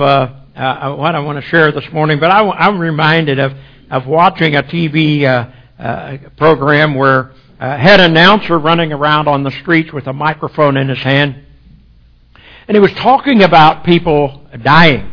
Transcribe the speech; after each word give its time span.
uh, 0.00 0.32
uh, 0.56 0.94
what 0.94 1.14
I 1.14 1.20
want 1.20 1.42
to 1.42 1.48
share 1.48 1.72
this 1.72 1.90
morning, 1.92 2.20
but 2.20 2.30
I, 2.30 2.68
am 2.68 2.78
reminded 2.78 3.38
of, 3.38 3.52
of 3.90 4.06
watching 4.06 4.56
a 4.56 4.62
TV 4.62 5.24
uh, 5.24 5.50
uh, 5.82 6.18
program 6.36 6.94
where 6.94 7.32
uh, 7.58 7.76
had 7.76 8.00
an 8.00 8.12
announcer 8.12 8.58
running 8.58 8.92
around 8.92 9.28
on 9.28 9.42
the 9.42 9.50
streets 9.50 9.92
with 9.92 10.06
a 10.06 10.12
microphone 10.12 10.76
in 10.76 10.88
his 10.88 10.98
hand, 10.98 11.44
and 12.68 12.76
he 12.76 12.80
was 12.80 12.92
talking 12.92 13.42
about 13.42 13.84
people 13.84 14.46
dying. 14.62 15.10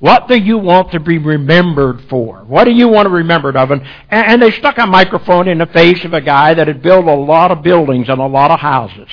What 0.00 0.28
do 0.28 0.36
you 0.36 0.58
want 0.58 0.92
to 0.92 1.00
be 1.00 1.16
remembered 1.16 2.02
for? 2.10 2.40
What 2.44 2.64
do 2.64 2.72
you 2.72 2.88
want 2.88 3.06
to 3.06 3.10
be 3.10 3.16
remembered 3.16 3.56
of? 3.56 3.70
And, 3.70 3.86
and 4.10 4.42
they 4.42 4.50
stuck 4.50 4.76
a 4.76 4.86
microphone 4.86 5.48
in 5.48 5.58
the 5.58 5.66
face 5.66 6.04
of 6.04 6.12
a 6.12 6.20
guy 6.20 6.52
that 6.52 6.66
had 6.68 6.82
built 6.82 7.06
a 7.06 7.14
lot 7.14 7.50
of 7.50 7.62
buildings 7.62 8.08
and 8.08 8.20
a 8.20 8.26
lot 8.26 8.50
of 8.50 8.60
houses. 8.60 9.08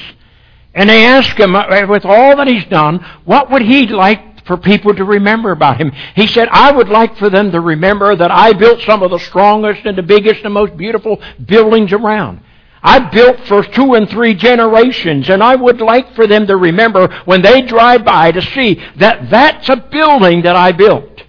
And 0.73 0.89
they 0.89 1.05
asked 1.05 1.37
him, 1.37 1.55
uh, 1.55 1.85
with 1.87 2.05
all 2.05 2.35
that 2.37 2.47
he's 2.47 2.65
done, 2.65 3.05
what 3.25 3.51
would 3.51 3.61
he 3.61 3.87
like 3.87 4.30
for 4.45 4.57
people 4.57 4.93
to 4.95 5.03
remember 5.03 5.51
about 5.51 5.79
him. 5.79 5.91
He 6.15 6.27
said, 6.27 6.47
I 6.49 6.71
would 6.71 6.89
like 6.89 7.17
for 7.17 7.29
them 7.29 7.51
to 7.51 7.59
remember 7.59 8.15
that 8.15 8.31
I 8.31 8.53
built 8.53 8.81
some 8.81 9.03
of 9.03 9.11
the 9.11 9.19
strongest 9.19 9.85
and 9.85 9.97
the 9.97 10.03
biggest 10.03 10.43
and 10.43 10.53
most 10.53 10.75
beautiful 10.77 11.21
buildings 11.45 11.93
around. 11.93 12.41
I 12.83 12.99
built 12.99 13.39
for 13.47 13.63
two 13.63 13.93
and 13.93 14.09
three 14.09 14.33
generations, 14.33 15.29
and 15.29 15.43
I 15.43 15.55
would 15.55 15.81
like 15.81 16.15
for 16.15 16.25
them 16.25 16.47
to 16.47 16.57
remember 16.57 17.07
when 17.25 17.41
they 17.41 17.61
drive 17.61 18.03
by 18.03 18.31
to 18.31 18.41
see 18.41 18.81
that 18.95 19.29
that's 19.29 19.69
a 19.69 19.75
building 19.75 20.41
that 20.43 20.55
I 20.55 20.71
built. 20.71 21.23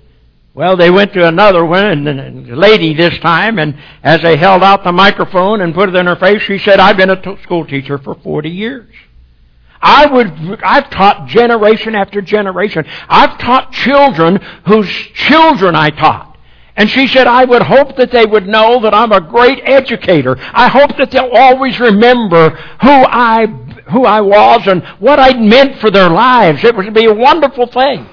Well, 0.54 0.76
they 0.76 0.90
went 0.90 1.14
to 1.14 1.26
another 1.26 1.64
one, 1.64 2.06
and 2.06 2.46
the 2.46 2.56
lady 2.56 2.94
this 2.94 3.18
time, 3.18 3.58
and 3.58 3.78
as 4.02 4.20
they 4.20 4.36
held 4.36 4.62
out 4.62 4.84
the 4.84 4.92
microphone 4.92 5.62
and 5.62 5.74
put 5.74 5.88
it 5.88 5.94
in 5.94 6.06
her 6.06 6.16
face, 6.16 6.42
she 6.42 6.58
said, 6.58 6.78
I've 6.78 6.96
been 6.96 7.10
a 7.10 7.42
school 7.42 7.66
teacher 7.66 7.98
for 7.98 8.14
40 8.14 8.50
years. 8.50 8.94
I 9.82 10.06
would, 10.06 10.60
I've 10.62 10.90
taught 10.90 11.26
generation 11.26 11.94
after 11.94 12.22
generation. 12.22 12.84
I've 13.08 13.36
taught 13.38 13.72
children 13.72 14.36
whose 14.66 14.88
children 14.88 15.74
I 15.74 15.90
taught. 15.90 16.38
And 16.76 16.88
she 16.88 17.06
said, 17.08 17.26
I 17.26 17.44
would 17.44 17.62
hope 17.62 17.96
that 17.96 18.12
they 18.12 18.24
would 18.24 18.46
know 18.46 18.80
that 18.80 18.94
I'm 18.94 19.12
a 19.12 19.20
great 19.20 19.60
educator. 19.64 20.36
I 20.38 20.68
hope 20.68 20.96
that 20.96 21.10
they'll 21.10 21.30
always 21.34 21.78
remember 21.78 22.50
who 22.50 22.88
I, 22.88 23.46
who 23.90 24.04
I 24.04 24.20
was 24.20 24.66
and 24.66 24.82
what 24.98 25.18
I 25.18 25.34
meant 25.34 25.80
for 25.80 25.90
their 25.90 26.08
lives. 26.08 26.64
It 26.64 26.74
would 26.74 26.94
be 26.94 27.04
a 27.04 27.12
wonderful 27.12 27.66
thing. 27.66 28.08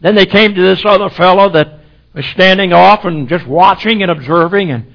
Then 0.00 0.16
they 0.16 0.26
came 0.26 0.54
to 0.54 0.62
this 0.62 0.82
other 0.84 1.10
fellow 1.10 1.50
that 1.50 1.78
was 2.12 2.26
standing 2.26 2.72
off 2.72 3.04
and 3.04 3.28
just 3.28 3.46
watching 3.46 4.02
and 4.02 4.10
observing 4.10 4.70
and 4.70 4.92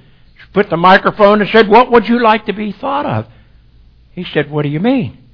put 0.54 0.70
the 0.70 0.78
microphone 0.78 1.42
and 1.42 1.50
said, 1.50 1.70
what 1.70 1.92
would 1.92 2.10
you 2.10 2.20
like 2.20 2.48
to 2.48 2.54
be 2.54 2.72
thought 2.72 3.06
of? 3.06 3.28
He 4.12 4.26
said, 4.26 4.52
what 4.52 4.64
do 4.64 4.70
you 4.70 4.80
mean? 4.80 5.27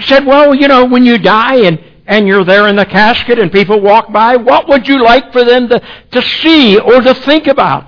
He 0.00 0.06
said, 0.06 0.24
well, 0.24 0.54
you 0.54 0.66
know, 0.66 0.86
when 0.86 1.04
you 1.04 1.18
die 1.18 1.66
and, 1.66 1.78
and 2.06 2.26
you're 2.26 2.42
there 2.42 2.68
in 2.68 2.76
the 2.76 2.86
casket 2.86 3.38
and 3.38 3.52
people 3.52 3.82
walk 3.82 4.10
by, 4.10 4.36
what 4.36 4.66
would 4.66 4.88
you 4.88 5.02
like 5.02 5.30
for 5.30 5.44
them 5.44 5.68
to, 5.68 5.78
to 6.12 6.22
see 6.22 6.78
or 6.78 7.02
to 7.02 7.12
think 7.14 7.46
about? 7.46 7.86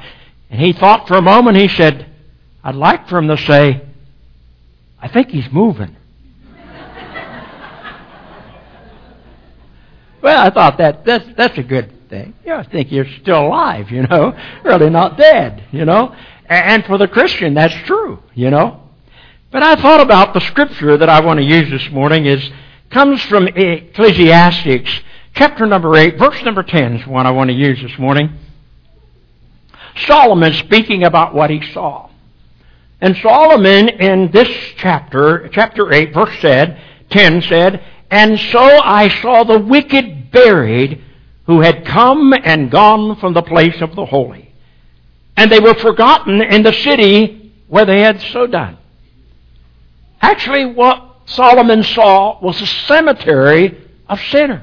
And 0.50 0.60
he 0.60 0.74
thought 0.74 1.08
for 1.08 1.16
a 1.16 1.22
moment, 1.22 1.56
he 1.56 1.68
said, 1.68 2.06
I'd 2.62 2.74
like 2.74 3.08
for 3.08 3.16
him 3.16 3.28
to 3.28 3.38
say, 3.38 3.80
I 5.00 5.08
think 5.08 5.30
he's 5.30 5.50
moving. 5.50 5.96
well, 10.22 10.38
I 10.38 10.50
thought 10.50 10.76
that 10.76 11.06
that's 11.06 11.24
that's 11.34 11.56
a 11.56 11.62
good 11.62 12.10
thing. 12.10 12.34
Yeah, 12.44 12.58
I 12.58 12.64
think 12.64 12.92
you're 12.92 13.08
still 13.22 13.46
alive, 13.46 13.90
you 13.90 14.02
know, 14.02 14.38
really 14.64 14.90
not 14.90 15.16
dead, 15.16 15.64
you 15.72 15.86
know. 15.86 16.14
And 16.44 16.84
for 16.84 16.98
the 16.98 17.08
Christian, 17.08 17.54
that's 17.54 17.74
true, 17.86 18.22
you 18.34 18.50
know. 18.50 18.81
But 19.52 19.62
I 19.62 19.76
thought 19.76 20.00
about 20.00 20.32
the 20.32 20.40
scripture 20.40 20.96
that 20.96 21.10
I 21.10 21.20
want 21.20 21.38
to 21.38 21.44
use 21.44 21.70
this 21.70 21.92
morning 21.92 22.24
is 22.24 22.42
comes 22.88 23.22
from 23.24 23.46
Ecclesiastes 23.48 24.88
chapter 25.34 25.66
number 25.66 25.94
8, 25.94 26.18
verse 26.18 26.42
number 26.42 26.62
10 26.62 26.96
is 26.96 27.06
one 27.06 27.26
I 27.26 27.32
want 27.32 27.50
to 27.50 27.54
use 27.54 27.78
this 27.82 27.98
morning. 27.98 28.32
Solomon 30.06 30.54
speaking 30.54 31.04
about 31.04 31.34
what 31.34 31.50
he 31.50 31.60
saw. 31.74 32.08
And 33.02 33.14
Solomon 33.18 33.90
in 33.90 34.30
this 34.30 34.48
chapter, 34.78 35.50
chapter 35.52 35.92
8, 35.92 36.14
verse 36.14 36.40
said, 36.40 36.80
10 37.10 37.42
said, 37.42 37.84
And 38.10 38.40
so 38.40 38.58
I 38.58 39.10
saw 39.20 39.44
the 39.44 39.58
wicked 39.58 40.30
buried 40.30 41.04
who 41.44 41.60
had 41.60 41.84
come 41.84 42.32
and 42.32 42.70
gone 42.70 43.16
from 43.16 43.34
the 43.34 43.42
place 43.42 43.82
of 43.82 43.96
the 43.96 44.06
holy. 44.06 44.54
And 45.36 45.52
they 45.52 45.60
were 45.60 45.74
forgotten 45.74 46.40
in 46.40 46.62
the 46.62 46.72
city 46.72 47.52
where 47.68 47.84
they 47.84 48.00
had 48.00 48.18
so 48.18 48.46
done. 48.46 48.78
Actually, 50.22 50.66
what 50.66 51.02
Solomon 51.26 51.82
saw 51.82 52.40
was 52.40 52.60
a 52.62 52.66
cemetery 52.66 53.76
of 54.08 54.20
sinners. 54.30 54.62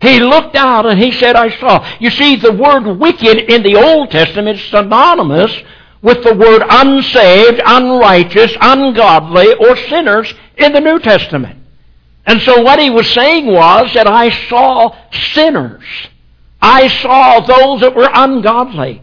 He 0.00 0.20
looked 0.20 0.56
out 0.56 0.86
and 0.86 0.98
he 0.98 1.12
said, 1.12 1.36
I 1.36 1.58
saw. 1.58 1.86
You 1.98 2.10
see, 2.10 2.36
the 2.36 2.52
word 2.52 2.98
wicked 2.98 3.50
in 3.50 3.62
the 3.62 3.76
Old 3.76 4.10
Testament 4.10 4.58
is 4.58 4.64
synonymous 4.66 5.54
with 6.02 6.22
the 6.22 6.34
word 6.34 6.62
unsaved, 6.68 7.62
unrighteous, 7.64 8.54
ungodly, 8.60 9.54
or 9.54 9.76
sinners 9.76 10.32
in 10.58 10.72
the 10.72 10.80
New 10.80 10.98
Testament. 10.98 11.58
And 12.26 12.40
so 12.42 12.60
what 12.60 12.78
he 12.78 12.90
was 12.90 13.10
saying 13.12 13.46
was 13.46 13.92
that 13.94 14.06
I 14.06 14.30
saw 14.48 14.94
sinners. 15.32 15.84
I 16.60 16.88
saw 17.00 17.40
those 17.40 17.80
that 17.80 17.94
were 17.94 18.10
ungodly. 18.12 19.02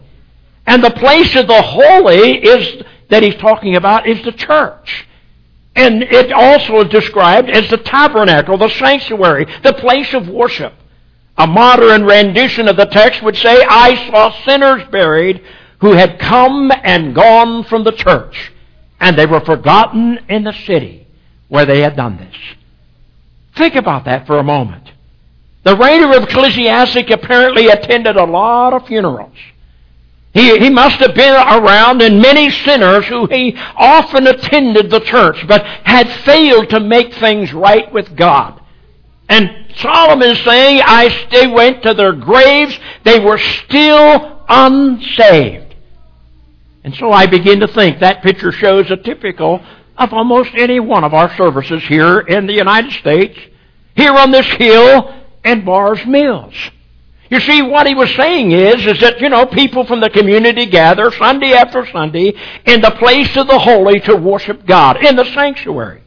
And 0.66 0.82
the 0.82 0.90
place 0.90 1.34
of 1.34 1.48
the 1.48 1.62
holy 1.62 2.38
is 2.38 2.82
that 3.12 3.22
he's 3.22 3.36
talking 3.36 3.76
about 3.76 4.08
is 4.08 4.24
the 4.24 4.32
church. 4.32 5.06
And 5.76 6.02
it 6.02 6.32
also 6.32 6.80
is 6.80 6.88
described 6.88 7.50
as 7.50 7.68
the 7.68 7.76
tabernacle, 7.76 8.56
the 8.56 8.70
sanctuary, 8.70 9.46
the 9.62 9.74
place 9.74 10.14
of 10.14 10.28
worship. 10.28 10.72
A 11.36 11.46
modern 11.46 12.04
rendition 12.04 12.68
of 12.68 12.76
the 12.76 12.86
text 12.86 13.22
would 13.22 13.36
say, 13.36 13.62
I 13.68 14.08
saw 14.10 14.44
sinners 14.46 14.84
buried 14.90 15.44
who 15.82 15.92
had 15.92 16.18
come 16.18 16.72
and 16.84 17.14
gone 17.14 17.64
from 17.64 17.84
the 17.84 17.92
church, 17.92 18.50
and 18.98 19.18
they 19.18 19.26
were 19.26 19.40
forgotten 19.40 20.18
in 20.30 20.44
the 20.44 20.54
city 20.66 21.06
where 21.48 21.66
they 21.66 21.80
had 21.82 21.96
done 21.96 22.16
this. 22.16 22.34
Think 23.56 23.74
about 23.74 24.06
that 24.06 24.26
for 24.26 24.38
a 24.38 24.42
moment. 24.42 24.90
The 25.64 25.76
writer 25.76 26.16
of 26.16 26.22
Ecclesiastes 26.22 27.10
apparently 27.10 27.68
attended 27.68 28.16
a 28.16 28.24
lot 28.24 28.72
of 28.72 28.86
funerals. 28.86 29.36
He, 30.34 30.58
he 30.58 30.70
must 30.70 30.96
have 31.00 31.14
been 31.14 31.34
around 31.34 32.00
in 32.00 32.20
many 32.20 32.50
sinners 32.50 33.04
who 33.06 33.26
he 33.26 33.54
often 33.76 34.26
attended 34.26 34.90
the 34.90 35.00
church, 35.00 35.46
but 35.46 35.64
had 35.64 36.08
failed 36.24 36.70
to 36.70 36.80
make 36.80 37.14
things 37.14 37.52
right 37.52 37.92
with 37.92 38.16
God. 38.16 38.60
And 39.28 39.50
Solomon 39.76 40.30
is 40.30 40.42
saying, 40.44 40.80
I 40.84 41.26
they 41.30 41.46
went 41.46 41.82
to 41.82 41.94
their 41.94 42.12
graves, 42.12 42.78
they 43.04 43.18
were 43.18 43.38
still 43.38 44.42
unsaved. 44.48 45.74
And 46.84 46.94
so 46.94 47.12
I 47.12 47.26
begin 47.26 47.60
to 47.60 47.68
think 47.68 48.00
that 48.00 48.22
picture 48.22 48.52
shows 48.52 48.90
a 48.90 48.96
typical 48.96 49.64
of 49.96 50.12
almost 50.12 50.50
any 50.54 50.80
one 50.80 51.04
of 51.04 51.14
our 51.14 51.34
services 51.36 51.82
here 51.84 52.20
in 52.20 52.46
the 52.46 52.54
United 52.54 52.92
States, 52.92 53.38
here 53.94 54.12
on 54.12 54.30
this 54.30 54.46
hill 54.46 55.14
and 55.44 55.64
Bars 55.64 56.04
Mills. 56.06 56.54
You 57.32 57.40
see, 57.40 57.62
what 57.62 57.86
he 57.86 57.94
was 57.94 58.14
saying 58.14 58.52
is, 58.52 58.84
is 58.84 59.00
that, 59.00 59.18
you 59.18 59.30
know, 59.30 59.46
people 59.46 59.86
from 59.86 60.00
the 60.00 60.10
community 60.10 60.66
gather 60.66 61.10
Sunday 61.10 61.54
after 61.54 61.86
Sunday 61.90 62.34
in 62.66 62.82
the 62.82 62.90
place 62.90 63.34
of 63.38 63.46
the 63.46 63.58
holy 63.58 64.00
to 64.00 64.16
worship 64.16 64.66
God, 64.66 65.02
in 65.02 65.16
the 65.16 65.24
sanctuary. 65.24 66.02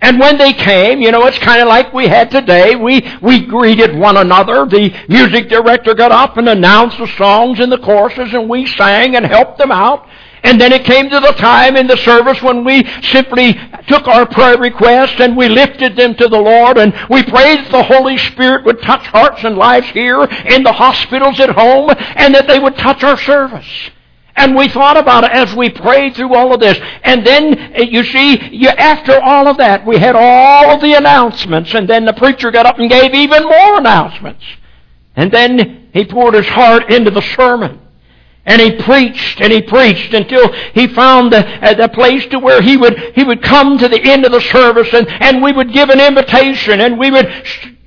And 0.00 0.18
when 0.18 0.38
they 0.38 0.52
came, 0.52 1.00
you 1.00 1.12
know, 1.12 1.26
it's 1.26 1.38
kind 1.38 1.62
of 1.62 1.68
like 1.68 1.92
we 1.92 2.08
had 2.08 2.28
today. 2.32 2.74
We, 2.74 3.08
we 3.22 3.46
greeted 3.46 3.96
one 3.96 4.16
another. 4.16 4.66
The 4.66 4.92
music 5.08 5.48
director 5.48 5.94
got 5.94 6.10
up 6.10 6.36
and 6.36 6.48
announced 6.48 6.98
the 6.98 7.06
songs 7.16 7.60
and 7.60 7.70
the 7.70 7.78
choruses 7.78 8.34
and 8.34 8.50
we 8.50 8.66
sang 8.66 9.14
and 9.14 9.24
helped 9.24 9.58
them 9.58 9.70
out. 9.70 10.08
And 10.44 10.60
then 10.60 10.72
it 10.72 10.84
came 10.84 11.08
to 11.08 11.20
the 11.20 11.32
time 11.32 11.76
in 11.76 11.86
the 11.86 11.96
service 11.98 12.42
when 12.42 12.64
we 12.64 12.84
simply 13.02 13.54
took 13.86 14.08
our 14.08 14.26
prayer 14.26 14.58
requests 14.58 15.20
and 15.20 15.36
we 15.36 15.48
lifted 15.48 15.94
them 15.94 16.14
to 16.16 16.28
the 16.28 16.40
Lord 16.40 16.78
and 16.78 16.92
we 17.08 17.22
prayed 17.22 17.60
that 17.60 17.70
the 17.70 17.82
Holy 17.82 18.18
Spirit 18.18 18.64
would 18.64 18.82
touch 18.82 19.06
hearts 19.06 19.44
and 19.44 19.56
lives 19.56 19.86
here 19.90 20.22
in 20.22 20.64
the 20.64 20.72
hospitals 20.72 21.38
at 21.38 21.50
home 21.50 21.90
and 22.16 22.34
that 22.34 22.48
they 22.48 22.58
would 22.58 22.76
touch 22.76 23.04
our 23.04 23.16
service. 23.18 23.90
And 24.34 24.56
we 24.56 24.68
thought 24.68 24.96
about 24.96 25.24
it 25.24 25.30
as 25.30 25.54
we 25.54 25.68
prayed 25.68 26.16
through 26.16 26.34
all 26.34 26.54
of 26.54 26.60
this. 26.60 26.78
And 27.04 27.24
then, 27.24 27.58
eh, 27.74 27.82
you 27.90 28.02
see, 28.02 28.48
you, 28.50 28.68
after 28.68 29.20
all 29.20 29.46
of 29.46 29.58
that, 29.58 29.86
we 29.86 29.98
had 29.98 30.16
all 30.16 30.70
of 30.70 30.80
the 30.80 30.94
announcements 30.94 31.74
and 31.74 31.88
then 31.88 32.04
the 32.04 32.14
preacher 32.14 32.50
got 32.50 32.66
up 32.66 32.78
and 32.78 32.90
gave 32.90 33.14
even 33.14 33.44
more 33.44 33.78
announcements. 33.78 34.42
And 35.14 35.30
then 35.30 35.90
he 35.92 36.04
poured 36.04 36.34
his 36.34 36.48
heart 36.48 36.90
into 36.90 37.10
the 37.10 37.22
sermon. 37.36 37.80
And 38.44 38.60
he 38.60 38.72
preached 38.82 39.40
and 39.40 39.52
he 39.52 39.62
preached 39.62 40.12
until 40.12 40.52
he 40.74 40.88
found 40.88 41.32
the, 41.32 41.46
uh, 41.46 41.74
the 41.74 41.88
place 41.88 42.26
to 42.26 42.40
where 42.40 42.60
he 42.60 42.76
would, 42.76 42.98
he 43.14 43.22
would 43.22 43.42
come 43.42 43.78
to 43.78 43.88
the 43.88 44.02
end 44.02 44.24
of 44.24 44.32
the 44.32 44.40
service 44.40 44.92
and, 44.92 45.08
and 45.08 45.42
we 45.42 45.52
would 45.52 45.72
give 45.72 45.90
an 45.90 46.00
invitation 46.00 46.80
and 46.80 46.98
we 46.98 47.10
would 47.10 47.30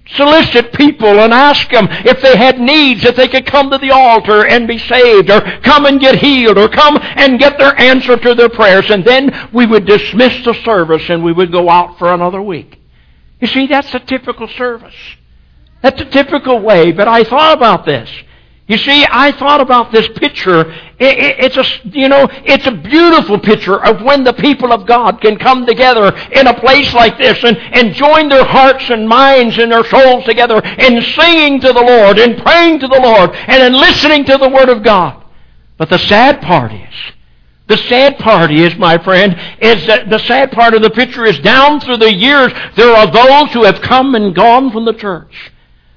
solicit 0.07 0.71
people 0.73 1.19
and 1.19 1.33
ask 1.33 1.69
them 1.71 1.87
if 1.89 2.21
they 2.21 2.37
had 2.37 2.59
needs, 2.59 3.03
if 3.03 3.15
they 3.15 3.27
could 3.27 3.45
come 3.45 3.69
to 3.71 3.77
the 3.77 3.91
altar 3.91 4.45
and 4.45 4.67
be 4.67 4.77
saved 4.77 5.29
or 5.29 5.41
come 5.61 5.85
and 5.85 5.99
get 5.99 6.19
healed 6.19 6.57
or 6.57 6.69
come 6.69 6.97
and 7.01 7.39
get 7.39 7.57
their 7.57 7.77
answer 7.79 8.15
to 8.15 8.35
their 8.35 8.49
prayers. 8.49 8.89
And 8.89 9.03
then 9.03 9.49
we 9.51 9.65
would 9.65 9.85
dismiss 9.85 10.45
the 10.45 10.53
service 10.63 11.09
and 11.09 11.23
we 11.23 11.33
would 11.33 11.51
go 11.51 11.69
out 11.69 11.97
for 11.97 12.13
another 12.13 12.41
week. 12.41 12.79
You 13.41 13.47
see, 13.47 13.67
that's 13.67 13.93
a 13.93 13.99
typical 13.99 14.47
service. 14.47 14.95
That's 15.81 16.01
a 16.01 16.05
typical 16.05 16.61
way, 16.61 16.91
but 16.91 17.07
I 17.07 17.23
thought 17.23 17.57
about 17.57 17.85
this. 17.85 18.09
You 18.67 18.77
see, 18.77 19.05
I 19.07 19.31
thought 19.31 19.61
about 19.61 19.91
this 19.91 20.07
picture. 20.07 20.65
it's 20.97 21.55
a, 21.55 21.89
you 21.95 22.09
know, 22.09 22.27
it's 22.45 22.65
a 22.65 22.71
beautiful 22.71 23.39
picture 23.39 23.83
of 23.83 24.01
when 24.01 24.23
the 24.23 24.33
people 24.33 24.73
of 24.73 24.87
God 24.87 25.21
can 25.21 25.37
come 25.37 25.67
together 25.67 26.15
in 26.31 26.47
a 26.47 26.59
place 26.59 26.91
like 26.95 27.19
this 27.19 27.43
and, 27.43 27.57
and 27.57 27.93
join 27.93 28.27
their 28.27 28.43
hearts 28.43 28.89
and 28.89 29.07
minds 29.07 29.59
and 29.59 29.71
their 29.71 29.85
souls 29.85 30.25
together 30.25 30.59
in 30.79 30.99
singing 31.03 31.61
to 31.61 31.73
the 31.73 31.81
Lord 31.81 32.17
and 32.17 32.41
praying 32.41 32.79
to 32.79 32.87
the 32.87 32.99
Lord 32.99 33.35
and 33.35 33.61
in 33.61 33.79
listening 33.79 34.25
to 34.25 34.37
the 34.37 34.49
Word 34.49 34.69
of 34.69 34.81
God. 34.81 35.23
But 35.77 35.89
the 35.89 35.99
sad 35.99 36.41
part 36.41 36.73
is, 36.73 36.93
the 37.67 37.77
sad 37.77 38.17
part 38.17 38.51
is, 38.51 38.75
my 38.77 38.97
friend, 38.97 39.33
is 39.61 39.85
that 39.85 40.09
the 40.09 40.19
sad 40.19 40.51
part 40.51 40.73
of 40.73 40.81
the 40.81 40.89
picture 40.89 41.25
is 41.25 41.37
down 41.39 41.81
through 41.81 41.97
the 41.97 42.13
years, 42.13 42.51
there 42.75 42.95
are 42.95 43.11
those 43.11 43.53
who 43.53 43.63
have 43.63 43.81
come 43.81 44.15
and 44.15 44.33
gone 44.33 44.71
from 44.71 44.85
the 44.85 44.93
church. 44.93 45.51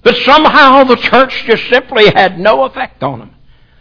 But 0.08 0.16
somehow 0.22 0.84
the 0.84 0.96
church 0.96 1.44
just 1.44 1.68
simply 1.68 2.06
had 2.06 2.40
no 2.40 2.64
effect 2.64 3.02
on 3.02 3.18
them. 3.18 3.34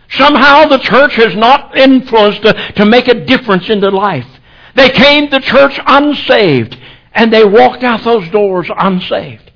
Somehow 0.09 0.65
the 0.65 0.77
church 0.77 1.15
has 1.15 1.33
not 1.38 1.77
influenced 1.77 2.41
to, 2.41 2.51
to 2.74 2.85
make 2.85 3.07
a 3.07 3.24
difference 3.24 3.69
in 3.69 3.79
their 3.79 3.91
life. 3.91 4.27
They 4.75 4.89
came 4.89 5.29
to 5.29 5.39
church 5.39 5.79
unsaved, 5.88 6.77
and 7.13 7.31
they 7.31 7.45
walked 7.45 7.81
out 7.85 8.03
those 8.03 8.27
doors 8.27 8.69
unsaved. 8.77 9.53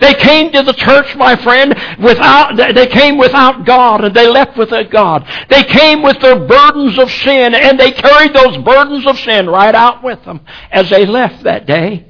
They 0.00 0.14
came 0.14 0.50
to 0.52 0.62
the 0.62 0.72
church, 0.72 1.14
my 1.14 1.36
friend, 1.36 1.74
without, 2.02 2.56
they 2.56 2.86
came 2.86 3.18
without 3.18 3.66
God 3.66 4.02
and 4.02 4.16
they 4.16 4.26
left 4.26 4.56
without 4.56 4.90
God. 4.90 5.28
They 5.50 5.64
came 5.64 6.00
with 6.00 6.20
their 6.20 6.40
burdens 6.40 6.98
of 6.98 7.12
sin 7.12 7.54
and 7.54 7.78
they 7.78 7.92
carried 7.92 8.32
those 8.32 8.56
burdens 8.64 9.06
of 9.06 9.18
sin 9.18 9.46
right 9.46 9.74
out 9.74 10.02
with 10.02 10.24
them 10.24 10.40
as 10.70 10.88
they 10.88 11.04
left 11.04 11.42
that 11.42 11.66
day. 11.66 12.06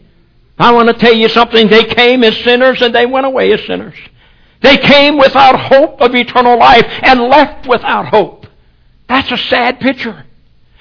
I 0.58 0.72
want 0.72 0.88
to 0.88 0.94
tell 0.94 1.14
you 1.14 1.28
something. 1.28 1.68
They 1.68 1.84
came 1.84 2.22
as 2.22 2.36
sinners 2.38 2.80
and 2.80 2.94
they 2.94 3.06
went 3.06 3.26
away 3.26 3.52
as 3.52 3.64
sinners. 3.66 3.96
They 4.60 4.78
came 4.78 5.18
without 5.18 5.58
hope 5.58 6.00
of 6.00 6.14
eternal 6.14 6.58
life 6.58 6.86
and 7.02 7.20
left 7.22 7.66
without 7.66 8.06
hope. 8.06 8.46
That's 9.08 9.30
a 9.30 9.36
sad 9.36 9.80
picture. 9.80 10.24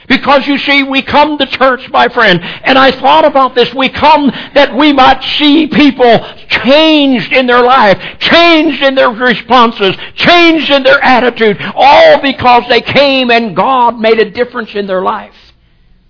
Because 0.08 0.48
you 0.48 0.58
see, 0.58 0.84
we 0.84 1.02
come 1.02 1.38
to 1.38 1.46
church, 1.46 1.90
my 1.90 2.10
friend, 2.10 2.42
and 2.42 2.78
I 2.78 2.92
thought 2.92 3.26
about 3.26 3.56
this. 3.56 3.74
We 3.74 3.90
come 3.90 4.28
that 4.54 4.76
we 4.76 4.92
might 4.92 5.24
see 5.24 5.68
people 5.68 6.20
changed 6.48 7.32
in 7.32 7.48
their 7.48 7.64
life, 7.64 8.20
changed 8.20 8.84
in 8.84 8.96
their 8.96 9.10
responses, 9.10 9.96
changed 10.16 10.70
in 10.70 10.84
their 10.84 11.02
attitude, 11.02 11.58
all 11.74 12.22
because 12.22 12.64
they 12.68 12.82
came 12.82 13.32
and 13.32 13.56
God 13.56 13.98
made 13.98 14.20
a 14.20 14.30
difference 14.30 14.76
in 14.76 14.88
their 14.88 15.02
life. 15.02 15.36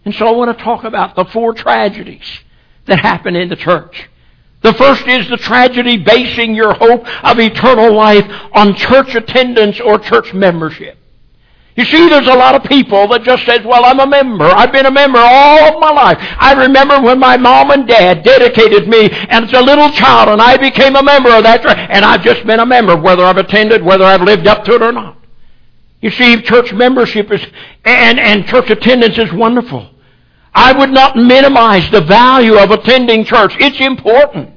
And 0.05 0.13
so 0.15 0.27
I 0.27 0.31
want 0.31 0.57
to 0.57 0.63
talk 0.63 0.83
about 0.83 1.15
the 1.15 1.25
four 1.25 1.53
tragedies 1.53 2.25
that 2.85 2.99
happen 2.99 3.35
in 3.35 3.49
the 3.49 3.55
church. 3.55 4.09
The 4.61 4.73
first 4.73 5.05
is 5.07 5.29
the 5.29 5.37
tragedy 5.37 5.97
basing 5.97 6.55
your 6.55 6.73
hope 6.73 7.05
of 7.23 7.39
eternal 7.39 7.93
life 7.93 8.25
on 8.53 8.75
church 8.75 9.13
attendance 9.13 9.79
or 9.79 9.99
church 9.99 10.33
membership. 10.33 10.97
You 11.75 11.85
see, 11.85 12.07
there's 12.07 12.27
a 12.27 12.35
lot 12.35 12.53
of 12.53 12.63
people 12.69 13.07
that 13.09 13.23
just 13.23 13.45
says, 13.45 13.65
well, 13.65 13.83
I'm 13.83 13.99
a 13.99 14.05
member. 14.05 14.45
I've 14.45 14.71
been 14.71 14.85
a 14.85 14.91
member 14.91 15.17
all 15.19 15.73
of 15.73 15.81
my 15.81 15.89
life. 15.89 16.17
I 16.19 16.53
remember 16.53 17.01
when 17.01 17.19
my 17.19 17.35
mom 17.35 17.71
and 17.71 17.87
dad 17.87 18.23
dedicated 18.23 18.87
me 18.87 19.09
as 19.11 19.51
a 19.51 19.61
little 19.61 19.89
child 19.89 20.29
and 20.29 20.39
I 20.41 20.55
became 20.57 20.95
a 20.95 21.03
member 21.03 21.29
of 21.31 21.43
that 21.43 21.63
church 21.63 21.75
and 21.75 22.05
I've 22.05 22.21
just 22.21 22.45
been 22.45 22.59
a 22.59 22.65
member 22.65 22.95
whether 22.95 23.23
I've 23.23 23.37
attended, 23.37 23.83
whether 23.83 24.05
I've 24.05 24.21
lived 24.21 24.45
up 24.45 24.63
to 24.65 24.75
it 24.75 24.81
or 24.83 24.91
not. 24.91 25.17
You 25.99 26.11
see, 26.11 26.41
church 26.43 26.71
membership 26.73 27.31
is, 27.31 27.41
and, 27.83 28.19
and 28.19 28.45
church 28.45 28.69
attendance 28.69 29.17
is 29.17 29.33
wonderful. 29.33 29.89
I 30.55 30.71
would 30.77 30.91
not 30.91 31.15
minimize 31.15 31.89
the 31.91 32.01
value 32.01 32.57
of 32.57 32.71
attending 32.71 33.25
church. 33.25 33.55
It's 33.59 33.79
important. 33.79 34.51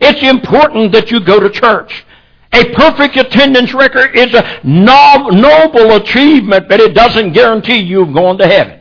It's 0.00 0.22
important 0.22 0.92
that 0.92 1.10
you 1.10 1.20
go 1.20 1.38
to 1.38 1.50
church. 1.50 2.04
A 2.52 2.72
perfect 2.74 3.16
attendance 3.16 3.74
record 3.74 4.16
is 4.16 4.32
a 4.32 4.60
noble 4.64 5.96
achievement, 5.96 6.68
but 6.68 6.80
it 6.80 6.94
doesn't 6.94 7.32
guarantee 7.32 7.78
you 7.78 8.06
going 8.06 8.38
to 8.38 8.46
heaven. 8.46 8.80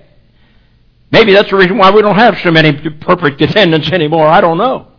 Maybe 1.11 1.33
that's 1.33 1.49
the 1.49 1.57
reason 1.57 1.77
why 1.77 1.91
we 1.91 2.01
don't 2.01 2.15
have 2.15 2.37
so 2.39 2.51
many 2.51 2.71
perfect 3.01 3.41
attendance 3.41 3.91
anymore. 3.91 4.27
I 4.27 4.41
don't 4.41 4.57
know. 4.57 4.92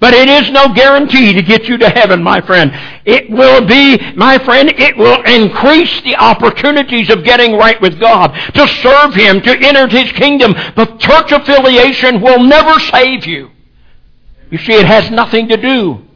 But 0.00 0.14
it 0.14 0.28
is 0.28 0.50
no 0.52 0.72
guarantee 0.72 1.32
to 1.32 1.42
get 1.42 1.68
you 1.68 1.76
to 1.78 1.90
heaven, 1.90 2.22
my 2.22 2.40
friend. 2.40 2.70
It 3.04 3.28
will 3.30 3.66
be, 3.66 3.98
my 4.14 4.38
friend, 4.38 4.72
it 4.76 4.96
will 4.96 5.20
increase 5.24 6.00
the 6.02 6.16
opportunities 6.16 7.10
of 7.10 7.24
getting 7.24 7.56
right 7.56 7.80
with 7.80 7.98
God, 7.98 8.28
to 8.54 8.68
serve 8.68 9.14
Him, 9.14 9.40
to 9.42 9.58
enter 9.58 9.88
His 9.88 10.12
kingdom. 10.12 10.54
But 10.76 11.00
church 11.00 11.32
affiliation 11.32 12.20
will 12.20 12.44
never 12.44 12.78
save 12.78 13.26
you. 13.26 13.50
You 14.50 14.58
see, 14.58 14.74
it 14.74 14.86
has 14.86 15.10
nothing 15.10 15.48
to 15.48 15.56
do 15.56 16.07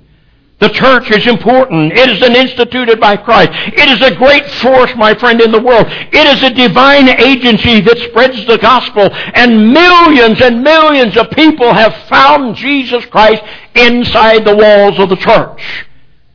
the 0.62 0.68
church 0.68 1.10
is 1.10 1.26
important. 1.26 1.92
It 1.92 2.08
is 2.08 2.22
an 2.22 2.36
instituted 2.36 3.00
by 3.00 3.16
Christ. 3.16 3.50
It 3.52 3.88
is 3.88 4.00
a 4.00 4.14
great 4.14 4.46
force, 4.62 4.94
my 4.94 5.12
friend, 5.12 5.40
in 5.40 5.50
the 5.50 5.60
world. 5.60 5.86
It 5.88 6.26
is 6.28 6.40
a 6.44 6.54
divine 6.54 7.08
agency 7.20 7.80
that 7.80 7.98
spreads 7.98 8.46
the 8.46 8.58
gospel. 8.58 9.08
And 9.34 9.72
millions 9.72 10.40
and 10.40 10.62
millions 10.62 11.16
of 11.16 11.30
people 11.32 11.74
have 11.74 11.92
found 12.08 12.54
Jesus 12.54 13.04
Christ 13.06 13.42
inside 13.74 14.44
the 14.44 14.54
walls 14.54 15.00
of 15.00 15.08
the 15.08 15.16
church. 15.16 15.86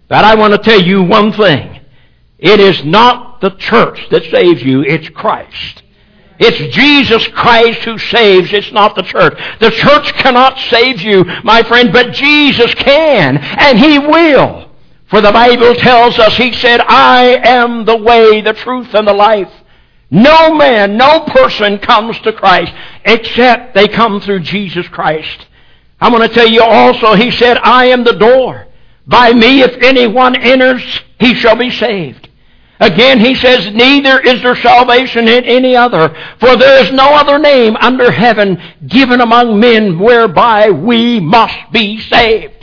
But 0.10 0.26
I 0.26 0.36
want 0.36 0.52
to 0.52 0.60
tell 0.60 0.82
you 0.82 1.04
one 1.04 1.32
thing. 1.32 1.80
It 2.38 2.60
is 2.60 2.84
not 2.84 3.40
the 3.40 3.52
church 3.52 4.10
that 4.10 4.24
saves 4.26 4.62
you, 4.62 4.82
it's 4.82 5.08
Christ. 5.08 5.84
It's 6.40 6.76
Jesus 6.76 7.28
Christ 7.30 7.80
who 7.80 7.98
saves. 7.98 8.54
It's 8.54 8.72
not 8.72 8.96
the 8.96 9.04
church. 9.04 9.38
The 9.60 9.72
church 9.72 10.14
cannot 10.14 10.60
save 10.60 11.02
you, 11.02 11.24
my 11.44 11.64
friend, 11.64 11.92
but 11.92 12.14
Jesus 12.14 12.74
can, 12.76 13.38
and 13.38 13.80
He 13.80 14.00
will. 14.00 14.70
For 15.10 15.22
the 15.22 15.32
Bible 15.32 15.74
tells 15.76 16.20
us, 16.20 16.36
He 16.36 16.54
said, 16.54 16.82
I 16.82 17.40
am 17.44 17.86
the 17.86 17.98
way, 17.98 18.42
the 18.42 18.54
truth, 18.54 18.94
and 18.94 19.08
the 19.08 19.14
life. 19.14 19.52
No 20.10 20.54
man, 20.54 20.98
no 20.98 21.22
person 21.22 21.80
comes 21.80 22.20
to 22.20 22.32
Christ 22.32 22.74
except 23.04 23.74
they 23.74 23.88
come 23.88 24.22
through 24.22 24.40
Jesus 24.40 24.88
Christ. 24.88 25.48
I'm 26.00 26.12
going 26.12 26.28
to 26.28 26.34
tell 26.34 26.48
you 26.48 26.62
also, 26.62 27.16
He 27.16 27.32
said, 27.32 27.58
I 27.58 27.88
am 27.88 28.04
the 28.04 28.14
door. 28.14 28.68
By 29.08 29.32
me, 29.32 29.62
if 29.62 29.82
anyone 29.82 30.36
enters, 30.36 30.84
he 31.20 31.34
shall 31.34 31.56
be 31.56 31.72
saved. 31.72 32.27
Again, 32.80 33.20
he 33.20 33.34
says, 33.36 33.74
Neither 33.74 34.20
is 34.20 34.42
there 34.42 34.56
salvation 34.56 35.28
in 35.28 35.44
any 35.46 35.76
other, 35.76 36.10
for 36.40 36.56
there 36.56 36.84
is 36.84 36.92
no 36.92 37.06
other 37.16 37.40
name 37.40 37.76
under 37.78 38.12
heaven 38.12 38.62
given 38.88 39.22
among 39.22 39.60
men 39.60 39.98
whereby 39.98 40.70
we 40.70 41.20
must 41.20 41.72
be 41.72 42.00
saved. 42.00 42.54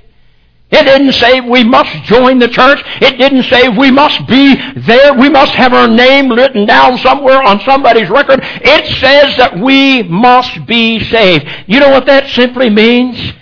It 0.71 0.85
didn't 0.85 1.13
say 1.13 1.41
we 1.41 1.63
must 1.63 1.93
join 2.05 2.41
the 2.41 2.49
church. 2.49 2.83
It 3.01 3.17
didn't 3.19 3.45
say 3.45 3.69
we 3.69 3.91
must 3.91 4.27
be 4.27 4.55
there. 4.81 5.15
We 5.15 5.29
must 5.29 5.55
have 5.55 5.73
our 5.73 5.87
name 5.87 6.33
written 6.33 6.67
down 6.67 6.99
somewhere 6.99 7.43
on 7.43 7.61
somebody's 7.61 8.11
record. 8.11 8.41
It 8.43 8.87
says 8.99 9.37
that 9.37 9.57
we 9.57 10.03
must 10.03 10.67
be 10.67 10.99
saved. 11.05 11.47
You 11.69 11.79
know 11.79 11.91
what 11.91 12.07
that 12.07 12.29
simply 12.31 12.71
means? 12.71 13.35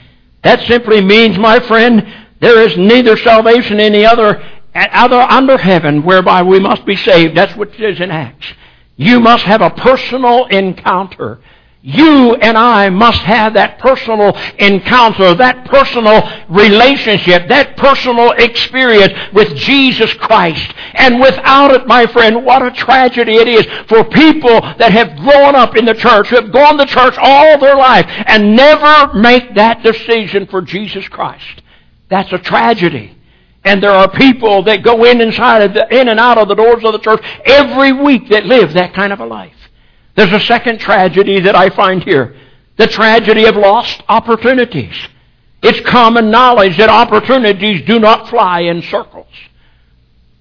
That 0.42 0.66
simply 0.66 1.00
means, 1.00 1.38
my 1.38 1.60
friend, 1.60 2.06
there 2.40 2.60
is 2.60 2.76
neither 2.76 3.16
salvation 3.16 3.74
in 3.74 3.94
any 3.94 4.04
other 4.04 4.42
other 4.74 5.20
under 5.20 5.58
heaven 5.58 6.02
whereby 6.02 6.42
we 6.42 6.58
must 6.58 6.84
be 6.86 6.96
saved. 6.96 7.36
That's 7.36 7.56
what 7.56 7.68
it 7.68 7.78
says 7.78 8.00
in 8.00 8.10
Acts. 8.10 8.46
You 8.96 9.20
must 9.20 9.44
have 9.44 9.62
a 9.62 9.70
personal 9.70 10.46
encounter. 10.46 11.40
You 11.84 12.36
and 12.36 12.56
I 12.56 12.90
must 12.90 13.22
have 13.22 13.54
that 13.54 13.80
personal 13.80 14.36
encounter, 14.58 15.34
that 15.34 15.64
personal 15.64 16.22
relationship, 16.48 17.48
that 17.48 17.76
personal 17.76 18.30
experience 18.30 19.12
with 19.32 19.56
Jesus 19.56 20.12
Christ. 20.14 20.72
And 20.94 21.20
without 21.20 21.72
it, 21.72 21.88
my 21.88 22.06
friend, 22.06 22.44
what 22.44 22.64
a 22.64 22.70
tragedy 22.70 23.34
it 23.34 23.48
is 23.48 23.66
for 23.88 24.04
people 24.04 24.60
that 24.78 24.92
have 24.92 25.16
grown 25.16 25.56
up 25.56 25.76
in 25.76 25.84
the 25.84 25.94
church, 25.94 26.28
who 26.28 26.36
have 26.36 26.52
gone 26.52 26.78
to 26.78 26.86
church 26.86 27.16
all 27.18 27.58
their 27.58 27.74
life, 27.74 28.06
and 28.26 28.54
never 28.54 29.12
make 29.14 29.56
that 29.56 29.82
decision 29.82 30.46
for 30.46 30.62
Jesus 30.62 31.08
Christ. 31.08 31.62
That's 32.08 32.32
a 32.32 32.38
tragedy. 32.38 33.18
And 33.64 33.82
there 33.82 33.92
are 33.92 34.10
people 34.10 34.64
that 34.64 34.82
go 34.82 35.04
in 35.04 35.20
inside 35.20 35.62
of 35.62 35.74
the, 35.74 36.00
in 36.00 36.08
and 36.08 36.18
out 36.18 36.38
of 36.38 36.48
the 36.48 36.54
doors 36.54 36.84
of 36.84 36.92
the 36.92 36.98
church 36.98 37.22
every 37.44 37.92
week 37.92 38.28
that 38.30 38.44
live 38.44 38.72
that 38.74 38.92
kind 38.92 39.12
of 39.12 39.20
a 39.20 39.26
life. 39.26 39.54
There's 40.16 40.32
a 40.32 40.40
second 40.40 40.80
tragedy 40.80 41.40
that 41.40 41.54
I 41.54 41.70
find 41.70 42.02
here. 42.02 42.36
The 42.76 42.88
tragedy 42.88 43.44
of 43.44 43.56
lost 43.56 44.02
opportunities. 44.08 44.94
It's 45.62 45.80
common 45.88 46.30
knowledge 46.30 46.76
that 46.78 46.88
opportunities 46.88 47.86
do 47.86 48.00
not 48.00 48.28
fly 48.28 48.62
in 48.62 48.82
circles. 48.82 49.28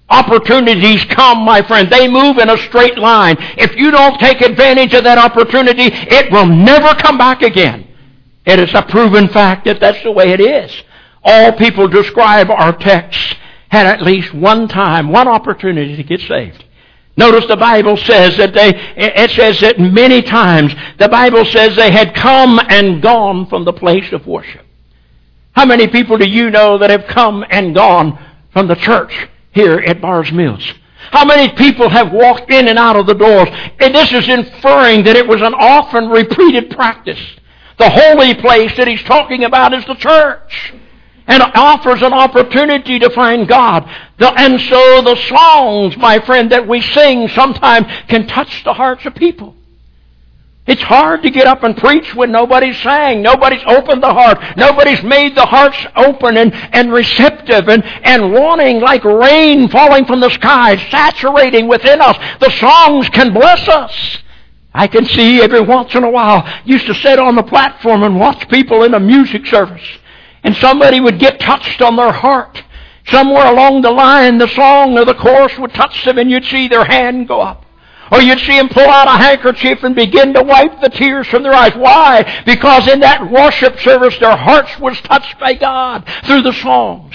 Opportunities 0.08 1.04
come, 1.04 1.44
my 1.44 1.62
friend. 1.62 1.88
They 1.88 2.08
move 2.08 2.38
in 2.38 2.50
a 2.50 2.58
straight 2.58 2.98
line. 2.98 3.36
If 3.56 3.76
you 3.76 3.92
don't 3.92 4.18
take 4.18 4.40
advantage 4.40 4.94
of 4.94 5.04
that 5.04 5.16
opportunity, 5.16 5.84
it 5.92 6.30
will 6.32 6.46
never 6.46 6.94
come 7.00 7.16
back 7.16 7.42
again. 7.42 7.86
It 8.44 8.58
is 8.58 8.74
a 8.74 8.82
proven 8.82 9.28
fact 9.28 9.64
that 9.66 9.78
that's 9.78 10.02
the 10.02 10.10
way 10.10 10.32
it 10.32 10.40
is 10.40 10.82
all 11.24 11.52
people 11.52 11.88
describe 11.88 12.50
our 12.50 12.76
text 12.76 13.36
had 13.68 13.86
at 13.86 14.02
least 14.02 14.34
one 14.34 14.68
time, 14.68 15.08
one 15.08 15.28
opportunity 15.28 15.96
to 15.96 16.02
get 16.02 16.20
saved. 16.20 16.64
Notice 17.16 17.46
the 17.46 17.56
Bible 17.56 17.96
says 17.96 18.36
that 18.38 18.54
they, 18.54 18.72
it 18.96 19.30
says 19.32 19.60
that 19.60 19.78
many 19.78 20.22
times, 20.22 20.74
the 20.98 21.08
Bible 21.08 21.44
says 21.44 21.76
they 21.76 21.90
had 21.90 22.14
come 22.14 22.58
and 22.68 23.02
gone 23.02 23.46
from 23.46 23.64
the 23.64 23.72
place 23.72 24.12
of 24.12 24.26
worship. 24.26 24.64
How 25.52 25.66
many 25.66 25.88
people 25.88 26.16
do 26.16 26.28
you 26.28 26.50
know 26.50 26.78
that 26.78 26.90
have 26.90 27.06
come 27.06 27.44
and 27.50 27.74
gone 27.74 28.18
from 28.52 28.66
the 28.66 28.74
church 28.76 29.28
here 29.52 29.78
at 29.78 30.00
Bars 30.00 30.32
Mills? 30.32 30.66
How 31.10 31.26
many 31.26 31.54
people 31.54 31.90
have 31.90 32.12
walked 32.12 32.50
in 32.50 32.68
and 32.68 32.78
out 32.78 32.96
of 32.96 33.06
the 33.06 33.14
doors? 33.14 33.48
And 33.78 33.94
this 33.94 34.12
is 34.12 34.28
inferring 34.28 35.04
that 35.04 35.16
it 35.16 35.26
was 35.26 35.42
an 35.42 35.52
often 35.52 36.08
repeated 36.08 36.70
practice. 36.70 37.20
The 37.78 37.90
holy 37.90 38.34
place 38.34 38.74
that 38.78 38.88
he's 38.88 39.02
talking 39.02 39.44
about 39.44 39.74
is 39.74 39.84
the 39.84 39.94
church. 39.94 40.72
And 41.26 41.42
offers 41.54 42.02
an 42.02 42.12
opportunity 42.12 42.98
to 42.98 43.10
find 43.10 43.46
God. 43.46 43.88
and 44.18 44.60
so 44.60 45.02
the 45.02 45.16
songs, 45.28 45.96
my 45.96 46.18
friend, 46.20 46.50
that 46.50 46.66
we 46.66 46.80
sing 46.80 47.28
sometimes 47.28 47.86
can 48.08 48.26
touch 48.26 48.64
the 48.64 48.74
hearts 48.74 49.06
of 49.06 49.14
people. 49.14 49.54
It's 50.64 50.82
hard 50.82 51.24
to 51.24 51.30
get 51.30 51.48
up 51.48 51.64
and 51.64 51.76
preach 51.76 52.14
when 52.14 52.30
nobody's 52.30 52.80
sang. 52.82 53.20
Nobody's 53.20 53.62
opened 53.66 54.00
the 54.00 54.12
heart. 54.12 54.38
Nobody's 54.56 55.02
made 55.02 55.34
the 55.34 55.44
hearts 55.44 55.76
open 55.96 56.36
and, 56.36 56.54
and 56.54 56.92
receptive 56.92 57.68
and, 57.68 57.84
and 57.84 58.32
wanting 58.32 58.80
like 58.80 59.04
rain 59.04 59.68
falling 59.68 60.04
from 60.04 60.20
the 60.20 60.30
sky, 60.30 60.76
saturating 60.88 61.66
within 61.66 62.00
us. 62.00 62.16
The 62.38 62.50
songs 62.58 63.08
can 63.08 63.32
bless 63.32 63.66
us. 63.68 64.18
I 64.72 64.86
can 64.86 65.04
see 65.04 65.42
every 65.42 65.60
once 65.60 65.94
in 65.96 66.04
a 66.04 66.10
while, 66.10 66.48
used 66.64 66.86
to 66.86 66.94
sit 66.94 67.18
on 67.18 67.34
the 67.34 67.42
platform 67.42 68.04
and 68.04 68.18
watch 68.18 68.48
people 68.48 68.84
in 68.84 68.94
a 68.94 69.00
music 69.00 69.46
service. 69.46 69.82
And 70.42 70.56
somebody 70.56 71.00
would 71.00 71.18
get 71.18 71.40
touched 71.40 71.80
on 71.82 71.96
their 71.96 72.12
heart. 72.12 72.62
Somewhere 73.06 73.46
along 73.46 73.82
the 73.82 73.90
line, 73.90 74.38
the 74.38 74.48
song 74.48 74.96
or 74.96 75.04
the 75.04 75.14
chorus 75.14 75.58
would 75.58 75.74
touch 75.74 76.04
them 76.04 76.18
and 76.18 76.30
you'd 76.30 76.44
see 76.44 76.68
their 76.68 76.84
hand 76.84 77.28
go 77.28 77.40
up. 77.40 77.66
Or 78.10 78.20
you'd 78.20 78.40
see 78.40 78.56
them 78.58 78.68
pull 78.68 78.88
out 78.88 79.08
a 79.08 79.22
handkerchief 79.22 79.82
and 79.82 79.94
begin 79.94 80.34
to 80.34 80.42
wipe 80.42 80.80
the 80.80 80.90
tears 80.90 81.26
from 81.28 81.42
their 81.42 81.54
eyes. 81.54 81.74
Why? 81.74 82.42
Because 82.44 82.86
in 82.86 83.00
that 83.00 83.30
worship 83.30 83.80
service, 83.80 84.18
their 84.18 84.36
hearts 84.36 84.78
was 84.78 85.00
touched 85.00 85.38
by 85.40 85.54
God 85.54 86.04
through 86.24 86.42
the 86.42 86.52
songs. 86.52 87.14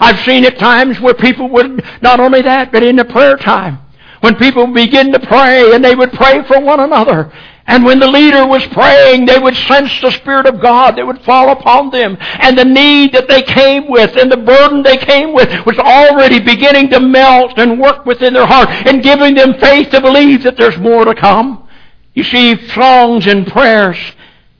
I've 0.00 0.18
seen 0.24 0.44
at 0.44 0.58
times 0.58 1.00
where 1.00 1.14
people 1.14 1.48
would, 1.50 1.84
not 2.02 2.18
only 2.18 2.42
that, 2.42 2.72
but 2.72 2.82
in 2.82 2.96
the 2.96 3.04
prayer 3.04 3.36
time, 3.36 3.78
when 4.20 4.34
people 4.34 4.66
begin 4.66 5.12
to 5.12 5.20
pray 5.20 5.72
and 5.72 5.84
they 5.84 5.94
would 5.94 6.12
pray 6.12 6.42
for 6.44 6.60
one 6.60 6.80
another. 6.80 7.32
And 7.66 7.84
when 7.84 7.98
the 7.98 8.10
leader 8.10 8.46
was 8.46 8.64
praying, 8.66 9.24
they 9.24 9.38
would 9.38 9.56
sense 9.56 10.00
the 10.00 10.10
Spirit 10.10 10.46
of 10.46 10.60
God 10.60 10.96
that 10.96 11.06
would 11.06 11.22
fall 11.22 11.50
upon 11.50 11.90
them. 11.90 12.18
And 12.20 12.58
the 12.58 12.64
need 12.64 13.12
that 13.14 13.26
they 13.26 13.40
came 13.40 13.90
with 13.90 14.16
and 14.16 14.30
the 14.30 14.36
burden 14.36 14.82
they 14.82 14.98
came 14.98 15.32
with 15.32 15.64
was 15.64 15.78
already 15.78 16.40
beginning 16.40 16.90
to 16.90 17.00
melt 17.00 17.58
and 17.58 17.80
work 17.80 18.04
within 18.04 18.34
their 18.34 18.46
heart 18.46 18.68
and 18.68 19.02
giving 19.02 19.34
them 19.34 19.54
faith 19.54 19.90
to 19.90 20.00
believe 20.02 20.42
that 20.42 20.58
there's 20.58 20.76
more 20.78 21.06
to 21.06 21.14
come. 21.14 21.66
You 22.12 22.24
see, 22.24 22.68
songs 22.68 23.26
and 23.26 23.46
prayers. 23.46 23.98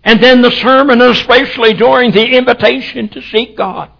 And 0.02 0.22
then 0.22 0.40
the 0.40 0.50
sermon, 0.50 1.00
especially 1.02 1.74
during 1.74 2.10
the 2.10 2.36
invitation 2.36 3.08
to 3.10 3.22
seek 3.22 3.56
God. 3.56 3.90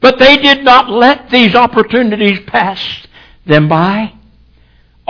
But 0.00 0.18
they 0.18 0.36
did 0.36 0.64
not 0.64 0.88
let 0.88 1.30
these 1.30 1.54
opportunities 1.54 2.40
pass 2.46 3.06
them 3.44 3.68
by. 3.68 4.17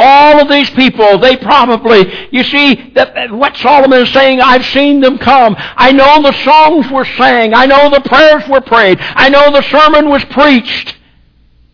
All 0.01 0.41
of 0.41 0.49
these 0.49 0.71
people, 0.71 1.19
they 1.19 1.37
probably, 1.37 2.29
you 2.31 2.45
see, 2.45 2.93
that, 2.95 3.33
what 3.33 3.57
Solomon 3.57 4.03
is 4.03 4.13
saying, 4.13 4.41
I've 4.41 4.65
seen 4.65 5.01
them 5.01 5.19
come. 5.19 5.57
I 5.59 5.91
know 5.91 6.23
the 6.23 6.33
songs 6.45 6.89
were 6.89 7.05
sang. 7.05 7.53
I 7.53 7.67
know 7.67 7.91
the 7.91 8.01
prayers 8.09 8.49
were 8.49 8.61
prayed. 8.61 8.99
I 9.01 9.29
know 9.29 9.51
the 9.51 9.63
sermon 9.63 10.09
was 10.09 10.25
preached. 10.27 10.97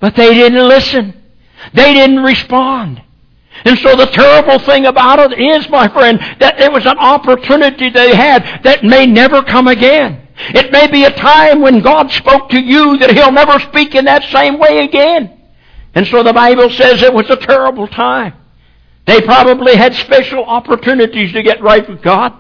But 0.00 0.16
they 0.16 0.33
didn't 0.33 0.66
listen. 0.66 1.23
They 1.75 1.93
didn't 1.93 2.21
respond. 2.21 3.02
And 3.66 3.78
so 3.78 3.95
the 3.95 4.07
terrible 4.07 4.59
thing 4.59 4.87
about 4.87 5.31
it 5.31 5.38
is, 5.38 5.69
my 5.69 5.88
friend, 5.88 6.19
that 6.40 6.59
it 6.59 6.73
was 6.73 6.87
an 6.87 6.99
opportunity 6.99 7.90
they 7.90 8.16
had 8.16 8.62
that 8.64 8.85
may 8.85 9.04
never 9.07 9.43
come 9.43 9.69
again. 9.69 10.28
It 10.37 10.73
may 10.73 10.90
be 10.90 11.04
a 11.04 11.11
time 11.11 11.61
when 11.61 11.81
God 11.81 12.11
spoke 12.11 12.49
to 12.50 12.59
you 12.59 12.97
that 12.99 13.12
He'll 13.12 13.33
never 13.33 13.61
speak 13.61 13.95
in 13.95 14.07
that 14.07 14.25
same 14.25 14.59
way 14.59 14.85
again. 14.85 15.44
And 15.95 16.07
so 16.07 16.23
the 16.23 16.33
Bible 16.33 16.71
says 16.71 17.03
it 17.03 17.13
was 17.13 17.31
a 17.31 17.37
terrible 17.37 17.87
time. 17.87 18.35
They 19.07 19.21
probably 19.21 19.77
had 19.77 19.95
special 19.95 20.45
opportunities 20.45 21.33
to 21.33 21.43
get 21.43 21.63
right 21.63 21.89
with 21.89 22.03
God. 22.03 22.33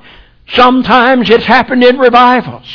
Sometimes 0.48 1.30
it's 1.30 1.44
happened 1.44 1.84
in 1.84 1.98
revivals. 1.98 2.66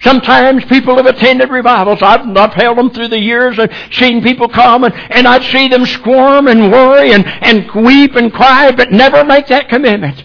Sometimes 0.00 0.64
people 0.66 0.96
have 0.96 1.06
attended 1.06 1.50
revivals. 1.50 2.00
I've, 2.02 2.36
I've 2.36 2.52
held 2.52 2.78
them 2.78 2.90
through 2.90 3.08
the 3.08 3.18
years 3.18 3.58
and 3.58 3.70
seen 3.90 4.22
people 4.22 4.48
come 4.48 4.84
and, 4.84 4.94
and 4.94 5.26
I'd 5.26 5.42
see 5.44 5.66
them 5.68 5.86
squirm 5.86 6.46
and 6.46 6.70
worry 6.70 7.12
and, 7.12 7.26
and 7.26 7.68
weep 7.84 8.14
and 8.14 8.32
cry, 8.32 8.70
but 8.70 8.92
never 8.92 9.24
make 9.24 9.48
that 9.48 9.68
commitment. 9.68 10.24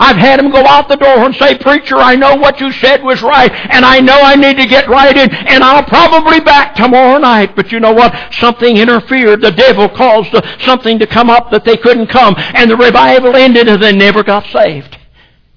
I've 0.00 0.16
had 0.16 0.40
him 0.40 0.50
go 0.50 0.64
out 0.64 0.88
the 0.88 0.96
door 0.96 1.24
and 1.24 1.34
say, 1.36 1.58
Preacher, 1.58 1.96
I 1.96 2.16
know 2.16 2.34
what 2.34 2.58
you 2.58 2.72
said 2.72 3.02
was 3.04 3.22
right, 3.22 3.52
and 3.52 3.84
I 3.84 4.00
know 4.00 4.18
I 4.18 4.34
need 4.34 4.56
to 4.56 4.66
get 4.66 4.88
right 4.88 5.16
in, 5.16 5.30
and 5.30 5.62
I'll 5.62 5.84
probably 5.84 6.40
back 6.40 6.74
tomorrow 6.74 7.18
night. 7.18 7.54
But 7.54 7.70
you 7.70 7.80
know 7.80 7.92
what? 7.92 8.16
Something 8.32 8.78
interfered. 8.78 9.42
The 9.42 9.52
devil 9.52 9.88
caused 9.88 10.34
something 10.64 10.98
to 10.98 11.06
come 11.06 11.28
up 11.28 11.50
that 11.50 11.64
they 11.64 11.76
couldn't 11.76 12.08
come, 12.08 12.34
and 12.38 12.70
the 12.70 12.76
revival 12.76 13.36
ended 13.36 13.68
and 13.68 13.82
they 13.82 13.92
never 13.92 14.22
got 14.22 14.46
saved. 14.46 14.96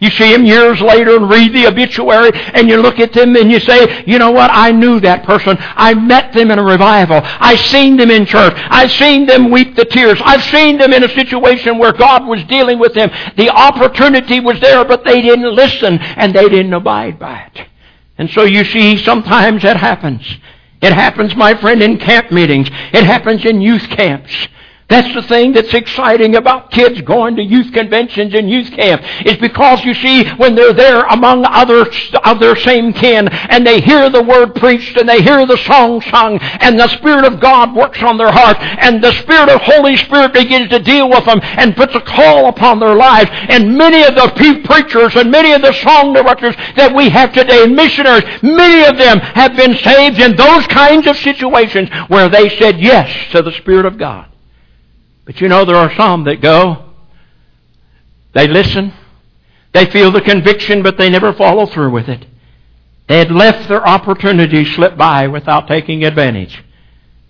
You 0.03 0.09
see 0.09 0.33
them 0.33 0.43
years 0.43 0.81
later 0.81 1.15
and 1.15 1.29
read 1.29 1.53
the 1.53 1.65
obituary 1.65 2.31
and 2.33 2.67
you 2.67 2.75
look 2.81 2.99
at 2.99 3.13
them 3.13 3.37
and 3.37 3.49
you 3.49 3.61
say, 3.61 4.03
you 4.05 4.19
know 4.19 4.31
what? 4.31 4.49
I 4.51 4.69
knew 4.69 4.99
that 4.99 5.23
person. 5.23 5.55
I 5.59 5.93
met 5.93 6.33
them 6.33 6.51
in 6.51 6.59
a 6.59 6.63
revival. 6.63 7.21
I 7.23 7.55
seen 7.55 7.95
them 7.95 8.11
in 8.11 8.25
church. 8.25 8.51
I've 8.57 8.91
seen 8.91 9.25
them 9.25 9.49
weep 9.49 9.77
the 9.77 9.85
tears. 9.85 10.19
I've 10.25 10.43
seen 10.43 10.77
them 10.77 10.91
in 10.91 11.05
a 11.05 11.07
situation 11.07 11.77
where 11.77 11.93
God 11.93 12.27
was 12.27 12.43
dealing 12.43 12.79
with 12.79 12.93
them. 12.93 13.11
The 13.37 13.49
opportunity 13.49 14.41
was 14.41 14.59
there, 14.59 14.83
but 14.83 15.05
they 15.05 15.21
didn't 15.21 15.55
listen 15.55 15.97
and 15.99 16.35
they 16.35 16.49
didn't 16.49 16.73
abide 16.73 17.17
by 17.17 17.49
it. 17.53 17.67
And 18.17 18.29
so 18.29 18.43
you 18.43 18.65
see, 18.65 18.97
sometimes 18.97 19.63
that 19.63 19.77
happens. 19.77 20.27
It 20.81 20.91
happens, 20.91 21.33
my 21.33 21.53
friend, 21.55 21.81
in 21.81 21.97
camp 21.97 22.29
meetings. 22.29 22.67
It 22.91 23.05
happens 23.05 23.45
in 23.45 23.61
youth 23.61 23.87
camps. 23.87 24.49
That's 24.93 25.11
the 25.15 25.23
thing 25.23 25.53
that's 25.53 25.73
exciting 25.73 26.35
about 26.35 26.69
kids 26.69 27.01
going 27.01 27.37
to 27.37 27.41
youth 27.41 27.73
conventions 27.73 28.35
and 28.35 28.47
youth 28.47 28.69
camp 28.73 29.01
is 29.25 29.37
because 29.37 29.83
you 29.83 29.95
see 29.95 30.29
when 30.35 30.53
they're 30.53 30.71
there 30.71 31.03
among 31.05 31.45
others 31.45 31.87
of 32.23 32.39
their 32.39 32.55
same 32.55 32.93
kin 32.93 33.27
and 33.27 33.65
they 33.65 33.81
hear 33.81 34.11
the 34.11 34.21
word 34.21 34.53
preached 34.53 34.95
and 34.97 35.09
they 35.09 35.23
hear 35.23 35.47
the 35.47 35.57
song 35.57 35.99
sung 36.11 36.37
and 36.37 36.79
the 36.79 36.87
Spirit 36.89 37.25
of 37.25 37.39
God 37.39 37.75
works 37.75 38.03
on 38.03 38.19
their 38.19 38.31
heart 38.31 38.55
and 38.59 39.03
the 39.03 39.13
Spirit 39.13 39.49
of 39.49 39.61
Holy 39.61 39.97
Spirit 39.97 40.31
begins 40.31 40.69
to 40.69 40.77
deal 40.77 41.09
with 41.09 41.25
them 41.25 41.39
and 41.41 41.75
puts 41.75 41.95
a 41.95 42.01
call 42.01 42.49
upon 42.49 42.77
their 42.77 42.93
lives 42.93 43.31
and 43.49 43.75
many 43.75 44.03
of 44.03 44.13
the 44.13 44.61
preachers 44.63 45.15
and 45.15 45.31
many 45.31 45.53
of 45.53 45.63
the 45.63 45.73
song 45.73 46.13
directors 46.13 46.55
that 46.75 46.93
we 46.95 47.09
have 47.09 47.33
today 47.33 47.65
missionaries, 47.65 48.25
many 48.43 48.87
of 48.87 48.99
them 48.99 49.17
have 49.17 49.55
been 49.55 49.75
saved 49.77 50.19
in 50.19 50.35
those 50.35 50.67
kinds 50.67 51.07
of 51.07 51.17
situations 51.17 51.89
where 52.09 52.29
they 52.29 52.47
said 52.59 52.79
yes 52.79 53.31
to 53.31 53.41
the 53.41 53.53
Spirit 53.53 53.87
of 53.87 53.97
God. 53.97 54.29
But 55.25 55.39
you 55.39 55.47
know, 55.47 55.65
there 55.65 55.75
are 55.75 55.93
some 55.95 56.25
that 56.25 56.41
go, 56.41 56.89
they 58.33 58.47
listen, 58.47 58.93
they 59.73 59.85
feel 59.85 60.11
the 60.11 60.21
conviction, 60.21 60.83
but 60.83 60.97
they 60.97 61.09
never 61.09 61.33
follow 61.33 61.65
through 61.65 61.91
with 61.91 62.09
it. 62.09 62.25
They 63.07 63.17
had 63.19 63.31
left 63.31 63.69
their 63.69 63.85
opportunity 63.85 64.65
slip 64.65 64.97
by 64.97 65.27
without 65.27 65.67
taking 65.67 66.03
advantage. 66.03 66.63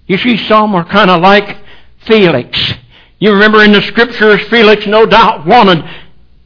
You 0.07 0.17
see, 0.17 0.37
some 0.37 0.75
are 0.75 0.85
kind 0.85 1.09
of 1.09 1.21
like 1.21 1.57
Felix. 2.05 2.73
You 3.19 3.31
remember 3.33 3.63
in 3.63 3.71
the 3.71 3.81
scriptures, 3.81 4.41
Felix 4.49 4.85
no 4.85 5.05
doubt 5.05 5.45
wanted, 5.45 5.83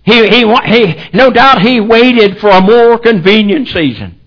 he, 0.04 0.28
he, 0.28 0.46
he, 0.66 1.10
no 1.14 1.32
doubt 1.32 1.62
he 1.62 1.80
waited 1.80 2.40
for 2.40 2.50
a 2.50 2.62
more 2.62 2.98
convenient 3.00 3.68
season. 3.70 4.20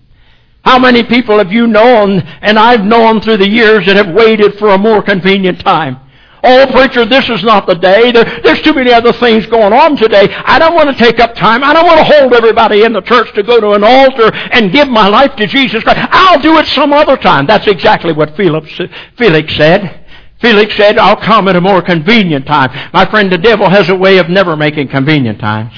How 0.63 0.77
many 0.77 1.03
people 1.03 1.39
have 1.39 1.51
you 1.51 1.65
known, 1.65 2.19
and 2.19 2.59
I've 2.59 2.85
known 2.85 3.21
through 3.21 3.37
the 3.37 3.49
years, 3.49 3.85
that 3.87 3.95
have 3.95 4.13
waited 4.13 4.59
for 4.59 4.69
a 4.69 4.77
more 4.77 5.01
convenient 5.01 5.61
time? 5.61 5.99
Oh, 6.43 6.67
preacher, 6.71 7.05
this 7.05 7.29
is 7.29 7.43
not 7.43 7.67
the 7.67 7.75
day. 7.75 8.11
There, 8.11 8.23
there's 8.41 8.61
too 8.61 8.73
many 8.73 8.91
other 8.91 9.13
things 9.13 9.45
going 9.45 9.73
on 9.73 9.95
today. 9.95 10.27
I 10.45 10.57
don't 10.57 10.73
want 10.73 10.89
to 10.89 10.95
take 10.95 11.19
up 11.19 11.35
time. 11.35 11.63
I 11.63 11.73
don't 11.73 11.85
want 11.85 11.99
to 11.99 12.03
hold 12.03 12.33
everybody 12.33 12.83
in 12.83 12.93
the 12.93 13.01
church 13.01 13.31
to 13.35 13.43
go 13.43 13.59
to 13.59 13.71
an 13.71 13.83
altar 13.83 14.33
and 14.33 14.71
give 14.71 14.89
my 14.89 15.07
life 15.07 15.35
to 15.35 15.45
Jesus 15.45 15.83
Christ. 15.83 15.99
I'll 16.11 16.39
do 16.39 16.57
it 16.57 16.65
some 16.67 16.93
other 16.93 17.15
time. 17.15 17.45
That's 17.45 17.67
exactly 17.67 18.11
what 18.11 18.35
Felix, 18.35 18.71
Felix 19.17 19.55
said. 19.55 20.05
Felix 20.39 20.75
said, 20.75 20.97
I'll 20.97 21.21
come 21.21 21.47
at 21.47 21.55
a 21.55 21.61
more 21.61 21.83
convenient 21.83 22.47
time. 22.47 22.71
My 22.91 23.05
friend, 23.05 23.31
the 23.31 23.37
devil 23.37 23.69
has 23.69 23.89
a 23.89 23.95
way 23.95 24.17
of 24.17 24.27
never 24.27 24.55
making 24.55 24.87
convenient 24.87 25.39
times. 25.39 25.73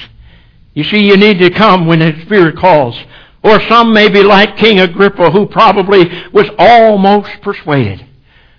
You 0.72 0.84
see, 0.84 1.04
you 1.04 1.18
need 1.18 1.38
to 1.40 1.50
come 1.50 1.86
when 1.86 1.98
the 1.98 2.18
Spirit 2.22 2.56
calls. 2.56 2.98
Or 3.42 3.60
some 3.68 3.92
may 3.92 4.08
be 4.08 4.22
like 4.22 4.56
King 4.56 4.80
Agrippa, 4.80 5.30
who 5.30 5.46
probably 5.46 6.10
was 6.32 6.48
almost 6.58 7.42
persuaded. 7.42 8.06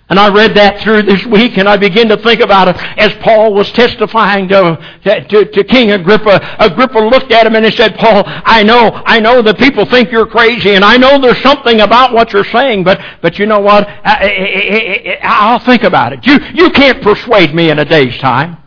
And 0.08 0.20
I 0.20 0.32
read 0.32 0.54
that 0.54 0.80
through 0.82 1.02
this 1.02 1.26
week 1.26 1.58
and 1.58 1.68
I 1.68 1.76
began 1.76 2.08
to 2.10 2.16
think 2.18 2.40
about 2.40 2.68
it 2.68 2.76
as 2.96 3.12
Paul 3.24 3.54
was 3.54 3.72
testifying 3.72 4.46
to, 4.48 4.78
to, 5.02 5.44
to, 5.46 5.64
King 5.64 5.90
Agrippa. 5.90 6.56
Agrippa 6.60 6.98
looked 6.98 7.32
at 7.32 7.44
him 7.44 7.56
and 7.56 7.64
he 7.64 7.72
said, 7.72 7.96
Paul, 7.96 8.22
I 8.24 8.62
know, 8.62 8.92
I 9.04 9.18
know 9.18 9.42
that 9.42 9.58
people 9.58 9.84
think 9.84 10.12
you're 10.12 10.26
crazy 10.26 10.74
and 10.74 10.84
I 10.84 10.96
know 10.96 11.20
there's 11.20 11.42
something 11.42 11.80
about 11.80 12.12
what 12.12 12.32
you're 12.32 12.44
saying, 12.44 12.84
but, 12.84 13.00
but 13.20 13.40
you 13.40 13.46
know 13.46 13.58
what? 13.58 13.88
I, 13.88 15.50
will 15.52 15.64
think 15.64 15.82
about 15.82 16.12
it. 16.12 16.24
You, 16.24 16.38
you 16.54 16.70
can't 16.70 17.02
persuade 17.02 17.52
me 17.52 17.70
in 17.70 17.80
a 17.80 17.84
day's 17.84 18.16
time. 18.18 18.58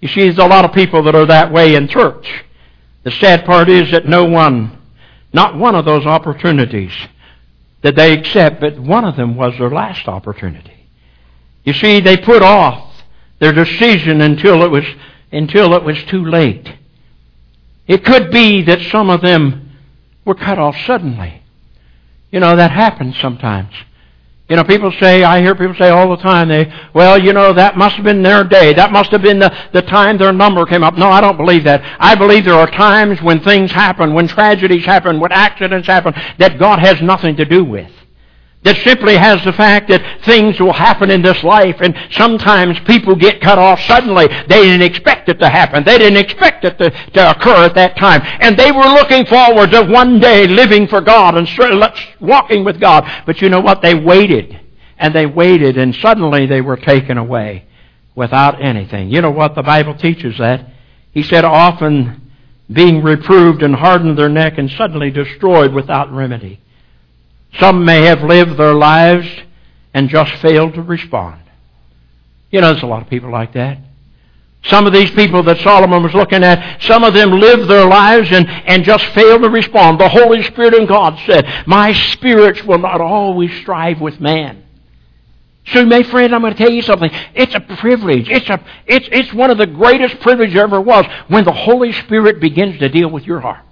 You 0.00 0.08
see, 0.08 0.20
there's 0.20 0.36
a 0.36 0.46
lot 0.46 0.66
of 0.66 0.74
people 0.74 1.02
that 1.04 1.14
are 1.14 1.26
that 1.26 1.50
way 1.50 1.76
in 1.76 1.88
church. 1.88 2.28
The 3.04 3.10
sad 3.10 3.46
part 3.46 3.70
is 3.70 3.90
that 3.92 4.06
no 4.06 4.26
one, 4.26 4.78
not 5.32 5.56
one 5.56 5.74
of 5.74 5.86
those 5.86 6.04
opportunities 6.04 6.92
did 7.82 7.96
they 7.96 8.12
accept, 8.12 8.60
but 8.60 8.78
one 8.78 9.04
of 9.04 9.16
them 9.16 9.36
was 9.36 9.56
their 9.58 9.70
last 9.70 10.08
opportunity. 10.08 10.73
You 11.64 11.72
see, 11.72 12.00
they 12.00 12.16
put 12.16 12.42
off 12.42 13.02
their 13.40 13.52
decision 13.52 14.20
until 14.20 14.62
it 14.62 14.70
was, 14.70 14.84
until 15.32 15.74
it 15.74 15.82
was 15.82 16.02
too 16.04 16.24
late. 16.24 16.72
It 17.86 18.04
could 18.04 18.30
be 18.30 18.62
that 18.62 18.80
some 18.90 19.10
of 19.10 19.20
them 19.20 19.72
were 20.24 20.34
cut 20.34 20.58
off 20.58 20.76
suddenly. 20.86 21.42
You 22.30 22.40
know, 22.40 22.56
that 22.56 22.70
happens 22.70 23.18
sometimes. 23.18 23.72
You 24.48 24.56
know, 24.56 24.64
people 24.64 24.92
say, 25.00 25.22
I 25.22 25.40
hear 25.40 25.54
people 25.54 25.74
say 25.74 25.88
all 25.88 26.14
the 26.14 26.22
time, 26.22 26.48
they, 26.48 26.70
well, 26.92 27.18
you 27.18 27.32
know, 27.32 27.54
that 27.54 27.78
must 27.78 27.96
have 27.96 28.04
been 28.04 28.22
their 28.22 28.44
day. 28.44 28.74
That 28.74 28.92
must 28.92 29.10
have 29.10 29.22
been 29.22 29.38
the, 29.38 29.56
the 29.72 29.80
time 29.80 30.18
their 30.18 30.34
number 30.34 30.66
came 30.66 30.82
up. 30.82 30.98
No, 30.98 31.08
I 31.08 31.22
don't 31.22 31.38
believe 31.38 31.64
that. 31.64 31.82
I 31.98 32.14
believe 32.14 32.44
there 32.44 32.54
are 32.54 32.70
times 32.70 33.22
when 33.22 33.40
things 33.40 33.72
happen, 33.72 34.12
when 34.12 34.28
tragedies 34.28 34.84
happen, 34.84 35.18
when 35.18 35.32
accidents 35.32 35.86
happen, 35.86 36.12
that 36.38 36.58
God 36.58 36.78
has 36.78 37.00
nothing 37.00 37.36
to 37.36 37.46
do 37.46 37.64
with 37.64 37.90
that 38.64 38.78
simply 38.78 39.14
has 39.14 39.44
the 39.44 39.52
fact 39.52 39.88
that 39.90 40.24
things 40.24 40.58
will 40.58 40.72
happen 40.72 41.10
in 41.10 41.20
this 41.20 41.44
life 41.44 41.76
and 41.80 41.94
sometimes 42.10 42.78
people 42.80 43.14
get 43.14 43.40
cut 43.42 43.58
off 43.58 43.78
suddenly. 43.82 44.26
They 44.26 44.62
didn't 44.62 44.82
expect 44.82 45.28
it 45.28 45.38
to 45.40 45.50
happen. 45.50 45.84
They 45.84 45.98
didn't 45.98 46.16
expect 46.16 46.64
it 46.64 46.78
to, 46.78 46.90
to 46.90 47.30
occur 47.30 47.66
at 47.66 47.74
that 47.74 47.96
time. 47.96 48.22
And 48.40 48.56
they 48.56 48.72
were 48.72 48.86
looking 48.86 49.26
forward 49.26 49.70
to 49.72 49.84
one 49.84 50.18
day 50.18 50.46
living 50.46 50.88
for 50.88 51.02
God 51.02 51.36
and 51.36 51.46
walking 52.20 52.64
with 52.64 52.80
God. 52.80 53.04
But 53.26 53.42
you 53.42 53.50
know 53.50 53.60
what? 53.60 53.82
They 53.82 53.94
waited. 53.94 54.58
And 54.96 55.14
they 55.14 55.26
waited 55.26 55.76
and 55.76 55.94
suddenly 55.94 56.46
they 56.46 56.62
were 56.62 56.78
taken 56.78 57.18
away 57.18 57.66
without 58.14 58.64
anything. 58.64 59.10
You 59.10 59.20
know 59.20 59.30
what? 59.30 59.54
The 59.54 59.62
Bible 59.62 59.94
teaches 59.94 60.38
that. 60.38 60.70
He 61.12 61.22
said 61.22 61.44
often 61.44 62.30
being 62.72 63.02
reproved 63.02 63.62
and 63.62 63.74
hardened 63.74 64.16
their 64.16 64.30
neck 64.30 64.56
and 64.56 64.70
suddenly 64.70 65.10
destroyed 65.10 65.74
without 65.74 66.10
remedy. 66.10 66.60
Some 67.60 67.84
may 67.84 68.02
have 68.02 68.22
lived 68.22 68.56
their 68.56 68.74
lives 68.74 69.28
and 69.92 70.08
just 70.08 70.34
failed 70.42 70.74
to 70.74 70.82
respond. 70.82 71.40
You 72.50 72.60
know, 72.60 72.72
there's 72.72 72.82
a 72.82 72.86
lot 72.86 73.02
of 73.02 73.08
people 73.08 73.30
like 73.30 73.52
that. 73.54 73.78
Some 74.64 74.86
of 74.86 74.94
these 74.94 75.10
people 75.10 75.42
that 75.42 75.58
Solomon 75.58 76.02
was 76.02 76.14
looking 76.14 76.42
at, 76.42 76.82
some 76.82 77.04
of 77.04 77.12
them 77.12 77.32
lived 77.32 77.68
their 77.68 77.86
lives 77.86 78.32
and, 78.32 78.48
and 78.48 78.82
just 78.82 79.04
failed 79.08 79.42
to 79.42 79.50
respond. 79.50 80.00
The 80.00 80.08
Holy 80.08 80.42
Spirit 80.42 80.74
and 80.74 80.88
God 80.88 81.18
said, 81.26 81.46
My 81.66 81.92
spirits 81.92 82.62
will 82.64 82.78
not 82.78 83.00
always 83.00 83.54
strive 83.60 84.00
with 84.00 84.20
man. 84.20 84.64
So, 85.66 85.84
my 85.84 86.02
friend, 86.02 86.34
I'm 86.34 86.40
going 86.40 86.54
to 86.54 86.58
tell 86.58 86.72
you 86.72 86.82
something. 86.82 87.10
It's 87.34 87.54
a 87.54 87.60
privilege. 87.60 88.28
It's, 88.28 88.48
a, 88.48 88.62
it's, 88.86 89.08
it's 89.12 89.32
one 89.32 89.50
of 89.50 89.58
the 89.58 89.66
greatest 89.66 90.20
privileges 90.20 90.56
ever 90.56 90.80
was 90.80 91.06
when 91.28 91.44
the 91.44 91.52
Holy 91.52 91.92
Spirit 91.92 92.40
begins 92.40 92.78
to 92.80 92.88
deal 92.88 93.08
with 93.10 93.24
your 93.24 93.40
heart. 93.40 93.63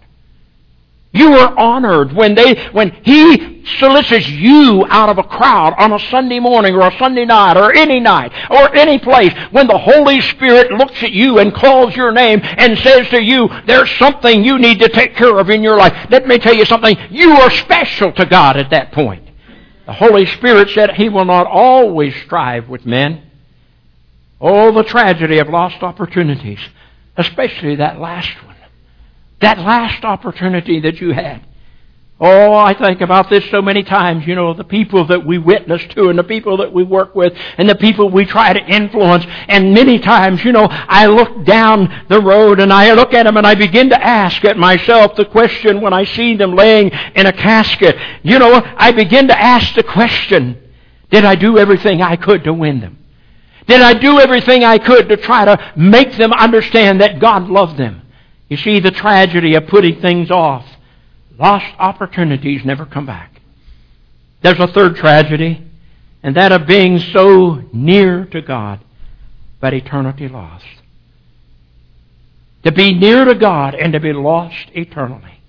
You 1.14 1.34
are 1.34 1.58
honored 1.58 2.14
when 2.14 2.34
they, 2.34 2.68
when 2.72 2.90
He 3.04 3.64
solicits 3.78 4.28
you 4.28 4.86
out 4.88 5.10
of 5.10 5.18
a 5.18 5.22
crowd 5.22 5.74
on 5.76 5.92
a 5.92 5.98
Sunday 5.98 6.40
morning 6.40 6.74
or 6.74 6.88
a 6.88 6.98
Sunday 6.98 7.26
night 7.26 7.58
or 7.58 7.74
any 7.74 8.00
night 8.00 8.32
or 8.50 8.74
any 8.74 8.98
place. 8.98 9.32
When 9.50 9.66
the 9.66 9.76
Holy 9.76 10.22
Spirit 10.22 10.72
looks 10.72 11.02
at 11.02 11.12
you 11.12 11.38
and 11.38 11.54
calls 11.54 11.94
your 11.94 12.12
name 12.12 12.40
and 12.42 12.78
says 12.78 13.08
to 13.10 13.22
you, 13.22 13.48
there's 13.66 13.90
something 13.98 14.42
you 14.42 14.58
need 14.58 14.80
to 14.80 14.88
take 14.88 15.14
care 15.14 15.38
of 15.38 15.50
in 15.50 15.62
your 15.62 15.76
life. 15.76 16.08
Let 16.10 16.26
me 16.26 16.38
tell 16.38 16.54
you 16.54 16.64
something. 16.64 16.96
You 17.10 17.32
are 17.32 17.50
special 17.50 18.12
to 18.12 18.24
God 18.24 18.56
at 18.56 18.70
that 18.70 18.92
point. 18.92 19.28
The 19.84 19.92
Holy 19.92 20.24
Spirit 20.24 20.70
said 20.70 20.92
He 20.92 21.10
will 21.10 21.26
not 21.26 21.46
always 21.46 22.14
strive 22.24 22.68
with 22.68 22.86
men. 22.86 23.30
Oh, 24.40 24.72
the 24.72 24.84
tragedy 24.84 25.38
of 25.38 25.48
lost 25.48 25.82
opportunities, 25.82 26.60
especially 27.16 27.76
that 27.76 28.00
last 28.00 28.42
one. 28.44 28.51
That 29.42 29.58
last 29.58 30.04
opportunity 30.04 30.80
that 30.80 31.00
you 31.00 31.10
had. 31.10 31.44
Oh, 32.20 32.54
I 32.54 32.74
think 32.74 33.00
about 33.00 33.28
this 33.28 33.44
so 33.50 33.60
many 33.60 33.82
times, 33.82 34.24
you 34.28 34.36
know, 34.36 34.54
the 34.54 34.62
people 34.62 35.04
that 35.08 35.26
we 35.26 35.38
witness 35.38 35.82
to 35.96 36.08
and 36.08 36.16
the 36.16 36.22
people 36.22 36.58
that 36.58 36.72
we 36.72 36.84
work 36.84 37.16
with 37.16 37.32
and 37.58 37.68
the 37.68 37.74
people 37.74 38.08
we 38.08 38.24
try 38.24 38.52
to 38.52 38.60
influence. 38.60 39.24
And 39.48 39.74
many 39.74 39.98
times, 39.98 40.44
you 40.44 40.52
know, 40.52 40.68
I 40.70 41.06
look 41.06 41.44
down 41.44 42.04
the 42.08 42.20
road 42.20 42.60
and 42.60 42.72
I 42.72 42.92
look 42.92 43.12
at 43.12 43.24
them 43.24 43.36
and 43.36 43.44
I 43.44 43.56
begin 43.56 43.90
to 43.90 44.00
ask 44.00 44.44
at 44.44 44.56
myself 44.56 45.16
the 45.16 45.24
question 45.24 45.80
when 45.80 45.92
I 45.92 46.04
see 46.04 46.36
them 46.36 46.54
laying 46.54 46.92
in 47.16 47.26
a 47.26 47.32
casket. 47.32 47.96
You 48.22 48.38
know, 48.38 48.52
I 48.54 48.92
begin 48.92 49.26
to 49.26 49.36
ask 49.36 49.74
the 49.74 49.82
question, 49.82 50.62
did 51.10 51.24
I 51.24 51.34
do 51.34 51.58
everything 51.58 52.00
I 52.00 52.14
could 52.14 52.44
to 52.44 52.54
win 52.54 52.80
them? 52.80 52.98
Did 53.66 53.80
I 53.80 53.94
do 53.94 54.20
everything 54.20 54.62
I 54.62 54.78
could 54.78 55.08
to 55.08 55.16
try 55.16 55.44
to 55.44 55.72
make 55.76 56.12
them 56.12 56.32
understand 56.32 57.00
that 57.00 57.18
God 57.18 57.48
loved 57.48 57.76
them? 57.76 58.01
You 58.52 58.58
see 58.58 58.80
the 58.80 58.90
tragedy 58.90 59.54
of 59.54 59.66
putting 59.68 60.02
things 60.02 60.30
off. 60.30 60.66
Lost 61.38 61.74
opportunities 61.78 62.66
never 62.66 62.84
come 62.84 63.06
back. 63.06 63.40
There's 64.42 64.60
a 64.60 64.66
third 64.66 64.96
tragedy, 64.96 65.66
and 66.22 66.36
that 66.36 66.52
of 66.52 66.66
being 66.66 66.98
so 66.98 67.62
near 67.72 68.26
to 68.26 68.42
God, 68.42 68.80
but 69.58 69.72
eternity 69.72 70.28
lost. 70.28 70.66
To 72.64 72.72
be 72.72 72.92
near 72.92 73.24
to 73.24 73.34
God 73.36 73.74
and 73.74 73.94
to 73.94 74.00
be 74.00 74.12
lost 74.12 74.68
eternally. 74.74 75.40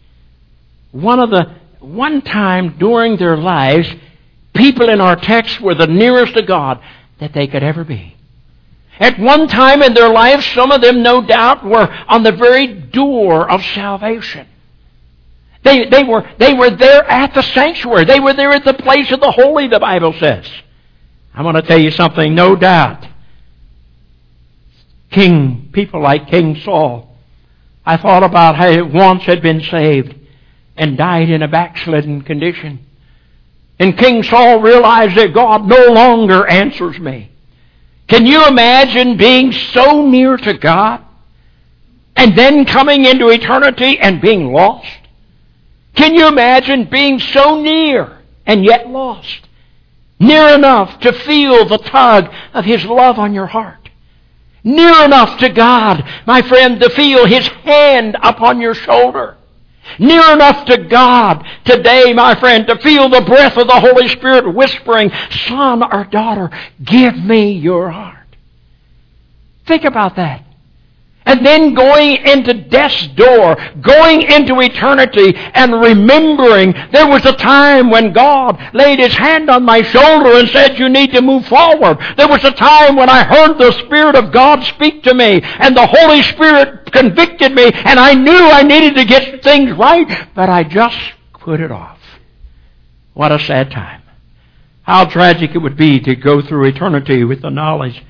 One 0.94 1.20
of 1.20 1.30
the 1.30 1.56
one 1.82 2.22
time 2.22 2.78
during 2.78 3.18
their 3.18 3.36
lives, 3.36 3.94
people 4.56 4.88
in 4.88 5.02
our 5.02 5.18
text 5.18 5.60
were 5.60 5.76
the 5.76 5.88
nearest 5.88 6.36
to 6.36 6.44
God 6.44 6.80
that 7.20 7.34
they 7.34 7.48
could 7.48 7.64
ever 7.64 7.84
be. 7.84 8.16
At 9.00 9.20
one 9.20 9.48
time 9.48 9.82
in 9.82 9.94
their 9.94 10.10
lives, 10.10 10.46
some 10.48 10.72
of 10.72 10.82
them, 10.82 11.02
no 11.02 11.22
doubt, 11.26 11.66
were 11.66 11.88
on 12.08 12.24
the 12.24 12.32
very 12.32 12.68
door 12.68 13.50
of 13.50 13.64
salvation. 13.64 14.48
They, 15.64 15.86
they, 15.86 16.04
were, 16.04 16.30
they 16.38 16.54
were 16.54 16.70
there 16.70 17.04
at 17.10 17.34
the 17.34 17.42
sanctuary. 17.42 18.06
They 18.06 18.20
were 18.20 18.34
there 18.34 18.52
at 18.52 18.66
the 18.66 18.74
place 18.74 19.12
of 19.12 19.20
the 19.20 19.32
holy, 19.32 19.68
the 19.68 19.80
Bible 19.80 20.14
says. 20.14 20.46
I'm 21.34 21.44
going 21.44 21.56
to 21.56 21.62
tell 21.62 21.80
you 21.80 21.92
something, 21.92 22.36
no 22.36 22.56
doubt. 22.56 23.08
King, 25.10 25.70
people 25.72 26.02
like 26.02 26.28
King 26.28 26.58
Saul, 26.58 27.16
I 27.86 27.98
thought 27.98 28.24
about 28.24 28.56
how 28.56 28.70
he 28.72 28.82
once 28.82 29.24
had 29.24 29.42
been 29.42 29.62
saved 29.62 30.16
and 30.76 30.98
died 30.98 31.30
in 31.30 31.42
a 31.42 31.48
backslidden 31.48 32.22
condition. 32.22 32.86
And 33.80 33.98
King 33.98 34.24
Saul 34.24 34.62
realized 34.62 35.16
that 35.18 35.34
God 35.34 35.68
no 35.68 35.88
longer 35.88 36.48
answers 36.48 37.00
me. 37.00 37.33
Can 38.14 38.28
you 38.28 38.46
imagine 38.46 39.18
being 39.18 39.52
so 39.52 40.06
near 40.06 40.38
to 40.38 40.54
God 40.54 41.04
and 42.16 42.38
then 42.38 42.64
coming 42.64 43.06
into 43.06 43.30
eternity 43.30 43.98
and 43.98 44.22
being 44.22 44.54
lost? 44.54 45.00
Can 45.96 46.14
you 46.14 46.28
imagine 46.28 46.84
being 46.84 47.18
so 47.18 47.60
near 47.60 48.20
and 48.46 48.64
yet 48.64 48.88
lost? 48.88 49.48
Near 50.20 50.50
enough 50.50 51.00
to 51.00 51.12
feel 51.12 51.66
the 51.66 51.80
tug 51.80 52.32
of 52.54 52.66
His 52.66 52.86
love 52.86 53.18
on 53.18 53.34
your 53.34 53.48
heart. 53.48 53.90
Near 54.64 55.06
enough 55.06 55.40
to 55.40 55.50
God, 55.50 56.08
my 56.28 56.44
friend, 56.44 56.80
to 56.82 56.92
feel 56.92 57.26
His 57.26 57.48
hand 57.48 58.16
upon 58.22 58.62
your 58.62 58.76
shoulder. 58.76 59.38
Near 60.00 60.34
enough 60.34 60.66
to 60.66 60.78
God 60.86 61.46
today, 61.66 62.14
my 62.14 62.40
friend, 62.40 62.66
to 62.68 62.78
feel 62.80 63.10
the 63.10 63.22
breath 63.22 63.58
of 63.58 63.68
the 63.68 63.80
Holy 63.80 64.08
Spirit 64.10 64.54
whispering, 64.54 65.12
Son 65.48 65.84
or 65.84 66.06
daughter, 66.06 66.50
give 66.84 67.16
me 67.16 67.52
your 67.52 67.90
heart. 67.90 68.18
Think 69.66 69.84
about 69.84 70.16
that. 70.16 70.44
And 71.26 71.46
then 71.46 71.74
going 71.74 72.18
into 72.26 72.54
death's 72.54 73.08
door, 73.10 73.56
going 73.82 74.24
into 74.24 74.60
eternity, 74.60 75.34
and 75.36 75.82
remembering 75.82 76.74
there 76.92 77.08
was 77.08 77.26
a 77.26 77.34
time 77.34 77.90
when 77.90 78.14
God 78.14 78.62
laid 78.74 79.00
His 79.00 79.14
hand 79.14 79.50
on 79.50 79.64
my 79.64 79.82
shoulder 79.82 80.38
and 80.38 80.50
said, 80.50 80.78
You 80.78 80.90
need 80.90 81.14
to 81.14 81.22
move 81.22 81.46
forward. 81.48 81.98
There 82.18 82.28
was 82.28 82.44
a 82.44 82.52
time 82.52 82.96
when 82.96 83.10
I 83.10 83.24
heard 83.24 83.58
the 83.58 83.72
Spirit 83.86 84.16
of 84.16 84.32
God 84.32 84.64
speak 84.64 85.04
to 85.04 85.14
me, 85.14 85.42
and 85.44 85.76
the 85.76 85.88
Holy 85.88 86.22
Spirit 86.24 86.92
convicted 86.92 87.54
me, 87.54 87.72
and 87.74 88.00
I 88.00 88.14
knew 88.14 88.32
I 88.32 88.64
needed 88.64 88.96
to 88.96 89.06
get 89.06 89.44
things 89.44 89.72
right, 89.78 90.30
but 90.36 90.50
I 90.50 90.64
just 90.64 90.98
put 91.34 91.62
it 91.62 91.72
off. 91.72 92.00
What 93.14 93.32
a 93.32 93.40
sad 93.40 93.72
time. 93.72 94.02
How 94.84 95.06
tragic 95.06 95.56
it 95.56 95.60
would 95.60 95.78
be 95.78 96.00
to 96.02 96.16
go 96.16 96.42
through 96.42 96.68
eternity 96.68 97.24
with 97.24 97.42
the 97.42 97.50
knowledge 97.50 98.04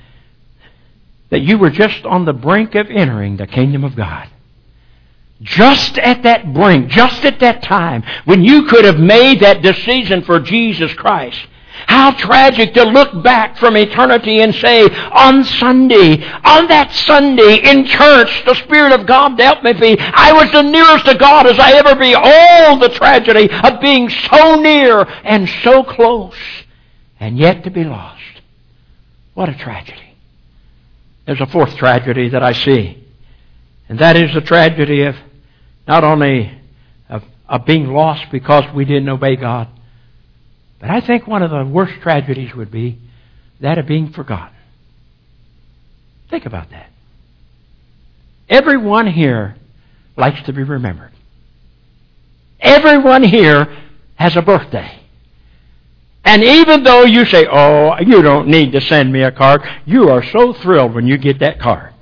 that 1.34 1.42
you 1.42 1.58
were 1.58 1.68
just 1.70 2.04
on 2.04 2.24
the 2.24 2.32
brink 2.32 2.76
of 2.76 2.88
entering 2.88 3.36
the 3.36 3.46
kingdom 3.48 3.82
of 3.82 3.96
God. 3.96 4.30
Just 5.42 5.98
at 5.98 6.22
that 6.22 6.54
brink, 6.54 6.90
just 6.90 7.24
at 7.24 7.40
that 7.40 7.60
time, 7.60 8.04
when 8.24 8.44
you 8.44 8.66
could 8.66 8.84
have 8.84 9.00
made 9.00 9.40
that 9.40 9.60
decision 9.60 10.22
for 10.22 10.38
Jesus 10.38 10.94
Christ. 10.94 11.44
How 11.88 12.12
tragic 12.12 12.72
to 12.74 12.84
look 12.84 13.24
back 13.24 13.56
from 13.56 13.76
eternity 13.76 14.42
and 14.42 14.54
say, 14.54 14.84
on 14.84 15.42
Sunday, 15.42 16.24
on 16.24 16.68
that 16.68 16.92
Sunday 16.92 17.68
in 17.68 17.84
church, 17.84 18.44
the 18.46 18.54
Spirit 18.54 18.92
of 18.92 19.04
God 19.04 19.36
dealt 19.36 19.64
with 19.64 19.80
me. 19.80 19.96
I 19.98 20.32
was 20.32 20.52
the 20.52 20.62
nearest 20.62 21.04
to 21.06 21.16
God 21.16 21.48
as 21.48 21.58
I 21.58 21.72
ever 21.72 21.96
be. 21.96 22.14
Oh, 22.16 22.78
the 22.80 22.90
tragedy 22.90 23.50
of 23.50 23.80
being 23.80 24.08
so 24.08 24.54
near 24.54 25.00
and 25.24 25.48
so 25.64 25.82
close 25.82 26.36
and 27.18 27.36
yet 27.36 27.64
to 27.64 27.72
be 27.72 27.82
lost. 27.82 28.22
What 29.34 29.48
a 29.48 29.54
tragedy. 29.54 30.03
There's 31.26 31.40
a 31.40 31.46
fourth 31.46 31.76
tragedy 31.76 32.30
that 32.30 32.42
I 32.42 32.52
see, 32.52 33.06
and 33.88 33.98
that 33.98 34.16
is 34.16 34.34
the 34.34 34.40
tragedy 34.40 35.02
of 35.02 35.16
not 35.86 36.04
only 36.04 36.60
of, 37.08 37.22
of 37.48 37.64
being 37.64 37.88
lost 37.88 38.30
because 38.30 38.64
we 38.74 38.84
didn't 38.84 39.08
obey 39.08 39.36
God, 39.36 39.68
but 40.80 40.90
I 40.90 41.00
think 41.00 41.26
one 41.26 41.42
of 41.42 41.50
the 41.50 41.64
worst 41.64 42.00
tragedies 42.02 42.54
would 42.54 42.70
be 42.70 42.98
that 43.60 43.78
of 43.78 43.86
being 43.86 44.12
forgotten. 44.12 44.54
Think 46.28 46.46
about 46.46 46.70
that. 46.70 46.90
Everyone 48.48 49.06
here 49.06 49.56
likes 50.16 50.42
to 50.42 50.52
be 50.52 50.62
remembered. 50.62 51.12
Everyone 52.60 53.22
here 53.22 53.76
has 54.16 54.36
a 54.36 54.42
birthday. 54.42 55.03
And 56.34 56.42
even 56.42 56.82
though 56.82 57.04
you 57.04 57.24
say, 57.26 57.46
oh, 57.48 57.94
you 58.00 58.20
don't 58.20 58.48
need 58.48 58.72
to 58.72 58.80
send 58.80 59.12
me 59.12 59.22
a 59.22 59.30
card, 59.30 59.62
you 59.86 60.08
are 60.10 60.20
so 60.20 60.52
thrilled 60.52 60.92
when 60.92 61.06
you 61.06 61.16
get 61.16 61.38
that 61.38 61.60
card. 61.60 61.94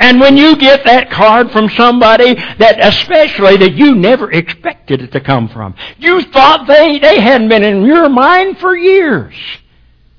And 0.00 0.20
when 0.20 0.36
you 0.36 0.56
get 0.56 0.84
that 0.86 1.08
card 1.08 1.52
from 1.52 1.68
somebody 1.68 2.34
that 2.34 2.84
especially 2.84 3.58
that 3.58 3.74
you 3.74 3.94
never 3.94 4.32
expected 4.32 5.02
it 5.02 5.12
to 5.12 5.20
come 5.20 5.48
from, 5.48 5.76
you 5.98 6.20
thought 6.32 6.66
they, 6.66 6.98
they 6.98 7.20
hadn't 7.20 7.48
been 7.48 7.62
in 7.62 7.84
your 7.84 8.08
mind 8.08 8.58
for 8.58 8.76
years. 8.76 9.36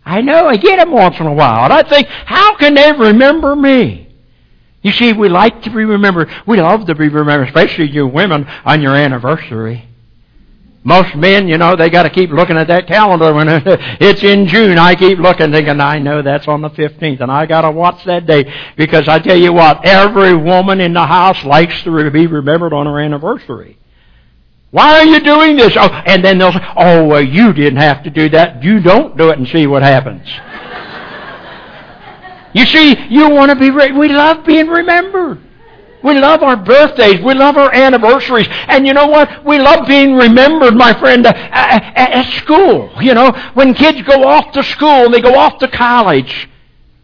I 0.06 0.22
know, 0.22 0.48
I 0.48 0.56
get 0.56 0.78
them 0.78 0.92
once 0.92 1.20
in 1.20 1.28
a 1.28 1.34
while. 1.34 1.66
And 1.66 1.74
I 1.74 1.84
think, 1.84 2.08
how 2.08 2.56
can 2.56 2.74
they 2.74 2.94
remember 2.94 3.54
me? 3.54 4.16
You 4.82 4.94
see, 4.94 5.12
we 5.12 5.28
like 5.28 5.64
to 5.64 5.70
be 5.72 5.84
remembered. 5.84 6.30
We 6.46 6.62
love 6.62 6.86
to 6.86 6.96
be 6.96 7.10
remembered, 7.10 7.50
especially 7.50 7.90
you 7.90 8.08
women 8.08 8.46
on 8.64 8.82
your 8.82 8.96
anniversary. 8.96 9.87
Most 10.88 11.16
men, 11.18 11.50
you 11.50 11.58
know, 11.58 11.76
they 11.76 11.90
got 11.90 12.04
to 12.04 12.10
keep 12.10 12.30
looking 12.30 12.56
at 12.56 12.70
that 12.70 12.88
calendar 12.88 13.34
when 13.34 13.50
it's 13.50 14.24
in 14.24 14.48
June. 14.48 14.78
I 14.78 14.96
keep 14.96 15.20
looking, 15.20 15.52
thinking, 15.52 15.82
I 15.82 16.00
know 16.00 16.22
that's 16.22 16.48
on 16.48 16.62
the 16.62 16.70
15th, 16.70 17.20
and 17.20 17.30
I 17.30 17.46
got 17.46 17.64
to 17.64 17.72
watch 17.72 18.06
that 18.06 18.26
day 18.26 18.50
because 18.78 19.10
I 19.10 19.20
tell 19.20 19.36
you 19.36 19.52
what, 19.52 19.84
every 19.84 20.34
woman 20.34 20.80
in 20.80 20.94
the 20.94 21.06
house 21.06 21.44
likes 21.44 21.84
to 21.84 22.10
be 22.10 22.28
remembered 22.28 22.72
on 22.72 22.86
her 22.86 23.02
anniversary. 23.02 23.78
Why 24.72 25.00
are 25.00 25.04
you 25.04 25.20
doing 25.20 25.58
this? 25.58 25.74
Oh, 25.76 25.90
and 25.90 26.24
then 26.24 26.38
they'll 26.38 26.54
say, 26.54 26.66
"Oh, 26.78 27.06
well, 27.06 27.22
you 27.22 27.52
didn't 27.52 27.80
have 27.80 28.04
to 28.04 28.10
do 28.10 28.30
that. 28.30 28.64
You 28.64 28.80
don't 28.80 29.18
do 29.18 29.30
it 29.30 29.38
and 29.38 29.46
see 29.46 29.68
what 29.68 29.82
happens." 29.82 30.26
you 32.54 32.66
see, 32.66 32.96
you 33.10 33.30
want 33.30 33.50
to 33.50 33.58
be. 33.58 33.72
Re- 33.72 33.92
we 33.92 34.08
love 34.08 34.46
being 34.46 34.68
remembered. 34.68 35.47
We 36.08 36.18
love 36.18 36.42
our 36.42 36.56
birthdays. 36.56 37.22
We 37.22 37.34
love 37.34 37.58
our 37.58 37.74
anniversaries. 37.74 38.48
And 38.68 38.88
you 38.88 38.94
know 38.94 39.08
what? 39.08 39.44
We 39.44 39.60
love 39.60 39.86
being 39.88 40.16
remembered, 40.16 40.74
my 40.74 40.98
friend, 40.98 41.28
uh, 41.28 41.34
at 41.34 42.32
school. 42.42 42.90
You 43.02 43.14
know, 43.14 43.32
when 43.56 43.74
kids 43.74 44.02
go 44.04 44.24
off 44.24 44.54
to 44.54 44.64
school 44.64 45.06
and 45.06 45.14
they 45.14 45.20
go 45.20 45.36
off 45.36 45.60
to 45.60 45.68
college. 45.68 46.48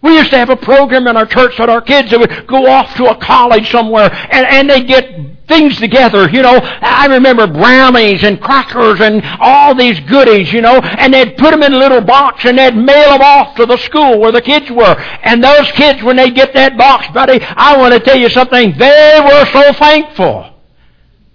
We 0.02 0.18
used 0.18 0.32
to 0.32 0.38
have 0.38 0.50
a 0.50 0.56
program 0.56 1.08
in 1.08 1.18
our 1.18 1.26
church 1.26 1.58
that 1.58 1.70
our 1.70 1.82
kids 1.82 2.12
would 2.12 2.48
go 2.48 2.66
off 2.66 2.96
to 2.96 3.10
a 3.10 3.16
college 3.18 3.70
somewhere 3.72 4.10
and, 4.32 4.46
and 4.48 4.70
they 4.70 4.84
get 4.84 5.33
things 5.48 5.78
together, 5.78 6.30
you 6.30 6.42
know. 6.42 6.60
I 6.62 7.08
remember 7.08 7.48
brownies 7.48 8.24
and 8.24 8.40
crackers 8.42 9.02
and 9.02 9.22
all 9.40 9.76
these 9.76 10.00
goodies, 10.02 10.52
you 10.54 10.62
know, 10.62 10.80
and 10.80 11.14
they'd 11.14 11.38
put 11.38 11.52
them 11.52 11.64
in 11.64 11.74
a 11.74 11.78
little 11.78 12.02
box 12.02 12.46
and 12.46 12.58
they'd 12.58 12.76
mail 12.76 13.10
them 13.12 13.22
off 13.22 13.56
to 13.56 13.66
the 13.66 13.78
school 13.78 14.20
where 14.20 14.32
the 14.32 14.42
kids 14.42 14.70
were. 14.70 14.96
And 15.24 15.44
those 15.44 15.72
kids, 15.72 16.02
when 16.04 16.16
they 16.16 16.32
get 16.32 16.54
that 16.54 16.78
box, 16.78 17.08
buddy, 17.14 17.40
I 17.42 17.78
want 17.78 17.94
to 17.94 18.00
tell 18.00 18.18
you 18.18 18.30
something, 18.30 18.78
they 18.78 19.20
were 19.24 19.46
so 19.48 19.74
thankful. 19.74 20.50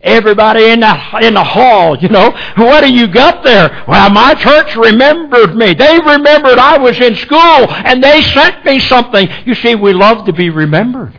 Everybody 0.00 0.70
in 0.70 0.80
the, 0.80 1.18
in 1.22 1.34
the 1.34 1.42
hall, 1.42 1.98
you 1.98 2.08
know, 2.08 2.30
what 2.56 2.82
do 2.82 2.92
you 2.92 3.08
got 3.08 3.42
there? 3.42 3.84
Well, 3.88 4.10
my 4.10 4.34
church 4.34 4.76
remembered 4.76 5.56
me. 5.56 5.74
They 5.74 5.98
remembered 5.98 6.56
I 6.56 6.78
was 6.78 7.00
in 7.00 7.16
school 7.16 7.38
and 7.38 8.02
they 8.02 8.22
sent 8.22 8.64
me 8.64 8.78
something. 8.78 9.28
You 9.44 9.56
see, 9.56 9.74
we 9.74 9.92
love 9.92 10.24
to 10.26 10.32
be 10.32 10.50
remembered. 10.50 11.18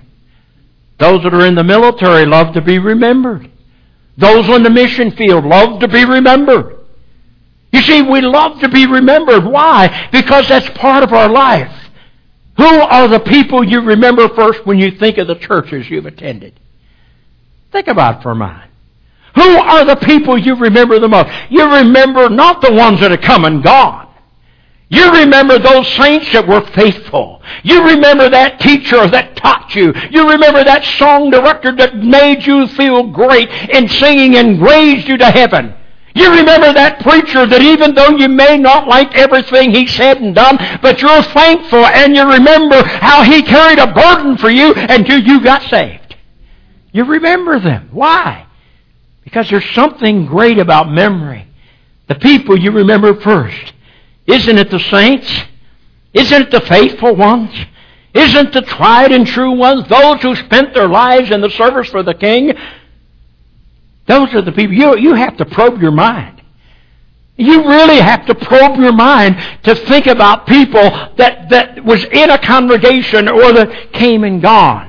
Those 0.99 1.23
that 1.23 1.33
are 1.33 1.45
in 1.45 1.55
the 1.55 1.63
military 1.63 2.25
love 2.25 2.53
to 2.53 2.61
be 2.61 2.77
remembered. 2.77 3.49
Those 4.17 4.49
on 4.49 4.63
the 4.63 4.69
mission 4.69 5.11
field 5.11 5.45
love 5.45 5.79
to 5.79 5.87
be 5.87 6.03
remembered. 6.03 6.75
You 7.71 7.81
see, 7.81 8.01
we 8.01 8.21
love 8.21 8.59
to 8.59 8.69
be 8.69 8.85
remembered. 8.85 9.45
Why? 9.45 10.09
Because 10.11 10.49
that's 10.49 10.69
part 10.77 11.03
of 11.03 11.13
our 11.13 11.29
life. 11.29 11.71
Who 12.57 12.65
are 12.65 13.07
the 13.07 13.21
people 13.21 13.63
you 13.63 13.81
remember 13.81 14.27
first 14.29 14.65
when 14.65 14.79
you 14.79 14.91
think 14.91 15.17
of 15.17 15.27
the 15.27 15.35
churches 15.35 15.89
you've 15.89 16.05
attended? 16.05 16.59
Think 17.71 17.87
about 17.87 18.19
it 18.19 18.23
for 18.23 18.31
a 18.31 18.35
moment. 18.35 18.69
Who 19.35 19.41
are 19.41 19.85
the 19.85 19.95
people 19.95 20.37
you 20.37 20.55
remember 20.55 20.99
the 20.99 21.07
most? 21.07 21.29
You 21.49 21.63
remember 21.75 22.27
not 22.29 22.61
the 22.61 22.73
ones 22.73 22.99
that 22.99 23.11
have 23.11 23.21
come 23.21 23.45
and 23.45 23.63
gone. 23.63 24.08
You 24.91 25.11
remember 25.11 25.59
those 25.59 25.87
saints 25.93 26.31
that 26.33 26.47
were 26.47 26.65
faithful. 26.71 27.43
You 27.63 27.85
remember 27.85 28.27
that 28.29 28.59
teacher 28.59 29.07
that 29.07 29.35
taught 29.35 29.75
you. 29.75 29.93
You 30.09 30.27
remember 30.27 30.63
that 30.63 30.83
song 30.83 31.29
director 31.29 31.75
that 31.75 31.95
made 31.97 32.45
you 32.45 32.67
feel 32.69 33.03
great 33.11 33.49
in 33.69 33.87
singing 33.87 34.35
and 34.35 34.59
raised 34.59 35.07
you 35.07 35.17
to 35.17 35.29
heaven. 35.29 35.75
You 36.15 36.31
remember 36.31 36.73
that 36.73 37.01
preacher 37.01 37.45
that 37.45 37.61
even 37.61 37.93
though 37.93 38.17
you 38.17 38.27
may 38.27 38.57
not 38.57 38.87
like 38.87 39.15
everything 39.15 39.71
he 39.71 39.85
said 39.85 40.17
and 40.17 40.33
done, 40.33 40.57
but 40.81 41.01
you're 41.03 41.21
thankful 41.21 41.85
and 41.85 42.15
you 42.15 42.27
remember 42.27 42.83
how 42.83 43.21
he 43.21 43.43
carried 43.43 43.77
a 43.77 43.93
burden 43.93 44.37
for 44.37 44.49
you 44.49 44.73
until 44.75 45.19
you 45.19 45.39
got 45.43 45.61
saved. 45.69 46.15
You 46.91 47.05
remember 47.05 47.59
them. 47.59 47.89
Why? 47.91 48.47
Because 49.23 49.51
there's 49.51 49.69
something 49.75 50.25
great 50.25 50.57
about 50.57 50.89
memory. 50.89 51.45
The 52.07 52.15
people 52.15 52.57
you 52.57 52.71
remember 52.71 53.13
first. 53.21 53.73
Isn't 54.29 54.57
it 54.57 54.69
the 54.69 54.79
saints? 54.79 55.27
Isn't 56.13 56.43
it 56.43 56.51
the 56.51 56.61
faithful 56.61 57.15
ones? 57.15 57.51
Isn't 58.13 58.53
the 58.53 58.61
tried 58.61 59.11
and 59.11 59.25
true 59.25 59.53
ones, 59.53 59.87
those 59.87 60.21
who 60.21 60.35
spent 60.35 60.73
their 60.73 60.87
lives 60.87 61.31
in 61.31 61.41
the 61.41 61.49
service 61.49 61.89
for 61.89 62.03
the 62.03 62.13
King? 62.13 62.53
Those 64.07 64.33
are 64.33 64.41
the 64.41 64.51
people. 64.51 64.73
You, 64.73 64.97
you 64.97 65.13
have 65.13 65.37
to 65.37 65.45
probe 65.45 65.81
your 65.81 65.91
mind. 65.91 66.41
You 67.37 67.67
really 67.67 67.99
have 67.99 68.25
to 68.25 68.35
probe 68.35 68.79
your 68.79 68.91
mind 68.91 69.37
to 69.63 69.75
think 69.75 70.07
about 70.07 70.45
people 70.45 70.81
that, 71.17 71.49
that 71.49 71.85
was 71.85 72.03
in 72.03 72.29
a 72.29 72.37
congregation 72.37 73.29
or 73.29 73.53
that 73.53 73.93
came 73.93 74.23
and 74.23 74.41
gone. 74.41 74.88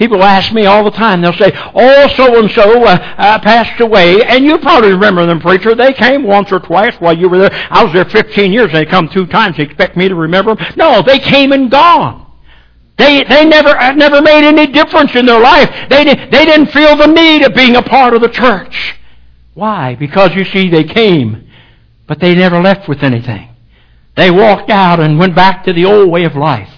People 0.00 0.24
ask 0.24 0.50
me 0.54 0.64
all 0.64 0.82
the 0.82 0.90
time. 0.90 1.20
They'll 1.20 1.34
say, 1.34 1.52
"Oh, 1.74 2.08
so 2.16 2.40
and 2.40 2.50
so 2.50 2.86
passed 2.86 3.78
away," 3.82 4.22
and 4.24 4.46
you 4.46 4.56
probably 4.56 4.92
remember 4.92 5.26
them, 5.26 5.40
preacher. 5.40 5.74
They 5.74 5.92
came 5.92 6.22
once 6.22 6.50
or 6.50 6.58
twice 6.58 6.94
while 7.00 7.12
you 7.12 7.28
were 7.28 7.36
there. 7.36 7.68
I 7.70 7.84
was 7.84 7.92
there 7.92 8.06
15 8.06 8.50
years. 8.50 8.72
They 8.72 8.86
come 8.86 9.10
two 9.10 9.26
times. 9.26 9.58
You 9.58 9.64
expect 9.64 9.98
me 9.98 10.08
to 10.08 10.14
remember 10.14 10.54
them? 10.54 10.66
No, 10.76 11.02
they 11.02 11.18
came 11.18 11.52
and 11.52 11.70
gone. 11.70 12.24
They 12.96 13.24
they 13.24 13.44
never 13.44 13.68
uh, 13.68 13.92
never 13.92 14.22
made 14.22 14.42
any 14.42 14.68
difference 14.68 15.14
in 15.14 15.26
their 15.26 15.38
life. 15.38 15.68
They 15.90 16.04
they 16.04 16.46
didn't 16.46 16.68
feel 16.68 16.96
the 16.96 17.06
need 17.06 17.42
of 17.42 17.54
being 17.54 17.76
a 17.76 17.82
part 17.82 18.14
of 18.14 18.22
the 18.22 18.30
church. 18.30 18.94
Why? 19.52 19.96
Because 19.96 20.34
you 20.34 20.46
see, 20.46 20.70
they 20.70 20.84
came, 20.84 21.46
but 22.06 22.20
they 22.20 22.34
never 22.34 22.62
left 22.62 22.88
with 22.88 23.02
anything. 23.02 23.50
They 24.16 24.30
walked 24.30 24.70
out 24.70 24.98
and 24.98 25.18
went 25.18 25.34
back 25.34 25.64
to 25.64 25.74
the 25.74 25.84
old 25.84 26.10
way 26.10 26.24
of 26.24 26.36
life. 26.36 26.70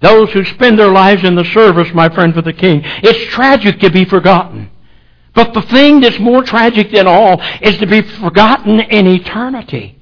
Those 0.00 0.30
who 0.32 0.44
spend 0.44 0.78
their 0.78 0.90
lives 0.90 1.24
in 1.24 1.34
the 1.34 1.44
service, 1.44 1.88
my 1.94 2.08
friend, 2.08 2.34
for 2.34 2.42
the 2.42 2.52
King. 2.52 2.82
It's 2.84 3.32
tragic 3.32 3.80
to 3.80 3.90
be 3.90 4.04
forgotten. 4.04 4.70
But 5.34 5.54
the 5.54 5.62
thing 5.62 6.00
that's 6.00 6.18
more 6.18 6.42
tragic 6.42 6.90
than 6.92 7.06
all 7.06 7.40
is 7.60 7.78
to 7.78 7.86
be 7.86 8.02
forgotten 8.02 8.80
in 8.80 9.06
eternity 9.06 9.98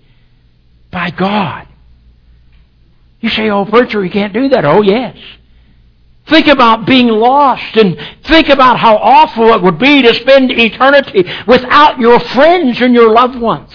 by 0.90 1.11
God. 1.11 1.66
You 3.20 3.30
say, 3.30 3.50
oh, 3.50 3.64
preacher, 3.64 4.04
you 4.04 4.11
can't 4.11 4.33
do 4.33 4.48
that. 4.50 4.64
Oh, 4.64 4.83
yes. 4.83 5.16
Think 6.26 6.46
about 6.46 6.87
being 6.87 7.09
lost 7.09 7.76
and 7.76 7.98
think 8.24 8.48
about 8.48 8.78
how 8.78 8.96
awful 8.96 9.52
it 9.54 9.62
would 9.62 9.78
be 9.78 10.02
to 10.02 10.14
spend 10.14 10.50
eternity 10.50 11.24
without 11.46 11.98
your 11.98 12.18
friends 12.20 12.80
and 12.80 12.94
your 12.94 13.12
loved 13.12 13.38
ones. 13.38 13.70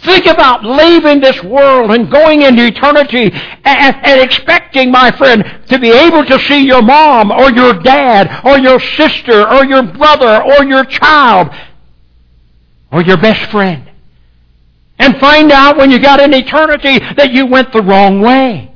Think 0.00 0.26
about 0.26 0.64
leaving 0.64 1.20
this 1.20 1.42
world 1.42 1.90
and 1.90 2.10
going 2.10 2.42
into 2.42 2.66
eternity 2.66 3.30
and, 3.32 3.96
and, 4.04 4.20
expecting, 4.20 4.90
my 4.90 5.10
friend, 5.10 5.62
to 5.68 5.78
be 5.78 5.90
able 5.90 6.24
to 6.24 6.38
see 6.40 6.66
your 6.66 6.82
mom 6.82 7.30
or 7.30 7.50
your 7.50 7.72
dad 7.74 8.44
or 8.44 8.58
your 8.58 8.78
sister 8.78 9.48
or 9.48 9.64
your 9.64 9.82
brother 9.82 10.42
or 10.44 10.64
your 10.64 10.84
child 10.84 11.48
or 12.92 13.02
your 13.02 13.16
best 13.16 13.50
friend. 13.50 13.90
And 14.98 15.18
find 15.18 15.50
out 15.50 15.78
when 15.78 15.90
you 15.90 15.98
got 15.98 16.20
in 16.20 16.34
eternity 16.34 16.98
that 17.16 17.32
you 17.32 17.46
went 17.46 17.72
the 17.72 17.82
wrong 17.82 18.20
way. 18.20 18.72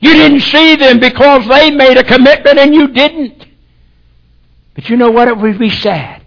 You 0.00 0.12
didn't 0.12 0.40
see 0.40 0.76
them 0.76 1.00
because 1.00 1.48
they 1.48 1.70
made 1.70 1.96
a 1.96 2.04
commitment 2.04 2.58
and 2.58 2.74
you 2.74 2.88
didn't. 2.88 3.44
But 4.74 4.88
you 4.90 4.96
know 4.96 5.10
what? 5.10 5.28
It 5.28 5.36
would 5.36 5.58
be 5.58 5.70
sad 5.70 6.17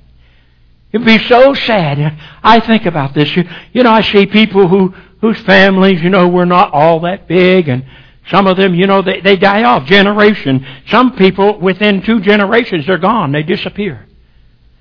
It'd 0.92 1.06
be 1.06 1.20
so 1.28 1.54
sad. 1.54 2.18
I 2.44 2.60
think 2.60 2.86
about 2.86 3.14
this. 3.14 3.36
You, 3.36 3.44
you 3.72 3.84
know, 3.84 3.92
I 3.92 4.02
see 4.02 4.26
people 4.26 4.68
who, 4.68 4.94
whose 5.22 5.40
families, 5.42 6.02
you 6.02 6.10
know, 6.10 6.28
were 6.28 6.46
not 6.46 6.74
all 6.74 7.00
that 7.02 7.28
big 7.28 7.70
and 7.70 7.86
some 8.30 8.48
of 8.48 8.58
them, 8.58 8.76
you 8.76 8.88
know, 8.88 9.02
they, 9.02 9.22
they 9.22 9.36
die 9.36 9.64
off 9.64 9.86
generation. 9.86 10.66
Some 10.88 11.16
people, 11.16 11.60
within 11.60 12.02
two 12.02 12.20
generations, 12.20 12.86
they're 12.86 12.98
gone. 12.98 13.32
They 13.32 13.44
disappear. 13.44 14.08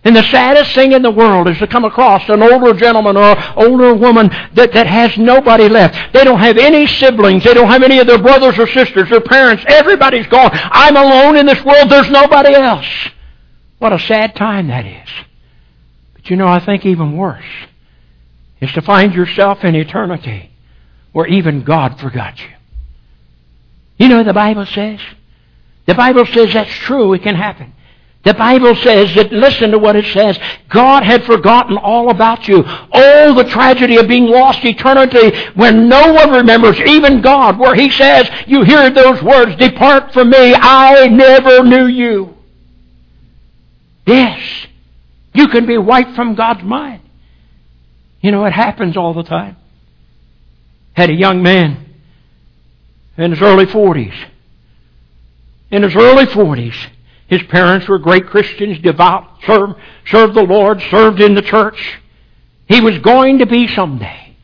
And 0.03 0.17
the 0.17 0.23
saddest 0.25 0.75
thing 0.75 0.93
in 0.93 1.03
the 1.03 1.11
world 1.11 1.49
is 1.49 1.59
to 1.59 1.67
come 1.67 1.85
across 1.85 2.27
an 2.29 2.43
older 2.43 2.73
gentleman 2.73 3.17
or 3.17 3.37
older 3.57 3.95
woman 3.95 4.29
that, 4.55 4.73
that 4.73 4.87
has 4.87 5.17
nobody 5.19 5.69
left. 5.69 6.15
They 6.15 6.25
don't 6.25 6.39
have 6.39 6.57
any 6.57 6.87
siblings. 6.87 7.45
They 7.45 7.53
don't 7.53 7.69
have 7.69 7.83
any 7.83 7.99
of 7.99 8.07
their 8.07 8.21
brothers 8.21 8.59
or 8.59 8.67
sisters, 8.67 9.11
their 9.11 9.21
parents. 9.21 9.63
Everybody's 9.69 10.27
gone. 10.27 10.51
I'm 10.53 10.97
alone 10.97 11.37
in 11.37 11.45
this 11.45 11.63
world. 11.65 11.91
There's 11.91 12.11
nobody 12.11 12.55
else. 12.55 12.87
What 13.79 13.93
a 13.93 13.99
sad 13.99 14.37
time 14.37 14.69
that 14.69 14.87
is. 14.87 15.09
You 16.31 16.37
know, 16.37 16.47
I 16.47 16.65
think 16.65 16.87
even 16.87 17.17
worse 17.17 17.45
is 18.61 18.71
to 18.73 18.83
find 18.83 19.15
yourself 19.15 19.65
in 19.65 19.75
eternity 19.75 20.51
where 21.13 21.27
even 21.27 21.65
God 21.65 21.99
forgot 21.99 22.39
you. 22.41 22.51
You 23.99 24.09
know 24.09 24.23
the 24.23 24.33
Bible 24.33 24.65
says? 24.65 25.01
The 25.87 25.95
Bible 25.95 26.25
says 26.27 26.53
that's 26.53 26.71
true. 26.71 27.13
It 27.15 27.23
can 27.23 27.35
happen. 27.35 27.75
The 28.23 28.35
Bible 28.35 28.77
says 28.77 29.15
that, 29.15 29.33
listen 29.33 29.71
to 29.71 29.79
what 29.79 29.97
it 29.97 30.05
says. 30.13 30.39
God 30.69 31.03
had 31.03 31.25
forgotten 31.25 31.79
all 31.79 32.11
about 32.11 32.47
you. 32.47 32.63
Oh, 32.67 33.35
the 33.35 33.45
tragedy 33.45 33.97
of 33.97 34.07
being 34.07 34.27
lost 34.27 34.63
eternity 34.63 35.37
when 35.55 35.89
no 35.89 36.13
one 36.13 36.31
remembers, 36.31 36.79
even 36.81 37.23
God, 37.23 37.59
where 37.59 37.75
He 37.75 37.91
says, 37.91 38.31
you 38.47 38.63
hear 38.63 38.91
those 38.91 39.23
words, 39.23 39.57
depart 39.57 40.13
from 40.13 40.31
me, 40.31 40.55
I 40.55 41.09
never 41.09 41.65
knew 41.65 41.87
you. 41.87 42.37
Yes, 44.07 44.67
you 45.33 45.49
can 45.49 45.67
be 45.67 45.79
wiped 45.79 46.15
from 46.15 46.35
God's 46.35 46.63
mind. 46.63 47.03
You 48.21 48.31
know, 48.33 48.45
it 48.45 48.53
happens 48.53 48.97
all 48.97 49.15
the 49.15 49.23
time. 49.23 49.57
Had 50.93 51.11
a 51.11 51.15
young 51.15 51.43
man 51.43 51.87
in 53.17 53.31
his 53.31 53.41
early 53.41 53.67
40s. 53.67 54.29
In 55.71 55.83
his 55.83 55.95
early 55.95 56.27
40s 56.27 56.75
his 57.31 57.45
parents 57.45 57.87
were 57.87 58.01
great 58.01 58.27
Christians, 58.27 58.81
devout, 58.81 59.25
served, 59.47 59.75
served 60.05 60.35
the 60.35 60.43
Lord, 60.43 60.83
served 60.91 61.21
in 61.21 61.35
the 61.35 61.43
church. 61.43 62.01
He 62.67 62.81
was 62.81 62.99
going 62.99 63.39
to 63.39 63.47
be 63.47 63.69
someday. 63.69 64.37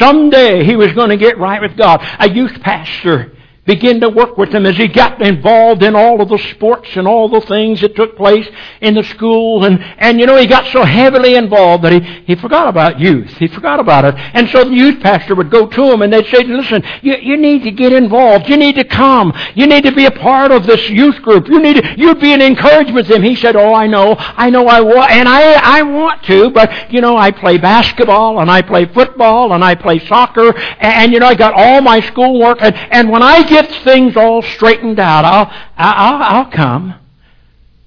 Someday 0.00 0.64
he 0.64 0.74
was 0.74 0.92
going 0.94 1.10
to 1.10 1.16
get 1.16 1.38
right 1.38 1.62
with 1.62 1.76
God. 1.76 2.04
A 2.18 2.28
youth 2.28 2.60
pastor 2.60 3.36
begin 3.64 4.00
to 4.00 4.08
work 4.08 4.36
with 4.36 4.52
him 4.52 4.66
as 4.66 4.76
he 4.76 4.88
got 4.88 5.22
involved 5.22 5.84
in 5.84 5.94
all 5.94 6.20
of 6.20 6.28
the 6.28 6.38
sports 6.50 6.88
and 6.96 7.06
all 7.06 7.28
the 7.28 7.40
things 7.42 7.80
that 7.80 7.94
took 7.94 8.16
place 8.16 8.48
in 8.80 8.94
the 8.94 9.04
school. 9.04 9.64
And, 9.64 9.80
and 9.98 10.18
you 10.18 10.26
know, 10.26 10.36
he 10.36 10.46
got 10.46 10.66
so 10.72 10.84
heavily 10.84 11.36
involved 11.36 11.84
that 11.84 11.92
he, 11.92 12.00
he 12.26 12.34
forgot 12.34 12.66
about 12.66 12.98
youth. 12.98 13.30
He 13.36 13.46
forgot 13.46 13.78
about 13.78 14.04
it. 14.04 14.14
And 14.16 14.48
so 14.50 14.64
the 14.64 14.74
youth 14.74 15.00
pastor 15.00 15.36
would 15.36 15.50
go 15.50 15.66
to 15.66 15.92
him 15.92 16.02
and 16.02 16.12
they'd 16.12 16.26
say, 16.26 16.42
listen, 16.42 16.82
you, 17.02 17.14
you 17.16 17.36
need 17.36 17.62
to 17.62 17.70
get 17.70 17.92
involved. 17.92 18.48
You 18.48 18.56
need 18.56 18.74
to 18.74 18.84
come. 18.84 19.32
You 19.54 19.68
need 19.68 19.84
to 19.84 19.92
be 19.92 20.06
a 20.06 20.10
part 20.10 20.50
of 20.50 20.66
this 20.66 20.88
youth 20.90 21.22
group. 21.22 21.46
You 21.46 21.60
need 21.60 21.76
to, 21.76 21.94
you'd 21.96 22.20
be 22.20 22.32
an 22.32 22.42
encouragement 22.42 23.06
to 23.06 23.14
him. 23.14 23.22
He 23.22 23.36
said, 23.36 23.54
oh, 23.54 23.74
I 23.74 23.86
know. 23.86 24.16
I 24.18 24.50
know 24.50 24.66
I 24.66 24.80
want, 24.80 25.10
and 25.12 25.28
I, 25.28 25.78
I 25.78 25.82
want 25.82 26.24
to, 26.24 26.50
but 26.50 26.92
you 26.92 27.00
know, 27.00 27.16
I 27.16 27.30
play 27.30 27.58
basketball 27.58 28.40
and 28.40 28.50
I 28.50 28.60
play 28.62 28.86
football 28.86 29.52
and 29.52 29.62
I 29.62 29.76
play 29.76 30.04
soccer 30.06 30.56
and, 30.56 30.92
and 30.92 31.12
you 31.12 31.20
know, 31.20 31.26
I 31.26 31.36
got 31.36 31.54
all 31.54 31.80
my 31.80 32.00
schoolwork 32.00 32.58
and, 32.60 32.74
and 32.74 33.08
when 33.08 33.22
I 33.22 33.51
gets 33.52 33.76
things 33.84 34.16
all 34.16 34.42
straightened 34.42 34.98
out, 34.98 35.24
I'll, 35.24 35.50
I'll, 35.76 36.22
I'll 36.22 36.50
come. 36.50 36.94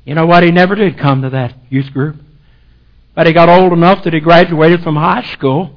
You 0.06 0.15
know 0.15 0.25
what? 0.25 0.43
He 0.43 0.51
never 0.51 0.75
did 0.75 0.97
come 0.97 1.23
to 1.23 1.30
that 1.32 1.56
youth 1.69 1.91
group. 1.91 2.17
But 3.15 3.28
he 3.28 3.34
got 3.34 3.49
old 3.49 3.73
enough 3.73 4.04
that 4.04 4.13
he 4.13 4.19
graduated 4.19 4.84
from 4.84 4.95
high 4.95 5.23
school. 5.34 5.75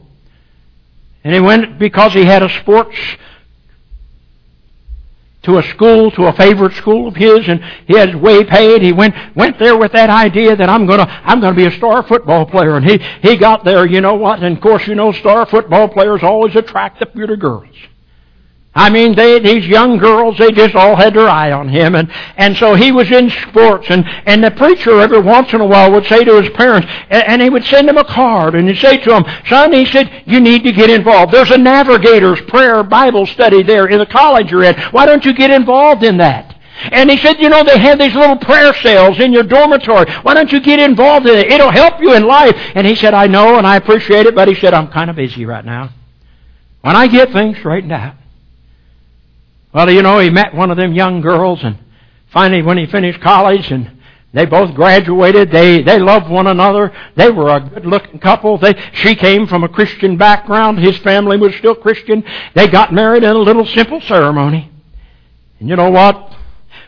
And 1.24 1.34
he 1.34 1.40
went 1.40 1.78
because 1.78 2.12
he 2.12 2.24
had 2.24 2.42
a 2.42 2.48
sports 2.60 2.96
to 5.42 5.56
a 5.56 5.62
school, 5.62 6.10
to 6.10 6.26
a 6.26 6.32
favorite 6.32 6.74
school 6.74 7.08
of 7.08 7.16
his, 7.16 7.48
and 7.48 7.64
he 7.86 7.96
had 7.96 8.14
way 8.14 8.44
paid. 8.44 8.82
He 8.82 8.92
went 8.92 9.14
went 9.34 9.58
there 9.58 9.76
with 9.76 9.92
that 9.92 10.10
idea 10.10 10.54
that 10.56 10.68
I'm 10.68 10.86
gonna 10.86 11.06
I'm 11.24 11.40
gonna 11.40 11.56
be 11.56 11.66
a 11.66 11.70
star 11.72 12.02
football 12.02 12.44
player. 12.44 12.76
And 12.76 12.84
he 12.84 12.98
he 13.22 13.36
got 13.36 13.64
there. 13.64 13.86
You 13.86 14.00
know 14.00 14.14
what? 14.14 14.42
And 14.42 14.56
of 14.56 14.62
course, 14.62 14.86
you 14.86 14.94
know, 14.94 15.12
star 15.12 15.46
football 15.46 15.88
players 15.88 16.22
always 16.22 16.54
attract 16.56 16.98
the 16.98 17.06
beauty 17.06 17.36
girls. 17.36 17.74
I 18.74 18.90
mean, 18.90 19.16
they, 19.16 19.40
these 19.40 19.66
young 19.66 19.98
girls, 19.98 20.38
they 20.38 20.52
just 20.52 20.74
all 20.76 20.94
had 20.94 21.14
their 21.14 21.28
eye 21.28 21.50
on 21.50 21.68
him. 21.68 21.96
And, 21.96 22.12
and 22.36 22.56
so 22.56 22.74
he 22.74 22.92
was 22.92 23.10
in 23.10 23.30
sports. 23.30 23.86
And, 23.90 24.04
and 24.26 24.44
the 24.44 24.50
preacher 24.52 25.00
every 25.00 25.20
once 25.20 25.52
in 25.52 25.60
a 25.60 25.66
while 25.66 25.90
would 25.92 26.06
say 26.06 26.22
to 26.22 26.40
his 26.40 26.50
parents, 26.52 26.86
and, 27.10 27.24
and 27.24 27.42
he 27.42 27.50
would 27.50 27.64
send 27.64 27.88
them 27.88 27.98
a 27.98 28.04
card, 28.04 28.54
and 28.54 28.68
he'd 28.68 28.78
say 28.78 28.98
to 28.98 29.10
them, 29.10 29.24
son, 29.48 29.72
he 29.72 29.84
said, 29.86 30.22
you 30.26 30.38
need 30.38 30.62
to 30.64 30.72
get 30.72 30.90
involved. 30.90 31.32
There's 31.32 31.50
a 31.50 31.58
navigator's 31.58 32.40
prayer 32.42 32.82
Bible 32.84 33.26
study 33.26 33.62
there 33.62 33.86
in 33.86 33.98
the 33.98 34.06
college 34.06 34.50
you're 34.50 34.64
in. 34.64 34.78
Why 34.92 35.06
don't 35.06 35.24
you 35.24 35.32
get 35.32 35.50
involved 35.50 36.04
in 36.04 36.18
that? 36.18 36.54
And 36.92 37.10
he 37.10 37.16
said, 37.16 37.40
you 37.40 37.48
know, 37.48 37.64
they 37.64 37.78
have 37.78 37.98
these 37.98 38.14
little 38.14 38.36
prayer 38.36 38.72
cells 38.74 39.18
in 39.18 39.32
your 39.32 39.42
dormitory. 39.42 40.08
Why 40.22 40.34
don't 40.34 40.52
you 40.52 40.60
get 40.60 40.78
involved 40.78 41.26
in 41.26 41.36
it? 41.36 41.50
It'll 41.50 41.72
help 41.72 42.00
you 42.00 42.14
in 42.14 42.24
life. 42.24 42.54
And 42.76 42.86
he 42.86 42.94
said, 42.94 43.14
I 43.14 43.26
know 43.26 43.56
and 43.56 43.66
I 43.66 43.74
appreciate 43.74 44.26
it, 44.26 44.36
but 44.36 44.46
he 44.46 44.54
said, 44.54 44.72
I'm 44.72 44.86
kind 44.86 45.10
of 45.10 45.16
busy 45.16 45.44
right 45.44 45.64
now. 45.64 45.90
When 46.82 46.94
I 46.94 47.08
get 47.08 47.32
things 47.32 47.58
straightened 47.58 47.90
out, 47.90 48.14
well, 49.78 49.92
you 49.92 50.02
know, 50.02 50.18
he 50.18 50.28
met 50.28 50.54
one 50.54 50.72
of 50.72 50.76
them 50.76 50.92
young 50.92 51.20
girls, 51.20 51.60
and 51.62 51.78
finally, 52.32 52.62
when 52.62 52.78
he 52.78 52.86
finished 52.86 53.20
college, 53.20 53.70
and 53.70 53.88
they 54.32 54.44
both 54.44 54.74
graduated. 54.74 55.52
They 55.52 55.82
they 55.82 56.00
loved 56.00 56.28
one 56.28 56.48
another. 56.48 56.92
They 57.14 57.30
were 57.30 57.48
a 57.54 57.60
good-looking 57.60 58.18
couple. 58.18 58.58
They 58.58 58.74
she 58.92 59.14
came 59.14 59.46
from 59.46 59.62
a 59.62 59.68
Christian 59.68 60.16
background. 60.16 60.80
His 60.80 60.98
family 60.98 61.36
was 61.36 61.54
still 61.54 61.76
Christian. 61.76 62.24
They 62.56 62.66
got 62.66 62.92
married 62.92 63.22
in 63.22 63.30
a 63.30 63.38
little 63.38 63.64
simple 63.66 64.00
ceremony. 64.00 64.68
And 65.60 65.68
you 65.68 65.76
know 65.76 65.90
what? 65.90 66.34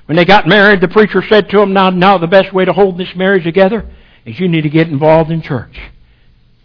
When 0.07 0.17
they 0.17 0.25
got 0.25 0.49
married, 0.49 0.81
the 0.81 0.89
preacher 0.89 1.23
said 1.23 1.49
to 1.51 1.59
them, 1.59 1.73
"Now, 1.73 1.91
now 1.91 2.19
the 2.19 2.27
best 2.27 2.53
way 2.53 2.65
to 2.65 2.73
hold 2.73 2.99
this 2.99 3.15
marriage 3.15 3.45
together 3.45 3.87
is 4.25 4.41
you 4.41 4.49
need 4.49 4.63
to 4.63 4.69
get 4.69 4.89
involved 4.89 5.31
in 5.31 5.43
church." 5.43 5.79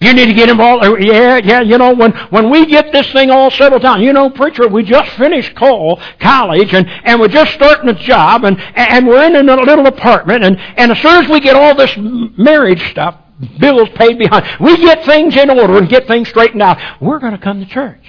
You 0.06 0.13
need 0.13 0.28
to 0.28 0.34
get 0.34 0.50
involved. 0.50 0.86
Uh, 0.86 0.96
yeah, 0.98 1.38
yeah, 1.44 1.62
you 1.62 1.80
know, 1.80 1.96
when, 1.96 2.12
when 2.30 2.52
we 2.52 2.68
get 2.68 2.91
this 2.91 3.12
thing 3.12 3.32
all 3.32 3.50
settled 3.50 3.82
down, 3.82 4.04
you 4.04 4.13
know, 4.13 4.30
preacher, 4.30 4.68
we 4.68 4.84
just 4.84 5.12
finished 5.18 5.56
call, 5.56 6.00
college 6.20 6.76
and, 6.76 6.88
and 6.88 7.20
we're 7.20 7.28
just 7.28 7.54
starting 7.54 7.89
a 7.89 7.94
job 7.96 8.44
and, 8.44 8.62
and 8.76 9.08
we're 9.08 9.24
in 9.26 9.36
a 9.36 9.56
little 9.56 9.88
apartment 9.88 10.44
and, 10.44 10.60
and 10.60 10.91
as 10.91 11.02
soon 11.02 11.24
as 11.24 11.32
we 11.32 11.39
get 11.39 11.56
all 11.56 11.76
this 11.76 11.91
marriage 11.98 12.84
stuff, 12.91 13.20
bills 13.60 13.89
paid 13.96 14.20
behind, 14.20 14.46
we 14.60 14.78
get 14.78 15.04
things 15.06 15.36
in 15.36 15.50
order 15.50 15.76
and 15.76 15.89
get 15.89 16.06
things 16.06 16.30
straightened 16.30 16.62
out, 16.62 16.78
we're 17.02 17.20
going 17.20 17.34
to 17.34 17.39
come 17.39 17.60
to 17.60 17.65
church. 17.65 18.06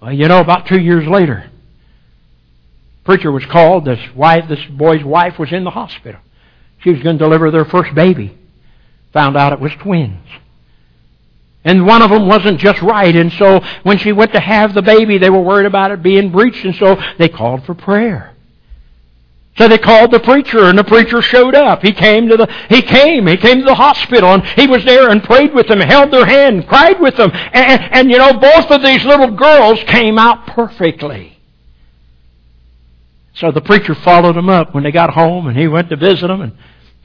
Well, 0.00 0.12
you 0.12 0.28
know, 0.28 0.38
about 0.38 0.68
two 0.68 0.78
years 0.78 1.08
later, 1.08 1.50
preacher 3.02 3.32
was 3.32 3.44
called, 3.46 3.84
this 3.84 4.14
wife, 4.14 4.48
this 4.48 4.64
boy's 4.66 5.02
wife 5.02 5.40
was 5.40 5.52
in 5.52 5.64
the 5.64 5.70
hospital. 5.70 6.20
She 6.82 6.90
was 6.90 7.02
going 7.02 7.18
to 7.18 7.24
deliver 7.24 7.50
their 7.50 7.64
first 7.64 7.92
baby 7.96 8.38
found 9.16 9.34
out 9.34 9.54
it 9.54 9.60
was 9.60 9.72
twins. 9.80 10.28
And 11.64 11.86
one 11.86 12.02
of 12.02 12.10
them 12.10 12.28
wasn't 12.28 12.60
just 12.60 12.82
right, 12.82 13.16
and 13.16 13.32
so 13.32 13.64
when 13.82 13.96
she 13.96 14.12
went 14.12 14.34
to 14.34 14.40
have 14.40 14.74
the 14.74 14.82
baby, 14.82 15.16
they 15.16 15.30
were 15.30 15.40
worried 15.40 15.64
about 15.64 15.90
it 15.90 16.02
being 16.02 16.30
breached, 16.30 16.66
and 16.66 16.76
so 16.76 17.00
they 17.18 17.30
called 17.30 17.64
for 17.64 17.74
prayer. 17.74 18.34
So 19.56 19.68
they 19.68 19.78
called 19.78 20.10
the 20.10 20.20
preacher, 20.20 20.64
and 20.64 20.78
the 20.78 20.84
preacher 20.84 21.22
showed 21.22 21.54
up. 21.54 21.80
He 21.82 21.92
came 21.92 22.28
to 22.28 22.36
the, 22.36 22.46
he 22.68 22.82
came, 22.82 23.26
he 23.26 23.38
came 23.38 23.60
to 23.60 23.64
the 23.64 23.74
hospital, 23.74 24.34
and 24.34 24.44
he 24.48 24.66
was 24.66 24.84
there 24.84 25.08
and 25.08 25.24
prayed 25.24 25.54
with 25.54 25.66
them, 25.66 25.80
held 25.80 26.10
their 26.10 26.26
hand, 26.26 26.68
cried 26.68 27.00
with 27.00 27.16
them, 27.16 27.30
and, 27.32 27.82
and 27.94 28.10
you 28.10 28.18
know, 28.18 28.34
both 28.34 28.70
of 28.70 28.82
these 28.82 29.02
little 29.06 29.30
girls 29.30 29.82
came 29.84 30.18
out 30.18 30.46
perfectly. 30.48 31.38
So 33.32 33.50
the 33.50 33.62
preacher 33.62 33.94
followed 33.94 34.36
them 34.36 34.50
up 34.50 34.74
when 34.74 34.84
they 34.84 34.92
got 34.92 35.14
home, 35.14 35.46
and 35.46 35.56
he 35.56 35.68
went 35.68 35.88
to 35.88 35.96
visit 35.96 36.26
them, 36.26 36.42
and 36.42 36.52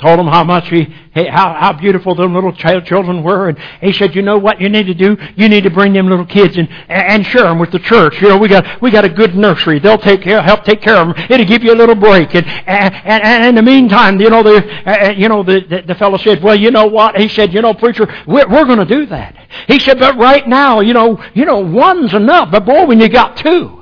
told 0.02 0.20
them 0.20 0.28
how 0.28 0.44
much 0.44 0.68
he, 0.70 0.84
how, 1.14 1.54
how 1.54 1.74
beautiful 1.74 2.16
them 2.16 2.34
little 2.34 2.52
child 2.52 2.86
children 2.86 3.24
were. 3.24 3.50
And 3.50 3.60
he 3.80 3.94
said, 3.94 4.16
you 4.16 4.22
know 4.22 4.38
what 4.38 4.60
you 4.60 4.68
need 4.68 4.88
to 4.88 4.94
do? 4.94 5.16
You 5.36 5.48
need 5.48 5.64
to 5.64 5.70
bring 5.70 5.94
them 5.94 6.10
little 6.10 6.26
kids 6.26 6.58
and, 6.58 6.68
and 6.90 7.26
share 7.26 7.44
them 7.44 7.60
with 7.60 7.72
the 7.72 7.80
church. 7.80 8.22
You 8.22 8.30
know, 8.30 8.38
we 8.38 8.48
got, 8.48 8.82
we 8.82 8.92
got 8.92 9.06
a 9.06 9.10
good 9.10 9.36
nursery. 9.36 9.80
They'll 9.80 9.98
take 9.98 10.22
care, 10.22 10.42
help 10.42 10.64
take 10.64 10.82
care 10.82 10.96
of 10.96 11.08
them. 11.08 11.26
It'll 11.30 11.46
give 11.46 11.64
you 11.64 11.74
a 11.74 11.76
little 11.76 11.96
break. 11.96 12.34
And, 12.34 12.46
and, 12.46 13.24
and 13.24 13.46
in 13.46 13.56
the 13.56 13.62
meantime, 13.62 14.20
you 14.20 14.30
know, 14.30 14.44
the, 14.44 14.58
uh, 14.86 15.12
you 15.12 15.30
know, 15.30 15.44
the, 15.44 15.62
the, 15.62 15.82
the 15.84 15.96
fellow 15.96 16.18
said, 16.18 16.42
well, 16.42 16.56
you 16.56 16.72
know 16.72 16.88
what? 16.88 17.18
He 17.18 17.28
said, 17.28 17.54
you 17.54 17.62
know, 17.62 17.74
preacher, 17.74 18.08
we're, 18.26 18.50
we're 18.50 18.66
going 18.66 18.80
to 18.80 18.86
do 18.86 19.06
that. 19.08 19.36
He 19.68 19.80
said, 19.80 20.00
but 20.00 20.18
right 20.18 20.48
now, 20.48 20.80
you 20.80 20.94
know, 20.94 21.24
you 21.34 21.46
know, 21.46 21.60
one's 21.60 22.14
enough. 22.14 22.52
But 22.52 22.66
boy, 22.66 22.86
when 22.86 23.00
you 23.00 23.10
got 23.10 23.38
two, 23.38 23.81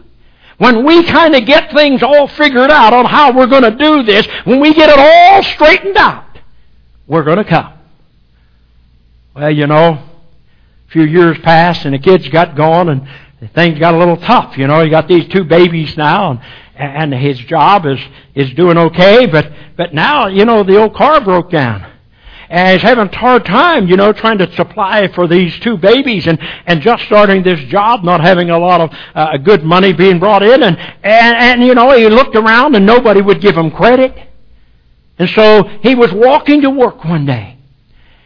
when 0.60 0.86
we 0.86 1.04
kind 1.04 1.36
of 1.36 1.46
get 1.46 1.72
things 1.74 2.04
all 2.04 2.28
figured 2.28 2.70
out 2.70 2.94
on 2.94 3.06
how 3.06 3.36
we're 3.36 3.48
going 3.48 3.64
to 3.64 3.72
do 3.72 4.04
this, 4.04 4.28
when 4.44 4.60
we 4.60 4.74
get 4.74 4.90
it 4.90 5.00
all 5.00 5.42
straightened 5.42 5.98
out, 5.98 6.26
we're 7.08 7.24
going 7.24 7.38
to 7.38 7.46
come. 7.46 7.74
Well, 9.34 9.50
you 9.50 9.68
know, 9.68 9.94
a 9.94 10.92
few 10.92 11.04
years 11.04 11.38
passed 11.40 11.86
and 11.86 11.94
the 11.94 12.00
kids 12.00 12.28
got 12.28 12.56
gone 12.56 12.90
and 12.90 13.08
things 13.54 13.80
got 13.80 13.94
a 13.94 13.98
little 13.98 14.18
tough. 14.18 14.58
You 14.58 14.68
know, 14.68 14.84
he 14.84 14.90
got 14.90 15.08
these 15.08 15.28
two 15.30 15.46
babies 15.46 15.96
now 15.96 16.32
and, 16.32 16.42
and 16.76 17.14
his 17.14 17.40
job 17.40 17.86
is, 17.86 18.00
is 18.36 18.52
doing 18.52 18.78
okay, 18.78 19.28
but, 19.28 19.52
but 19.78 19.94
now, 19.94 20.28
you 20.28 20.44
know, 20.44 20.64
the 20.64 20.78
old 20.78 20.94
car 20.94 21.22
broke 21.22 21.52
down 21.52 21.90
and 22.50 22.74
he's 22.74 22.82
having 22.82 23.08
a 23.08 23.16
hard 23.16 23.46
time, 23.46 23.88
you 23.88 23.96
know, 23.96 24.12
trying 24.12 24.40
to 24.40 24.52
supply 24.56 25.08
for 25.10 25.28
these 25.28 25.58
two 25.60 25.78
babies 25.78 26.26
and, 26.26 26.40
and 26.66 26.82
just 26.82 27.04
starting 27.04 27.44
this 27.44 27.60
job, 27.66 28.04
not 28.04 28.22
having 28.22 28.50
a 28.50 28.58
lot 28.58 28.82
of 28.82 28.90
uh, 29.14 29.38
good 29.38 29.64
money 29.64 29.94
being 29.94 30.18
brought 30.18 30.42
in. 30.42 30.64
And, 30.64 30.76
and, 30.78 31.38
and, 31.38 31.64
you 31.64 31.76
know, 31.76 31.96
he 31.96 32.10
looked 32.10 32.36
around 32.36 32.76
and 32.76 32.88
nobody 32.88 33.22
would 33.22 33.40
give 33.40 33.56
him 33.56 33.70
credit. 33.70 34.18
And 35.20 35.30
so 35.30 35.64
he 35.84 35.94
was 35.94 36.12
walking 36.12 36.62
to 36.62 36.72
work 36.72 37.04
one 37.06 37.28
day. 37.28 37.58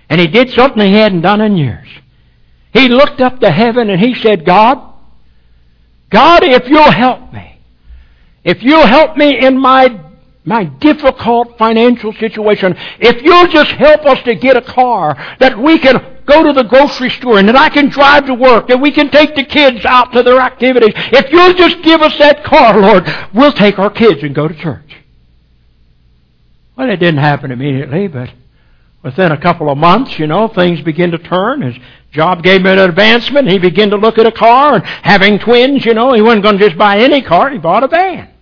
And 0.09 0.21
he 0.21 0.27
did 0.27 0.51
something 0.51 0.81
he 0.81 0.93
hadn't 0.93 1.21
done 1.21 1.41
in 1.41 1.57
years. 1.57 1.87
He 2.71 2.87
looked 2.87 3.19
up 3.19 3.41
to 3.41 3.51
heaven 3.51 3.89
and 3.89 3.99
he 3.99 4.15
said, 4.15 4.45
God, 4.45 4.93
God, 6.09 6.43
if 6.43 6.69
you'll 6.69 6.91
help 6.91 7.33
me, 7.33 7.59
if 8.45 8.63
you'll 8.63 8.85
help 8.85 9.17
me 9.17 9.45
in 9.45 9.57
my 9.57 9.99
my 10.45 10.65
difficult 10.65 11.57
financial 11.57 12.13
situation, 12.13 12.75
if 12.99 13.21
you'll 13.23 13.47
just 13.47 13.71
help 13.71 14.05
us 14.05 14.21
to 14.23 14.35
get 14.35 14.57
a 14.57 14.61
car 14.61 15.15
that 15.39 15.57
we 15.57 15.79
can 15.79 16.13
go 16.25 16.43
to 16.43 16.53
the 16.53 16.63
grocery 16.63 17.09
store 17.09 17.39
and 17.39 17.47
that 17.47 17.55
I 17.55 17.69
can 17.69 17.89
drive 17.89 18.25
to 18.27 18.33
work, 18.33 18.69
and 18.69 18.81
we 18.81 18.91
can 18.91 19.09
take 19.09 19.35
the 19.35 19.43
kids 19.43 19.85
out 19.85 20.11
to 20.13 20.23
their 20.23 20.39
activities. 20.39 20.93
If 20.95 21.31
you'll 21.31 21.53
just 21.53 21.81
give 21.81 22.01
us 22.01 22.17
that 22.17 22.43
car, 22.43 22.79
Lord, 22.79 23.09
we'll 23.33 23.53
take 23.53 23.79
our 23.79 23.89
kids 23.89 24.23
and 24.23 24.35
go 24.35 24.47
to 24.47 24.53
church. 24.53 24.97
Well, 26.75 26.89
it 26.89 26.97
didn't 26.97 27.19
happen 27.19 27.51
immediately, 27.51 28.07
but 28.07 28.29
within 29.01 29.31
a 29.31 29.37
couple 29.37 29.69
of 29.69 29.77
months, 29.77 30.17
you 30.17 30.27
know, 30.27 30.47
things 30.47 30.81
begin 30.81 31.11
to 31.11 31.17
turn. 31.17 31.61
His 31.61 31.75
job 32.11 32.41
gave 32.41 32.61
him 32.61 32.67
an 32.67 32.79
advancement. 32.79 33.49
He 33.49 33.59
began 33.59 33.91
to 33.91 33.97
look 33.97 34.17
at 34.17 34.25
a 34.25 34.31
car 34.31 34.75
and 34.75 34.85
having 34.85 35.39
twins, 35.39 35.85
you 35.85 35.93
know, 35.93 36.13
he 36.13 36.21
wasn't 36.21 36.43
going 36.43 36.57
to 36.57 36.65
just 36.65 36.77
buy 36.77 36.99
any 36.99 37.21
car. 37.21 37.49
He 37.49 37.59
bought 37.59 37.83
a 37.83 37.87
van. 37.87 38.32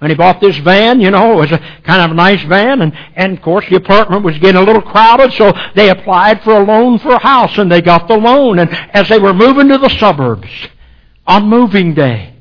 And 0.00 0.10
he 0.10 0.16
bought 0.16 0.40
this 0.40 0.56
van, 0.58 1.00
you 1.00 1.10
know, 1.10 1.32
it 1.32 1.36
was 1.36 1.52
a 1.52 1.58
kind 1.82 2.02
of 2.02 2.12
a 2.12 2.14
nice 2.14 2.42
van, 2.44 2.82
and, 2.82 2.96
and 3.16 3.36
of 3.36 3.42
course 3.42 3.64
the 3.68 3.76
apartment 3.76 4.22
was 4.22 4.38
getting 4.38 4.60
a 4.60 4.64
little 4.64 4.82
crowded, 4.82 5.32
so 5.32 5.52
they 5.74 5.90
applied 5.90 6.40
for 6.42 6.52
a 6.52 6.64
loan 6.64 7.00
for 7.00 7.14
a 7.14 7.18
house, 7.18 7.58
and 7.58 7.70
they 7.70 7.82
got 7.82 8.06
the 8.06 8.16
loan. 8.16 8.60
And 8.60 8.70
as 8.70 9.08
they 9.08 9.18
were 9.18 9.34
moving 9.34 9.68
to 9.68 9.78
the 9.78 9.88
suburbs 9.88 10.48
on 11.26 11.48
moving 11.48 11.94
day, 11.94 12.32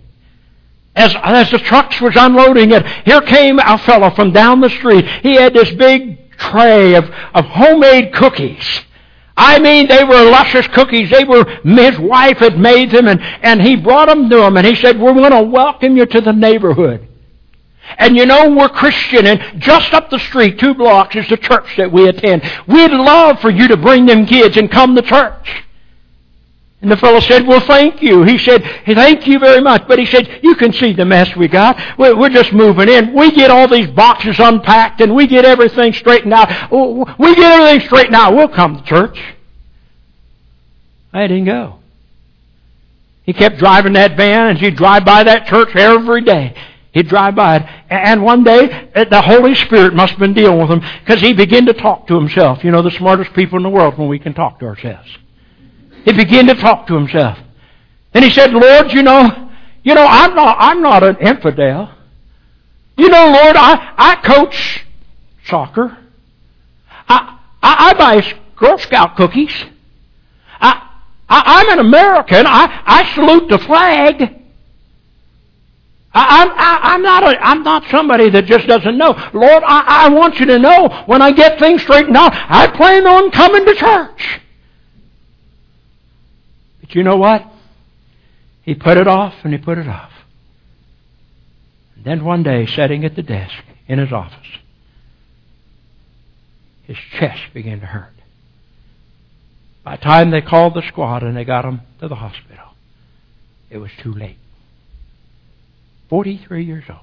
as, 0.96 1.16
as 1.24 1.50
the 1.50 1.58
trucks 1.58 2.00
was 2.00 2.16
unloading 2.16 2.72
it, 2.72 2.86
here 3.06 3.22
came 3.22 3.58
a 3.60 3.78
fellow 3.80 4.12
from 4.12 4.32
down 4.32 4.62
the 4.62 4.70
street. 4.70 5.08
He 5.22 5.34
had 5.34 5.54
this 5.54 5.72
big 5.72 6.38
tray 6.38 6.94
of, 6.94 7.06
of 7.34 7.46
homemade 7.46 8.14
cookies. 8.14 8.82
I 9.36 9.58
mean, 9.60 9.88
they 9.88 10.04
were 10.04 10.30
luscious 10.30 10.68
cookies. 10.68 11.10
They 11.10 11.24
were, 11.24 11.44
his 11.64 12.00
wife 12.00 12.38
had 12.38 12.60
made 12.60 12.92
them, 12.92 13.08
and, 13.08 13.20
and 13.22 13.62
he 13.62 13.76
brought 13.76 14.10
them 14.10 14.30
to 14.30 14.44
him, 14.44 14.58
and 14.58 14.66
he 14.66 14.76
said, 14.76 15.00
we're 15.00 15.14
going 15.14 15.32
to 15.32 15.44
welcome 15.44 15.98
you 15.98 16.06
to 16.06 16.22
the 16.22 16.34
neighborhood. 16.34 17.08
And 17.98 18.18
you 18.18 18.26
know, 18.26 18.50
we're 18.52 18.70
Christian, 18.70 19.26
and 19.26 19.62
just 19.62 19.94
up 19.94 20.10
the 20.10 20.20
street, 20.20 20.60
two 20.60 20.74
blocks, 20.74 21.16
is 21.16 21.28
the 21.30 21.38
church 21.38 21.76
that 21.78 21.92
we 21.92 22.08
attend. 22.08 22.44
We'd 22.68 22.92
love 22.92 23.40
for 23.40 23.50
you 23.50 23.68
to 23.70 23.78
bring 23.78 24.06
them 24.06 24.26
kids 24.26 24.58
and 24.58 24.70
come 24.70 24.96
to 24.96 25.02
church. 25.02 25.64
And 26.80 26.92
the 26.92 26.98
fellow 26.98 27.20
said, 27.20 27.48
well, 27.48 27.60
thank 27.62 28.04
you. 28.04 28.22
He 28.24 28.38
said, 28.38 28.64
thank 28.86 29.26
you 29.26 29.40
very 29.40 29.62
much. 29.62 29.88
But 29.88 29.98
he 29.98 30.06
said, 30.06 30.42
you 30.44 30.54
can 30.54 30.72
see 30.72 30.94
the 30.94 31.06
mess 31.06 31.36
we 31.36 31.48
got. 31.48 31.76
We're 31.98 32.30
just 32.30 32.54
moving 32.54 32.88
in. 32.88 33.14
We 33.16 33.32
get 33.32 33.50
all 33.50 33.68
these 33.68 33.88
boxes 33.88 34.38
unpacked 34.38 35.02
and 35.02 35.16
we 35.16 35.26
get 35.26 35.44
everything 35.44 35.92
straightened 35.94 36.34
out. 36.34 36.72
We 37.18 37.36
get 37.36 37.52
everything 37.52 37.88
straightened 37.88 38.16
out. 38.16 38.36
We'll 38.36 38.50
come 38.50 38.78
to 38.78 38.84
church. 38.84 39.20
I 41.12 41.26
didn't 41.26 41.46
go. 41.46 41.80
He 43.24 43.34
kept 43.34 43.58
driving 43.58 43.94
that 43.94 44.16
van 44.16 44.50
and 44.50 44.60
he'd 44.60 44.76
drive 44.76 45.04
by 45.04 45.24
that 45.24 45.48
church 45.48 45.76
every 45.76 46.22
day. 46.22 46.56
He'd 46.98 47.10
drive 47.10 47.36
by 47.36 47.58
it. 47.58 47.64
And 47.92 48.24
one 48.24 48.44
day, 48.44 48.90
uh, 48.96 49.06
the 49.06 49.22
Holy 49.22 49.54
Spirit 49.54 49.94
must 49.94 50.14
have 50.14 50.20
been 50.20 50.34
dealing 50.34 50.58
with 50.60 50.72
him 50.72 50.82
because 51.06 51.22
he 51.22 51.32
began 51.32 51.68
to 51.68 51.74
talk 51.74 52.08
to 52.08 52.16
himself. 52.16 52.64
You 52.64 52.72
know, 52.72 52.82
the 52.82 52.90
smartest 52.90 53.34
people 53.36 53.58
in 53.58 53.62
the 53.62 53.70
world 53.70 54.00
when 54.00 54.08
we 54.08 54.18
can 54.18 54.34
talk 54.34 54.58
to 54.62 54.66
ourselves. 54.66 55.08
He 56.06 56.12
began 56.12 56.48
to 56.48 56.56
talk 56.56 56.88
to 56.88 56.96
himself. 56.96 57.38
And 58.16 58.26
he 58.26 58.32
said, 58.32 58.52
Lord, 58.52 58.92
you 58.94 59.04
know, 59.04 59.52
you 59.84 59.94
know, 59.94 60.08
I'm 60.08 60.34
not, 60.34 60.58
I'm 60.60 60.82
not 60.82 61.04
an 61.04 61.18
infidel. 61.18 61.94
You 62.98 63.10
know, 63.10 63.28
Lord, 63.28 63.56
I, 63.56 63.94
I 63.96 64.16
coach 64.16 64.84
soccer. 65.46 66.00
I, 67.08 67.38
I, 67.62 67.92
I 67.92 67.94
buy 67.94 68.40
Girl 68.56 68.80
Scout 68.80 69.18
cookies. 69.18 69.54
I, 70.60 70.90
I, 71.30 71.44
I'm 71.46 71.78
an 71.78 71.86
American. 71.86 72.48
I, 72.48 72.82
I 72.88 73.14
salute 73.14 73.50
the 73.50 73.60
flag. 73.60 74.37
I, 76.20 76.46
I, 76.46 76.94
I'm, 76.94 77.02
not 77.02 77.24
a, 77.24 77.46
I'm 77.46 77.64
not 77.64 77.84
somebody 77.92 78.30
that 78.32 78.46
just 78.46 78.68
doesn't 78.68 78.98
know. 78.98 79.12
Lord, 79.34 79.64
I, 79.64 80.06
I 80.06 80.10
want 80.10 80.40
you 80.40 80.48
to 80.48 80.58
know 80.58 81.04
when 81.06 81.22
I 81.22 81.32
get 81.32 81.60
things 81.60 81.82
straightened 81.84 82.18
out, 82.18 82.34
I 82.34 82.68
plan 82.76 83.06
on 83.06 83.30
coming 83.30 83.66
to 83.66 83.76
church. 83.76 84.40
But 86.82 86.96
you 86.96 87.04
know 87.04 87.18
what? 87.18 87.46
He 88.64 88.74
put 88.74 88.98
it 88.98 89.08
off 89.08 89.36
and 89.44 89.54
he 89.54 89.60
put 89.60 89.78
it 89.78 89.88
off. 89.88 90.12
And 91.96 92.04
then 92.04 92.26
one 92.26 92.42
day, 92.44 92.66
sitting 92.66 93.06
at 93.06 93.16
the 93.16 93.24
desk 93.24 93.64
in 93.88 94.00
his 94.00 94.12
office, 94.12 94.48
his 96.84 96.98
chest 97.20 97.54
began 97.54 97.80
to 97.82 97.86
hurt. 97.86 98.14
By 99.84 99.98
the 99.98 100.02
time 100.02 100.32
they 100.32 100.42
called 100.42 100.74
the 100.74 100.82
squad 100.88 101.22
and 101.24 101.38
they 101.38 101.46
got 101.46 101.64
him 101.64 101.82
to 102.00 102.08
the 102.08 102.16
hospital, 102.16 102.70
it 103.70 103.78
was 103.78 103.92
too 104.02 104.14
late. 104.14 104.38
43 106.10 106.64
years 106.64 106.84
old. 106.90 107.00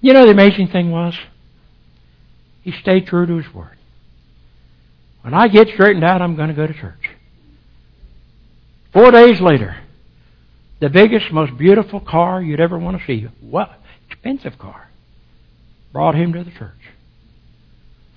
You 0.00 0.12
know 0.12 0.24
the 0.24 0.32
amazing 0.32 0.68
thing 0.68 0.90
was? 0.90 1.16
He 2.62 2.72
stayed 2.72 3.06
true 3.06 3.26
to 3.26 3.36
his 3.36 3.54
word. 3.54 3.76
When 5.22 5.34
I 5.34 5.48
get 5.48 5.68
straightened 5.68 6.04
out, 6.04 6.22
I'm 6.22 6.36
going 6.36 6.48
to 6.48 6.54
go 6.54 6.66
to 6.66 6.74
church. 6.74 7.10
Four 8.92 9.10
days 9.10 9.40
later, 9.40 9.76
the 10.80 10.88
biggest, 10.88 11.32
most 11.32 11.56
beautiful 11.56 12.00
car 12.00 12.42
you'd 12.42 12.60
ever 12.60 12.78
want 12.78 13.00
to 13.00 13.06
see, 13.06 13.26
what 13.40 13.70
expensive 14.08 14.58
car, 14.58 14.88
brought 15.92 16.14
him 16.14 16.32
to 16.34 16.44
the 16.44 16.50
church. 16.50 16.72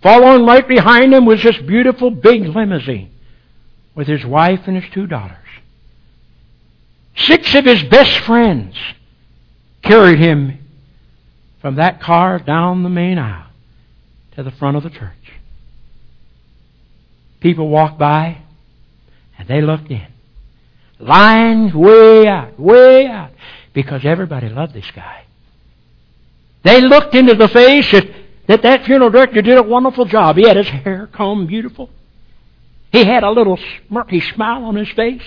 Following 0.01 0.45
right 0.45 0.67
behind 0.67 1.13
him 1.13 1.25
was 1.25 1.41
this 1.43 1.57
beautiful 1.57 2.11
big 2.11 2.43
limousine 2.43 3.11
with 3.95 4.07
his 4.07 4.25
wife 4.25 4.61
and 4.65 4.81
his 4.81 4.91
two 4.93 5.07
daughters. 5.07 5.38
Six 7.19 7.53
of 7.55 7.65
his 7.65 7.83
best 7.83 8.19
friends 8.19 8.75
carried 9.81 10.19
him 10.19 10.59
from 11.61 11.75
that 11.75 12.01
car 12.01 12.39
down 12.39 12.83
the 12.83 12.89
main 12.89 13.17
aisle 13.17 13.47
to 14.35 14.43
the 14.43 14.51
front 14.51 14.77
of 14.77 14.83
the 14.83 14.89
church. 14.89 15.13
People 17.39 17.69
walked 17.69 17.97
by 17.97 18.41
and 19.37 19.47
they 19.47 19.61
looked 19.61 19.89
in. 19.89 20.07
Lines 20.99 21.73
way 21.73 22.27
out, 22.27 22.59
way 22.59 23.07
out, 23.07 23.31
because 23.73 24.01
everybody 24.03 24.49
loved 24.49 24.73
this 24.73 24.89
guy. 24.91 25.23
They 26.63 26.81
looked 26.81 27.15
into 27.15 27.35
the 27.35 27.47
face 27.47 27.89
that, 27.91 28.05
that 28.47 28.61
that 28.63 28.85
funeral 28.85 29.09
director 29.09 29.41
did 29.41 29.57
a 29.57 29.63
wonderful 29.63 30.05
job. 30.05 30.35
He 30.35 30.45
had 30.45 30.57
his 30.57 30.67
hair 30.67 31.07
combed 31.07 31.47
beautiful. 31.47 31.89
He 32.91 33.05
had 33.05 33.23
a 33.23 33.31
little 33.31 33.57
smirky 33.57 34.21
smile 34.33 34.65
on 34.65 34.75
his 34.75 34.89
face. 34.89 35.23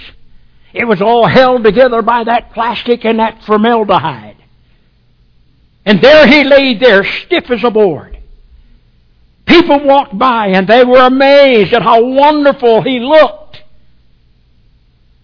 It 0.72 0.84
was 0.84 1.02
all 1.02 1.26
held 1.26 1.64
together 1.64 2.02
by 2.02 2.24
that 2.24 2.52
plastic 2.52 3.04
and 3.04 3.18
that 3.18 3.44
formaldehyde. 3.44 4.36
And 5.84 6.00
there 6.00 6.26
he 6.26 6.44
lay 6.44 6.74
there, 6.74 7.04
stiff 7.04 7.50
as 7.50 7.64
a 7.64 7.70
board. 7.70 8.18
People 9.44 9.84
walked 9.84 10.16
by 10.16 10.48
and 10.48 10.66
they 10.66 10.84
were 10.84 11.04
amazed 11.04 11.72
at 11.72 11.82
how 11.82 12.02
wonderful 12.04 12.82
he 12.82 13.00
looked. 13.00 13.62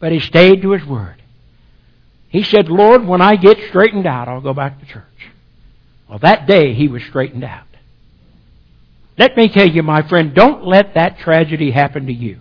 But 0.00 0.12
he 0.12 0.20
stayed 0.20 0.62
to 0.62 0.72
his 0.72 0.84
word. 0.84 1.22
He 2.28 2.42
said, 2.42 2.68
Lord, 2.68 3.06
when 3.06 3.22
I 3.22 3.36
get 3.36 3.58
straightened 3.68 4.06
out, 4.06 4.28
I'll 4.28 4.40
go 4.40 4.52
back 4.52 4.80
to 4.80 4.86
church. 4.86 5.04
Well, 6.08 6.18
that 6.18 6.46
day 6.46 6.74
he 6.74 6.88
was 6.88 7.02
straightened 7.04 7.44
out. 7.44 7.66
Let 9.16 9.36
me 9.36 9.48
tell 9.48 9.68
you, 9.68 9.82
my 9.82 10.02
friend, 10.02 10.34
don't 10.34 10.64
let 10.64 10.94
that 10.94 11.18
tragedy 11.18 11.70
happen 11.70 12.06
to 12.06 12.12
you. 12.12 12.40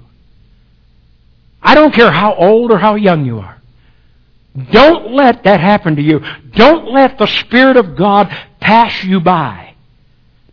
I 1.61 1.75
don't 1.75 1.93
care 1.93 2.11
how 2.11 2.35
old 2.35 2.71
or 2.71 2.77
how 2.77 2.95
young 2.95 3.25
you 3.25 3.39
are. 3.39 3.61
Don't 4.71 5.11
let 5.11 5.43
that 5.43 5.59
happen 5.59 5.95
to 5.97 6.01
you. 6.01 6.19
Don't 6.51 6.91
let 6.91 7.17
the 7.17 7.27
Spirit 7.27 7.77
of 7.77 7.95
God 7.95 8.27
pass 8.59 9.03
you 9.03 9.19
by. 9.19 9.75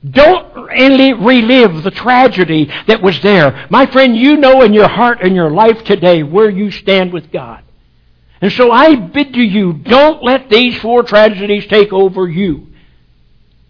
Don't 0.09 0.55
relive 0.55 1.83
the 1.83 1.90
tragedy 1.90 2.71
that 2.87 3.03
was 3.03 3.21
there. 3.23 3.67
My 3.71 3.87
friend, 3.87 4.14
you 4.14 4.37
know 4.37 4.61
in 4.61 4.75
your 4.75 4.88
heart 4.88 5.23
and 5.23 5.35
your 5.35 5.51
life 5.51 5.83
today 5.85 6.23
where 6.23 6.51
you 6.51 6.71
stand 6.71 7.12
with 7.12 7.33
God. 7.33 7.64
And 8.43 8.53
so 8.53 8.71
I 8.71 8.95
bid 8.97 9.33
to 9.33 9.43
you, 9.43 9.73
don't 9.73 10.23
let 10.23 10.51
these 10.51 10.79
four 10.81 11.03
tragedies 11.03 11.67
take 11.67 11.93
over 11.93 12.29
you. 12.29 12.67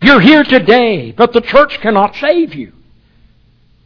You're 0.03 0.21
here 0.21 0.43
today, 0.43 1.13
but 1.13 1.33
the 1.33 1.41
church 1.41 1.81
cannot 1.81 2.17
save 2.17 2.55
you. 2.55 2.74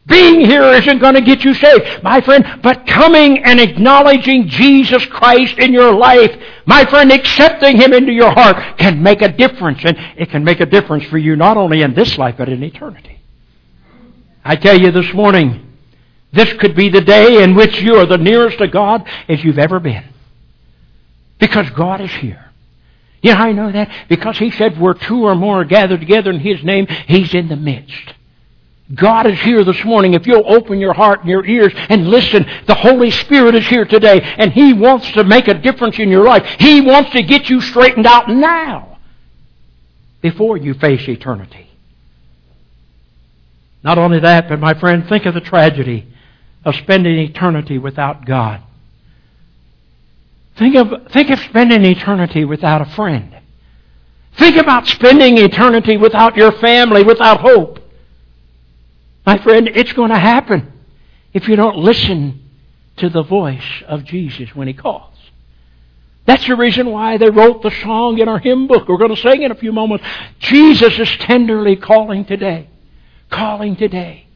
Being 0.09 0.41
here 0.41 0.63
isn't 0.63 0.99
going 0.99 1.13
to 1.13 1.21
get 1.21 1.43
you 1.43 1.53
saved, 1.53 2.03
my 2.03 2.19
friend, 2.19 2.61
but 2.63 2.87
coming 2.87 3.43
and 3.43 3.59
acknowledging 3.59 4.47
Jesus 4.47 5.05
Christ 5.05 5.59
in 5.59 5.71
your 5.71 5.93
life, 5.93 6.35
my 6.65 6.83
friend, 6.85 7.11
accepting 7.11 7.77
Him 7.77 7.93
into 7.93 8.11
your 8.11 8.31
heart 8.31 8.77
can 8.79 9.03
make 9.03 9.21
a 9.21 9.31
difference. 9.31 9.81
And 9.83 9.95
it 10.17 10.31
can 10.31 10.43
make 10.43 10.61
a 10.61 10.65
difference 10.65 11.03
for 11.05 11.19
you 11.19 11.35
not 11.35 11.57
only 11.57 11.83
in 11.83 11.93
this 11.93 12.17
life, 12.17 12.35
but 12.37 12.49
in 12.49 12.63
eternity. 12.63 13.21
I 14.43 14.55
tell 14.55 14.79
you 14.79 14.91
this 14.91 15.13
morning, 15.13 15.77
this 16.33 16.51
could 16.53 16.75
be 16.75 16.89
the 16.89 17.01
day 17.01 17.43
in 17.43 17.53
which 17.55 17.79
you 17.79 17.95
are 17.95 18.07
the 18.07 18.17
nearest 18.17 18.57
to 18.57 18.67
God 18.67 19.07
as 19.27 19.43
you've 19.43 19.59
ever 19.59 19.79
been. 19.79 20.05
Because 21.39 21.69
God 21.71 22.01
is 22.01 22.11
here. 22.11 22.51
Yeah, 23.21 23.35
I 23.35 23.51
know 23.51 23.71
that 23.71 23.91
because 24.07 24.39
He 24.39 24.49
said 24.49 24.79
where 24.79 24.95
two 24.95 25.23
or 25.23 25.35
more 25.35 25.61
are 25.61 25.65
gathered 25.65 25.99
together 25.99 26.31
in 26.31 26.39
His 26.39 26.63
name, 26.63 26.87
He's 27.07 27.35
in 27.35 27.47
the 27.47 27.55
midst. 27.55 28.15
God 28.95 29.27
is 29.27 29.39
here 29.41 29.63
this 29.63 29.83
morning. 29.85 30.15
If 30.15 30.25
you'll 30.25 30.51
open 30.51 30.79
your 30.79 30.93
heart 30.93 31.21
and 31.21 31.29
your 31.29 31.45
ears 31.45 31.73
and 31.89 32.07
listen, 32.07 32.45
the 32.65 32.73
Holy 32.75 33.11
Spirit 33.11 33.53
is 33.55 33.67
here 33.67 33.85
today 33.85 34.19
and 34.21 34.51
He 34.51 34.73
wants 34.73 35.11
to 35.11 35.23
make 35.23 35.47
a 35.47 35.53
difference 35.53 35.99
in 35.99 36.09
your 36.09 36.23
life. 36.25 36.43
He 36.59 36.81
wants 36.81 37.11
to 37.11 37.21
get 37.21 37.49
you 37.49 37.61
straightened 37.61 38.07
out 38.07 38.29
now. 38.29 38.97
before 40.21 40.57
you 40.57 40.73
face 40.73 41.07
eternity. 41.07 41.69
Not 43.83 43.97
only 43.97 44.19
that, 44.19 44.49
but 44.49 44.59
my 44.59 44.73
friend, 44.73 45.07
think 45.07 45.25
of 45.25 45.33
the 45.33 45.41
tragedy 45.41 46.05
of 46.65 46.75
spending 46.75 47.17
eternity 47.19 47.77
without 47.77 48.25
God. 48.25 48.61
Think 50.57 50.75
of, 50.75 51.11
think 51.13 51.29
of 51.29 51.39
spending 51.39 51.85
eternity 51.85 52.43
without 52.43 52.81
a 52.81 52.85
friend. 52.85 53.37
Think 54.37 54.57
about 54.57 54.87
spending 54.87 55.37
eternity 55.37 55.95
without 55.95 56.35
your 56.35 56.51
family, 56.51 57.03
without 57.03 57.39
hope. 57.39 57.79
My 59.25 59.37
friend, 59.37 59.67
it's 59.67 59.93
going 59.93 60.11
to 60.11 60.19
happen 60.19 60.71
if 61.33 61.47
you 61.47 61.55
don't 61.55 61.77
listen 61.77 62.41
to 62.97 63.09
the 63.09 63.23
voice 63.23 63.83
of 63.87 64.03
Jesus 64.05 64.55
when 64.55 64.67
He 64.67 64.73
calls. 64.73 65.13
That's 66.25 66.45
the 66.45 66.55
reason 66.55 66.91
why 66.91 67.17
they 67.17 67.29
wrote 67.29 67.63
the 67.63 67.71
song 67.81 68.19
in 68.19 68.27
our 68.27 68.39
hymn 68.39 68.67
book. 68.67 68.87
We're 68.87 68.97
going 68.97 69.15
to 69.15 69.21
sing 69.21 69.41
in 69.41 69.51
a 69.51 69.55
few 69.55 69.71
moments. 69.71 70.05
Jesus 70.39 70.99
is 70.99 71.09
tenderly 71.17 71.75
calling 71.75 72.25
today. 72.25 72.69
Calling 73.31 73.75
today. 73.75 74.28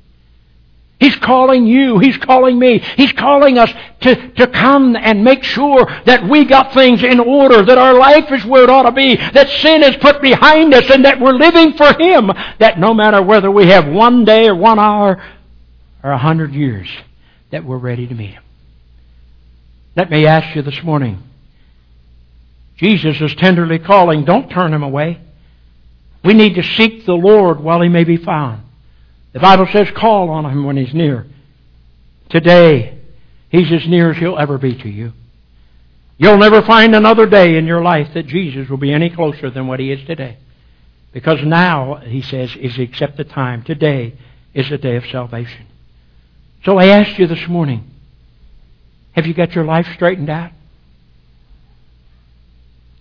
He's 1.03 1.17
calling 1.17 1.67
you. 1.67 1.99
He's 1.99 2.15
calling 2.15 2.57
me. 2.57 2.79
He's 2.95 3.11
calling 3.11 3.57
us 3.57 3.69
to, 4.01 4.31
to 4.35 4.47
come 4.47 4.95
and 4.95 5.21
make 5.21 5.43
sure 5.43 5.85
that 6.05 6.29
we 6.29 6.45
got 6.45 6.73
things 6.73 7.03
in 7.03 7.19
order, 7.19 7.61
that 7.61 7.77
our 7.77 7.93
life 7.93 8.31
is 8.31 8.45
where 8.45 8.63
it 8.63 8.69
ought 8.69 8.83
to 8.83 8.93
be, 8.93 9.17
that 9.17 9.49
sin 9.49 9.83
is 9.83 9.97
put 9.97 10.21
behind 10.21 10.73
us, 10.73 10.89
and 10.89 11.03
that 11.03 11.19
we're 11.19 11.33
living 11.33 11.73
for 11.73 11.93
Him. 12.01 12.31
That 12.59 12.79
no 12.79 12.93
matter 12.93 13.21
whether 13.21 13.51
we 13.51 13.67
have 13.67 13.85
one 13.85 14.23
day 14.23 14.47
or 14.47 14.55
one 14.55 14.79
hour 14.79 15.21
or 16.01 16.11
a 16.11 16.17
hundred 16.17 16.53
years, 16.53 16.87
that 17.51 17.65
we're 17.65 17.77
ready 17.77 18.07
to 18.07 18.15
meet 18.15 18.31
Him. 18.31 18.43
Let 19.97 20.09
me 20.09 20.25
ask 20.25 20.55
you 20.55 20.61
this 20.61 20.81
morning 20.83 21.21
Jesus 22.77 23.19
is 23.19 23.35
tenderly 23.35 23.77
calling, 23.77 24.23
don't 24.23 24.49
turn 24.49 24.73
him 24.73 24.83
away. 24.83 25.19
We 26.23 26.33
need 26.33 26.55
to 26.55 26.63
seek 26.63 27.05
the 27.05 27.13
Lord 27.13 27.59
while 27.59 27.81
he 27.81 27.89
may 27.89 28.05
be 28.05 28.15
found. 28.15 28.62
The 29.33 29.39
Bible 29.39 29.67
says, 29.71 29.89
call 29.95 30.29
on 30.29 30.45
him 30.45 30.63
when 30.63 30.77
he's 30.77 30.93
near. 30.93 31.25
Today, 32.29 32.99
he's 33.49 33.71
as 33.71 33.87
near 33.87 34.11
as 34.11 34.17
he'll 34.17 34.37
ever 34.37 34.57
be 34.57 34.75
to 34.75 34.89
you. 34.89 35.13
You'll 36.17 36.37
never 36.37 36.61
find 36.61 36.95
another 36.95 37.25
day 37.25 37.57
in 37.57 37.65
your 37.65 37.81
life 37.81 38.13
that 38.13 38.27
Jesus 38.27 38.69
will 38.69 38.77
be 38.77 38.93
any 38.93 39.09
closer 39.09 39.49
than 39.49 39.67
what 39.67 39.79
he 39.79 39.91
is 39.91 40.05
today. 40.05 40.37
Because 41.11 41.43
now, 41.43 41.95
he 41.95 42.21
says, 42.21 42.55
is 42.55 42.75
the 42.75 42.83
accepted 42.83 43.29
time. 43.29 43.63
Today 43.63 44.13
is 44.53 44.69
the 44.69 44.77
day 44.77 44.95
of 44.95 45.05
salvation. 45.07 45.67
So 46.63 46.77
I 46.77 46.87
asked 46.87 47.19
you 47.19 47.27
this 47.27 47.47
morning, 47.47 47.89
have 49.13 49.27
you 49.27 49.33
got 49.33 49.53
your 49.53 49.65
life 49.65 49.87
straightened 49.93 50.29
out? 50.29 50.51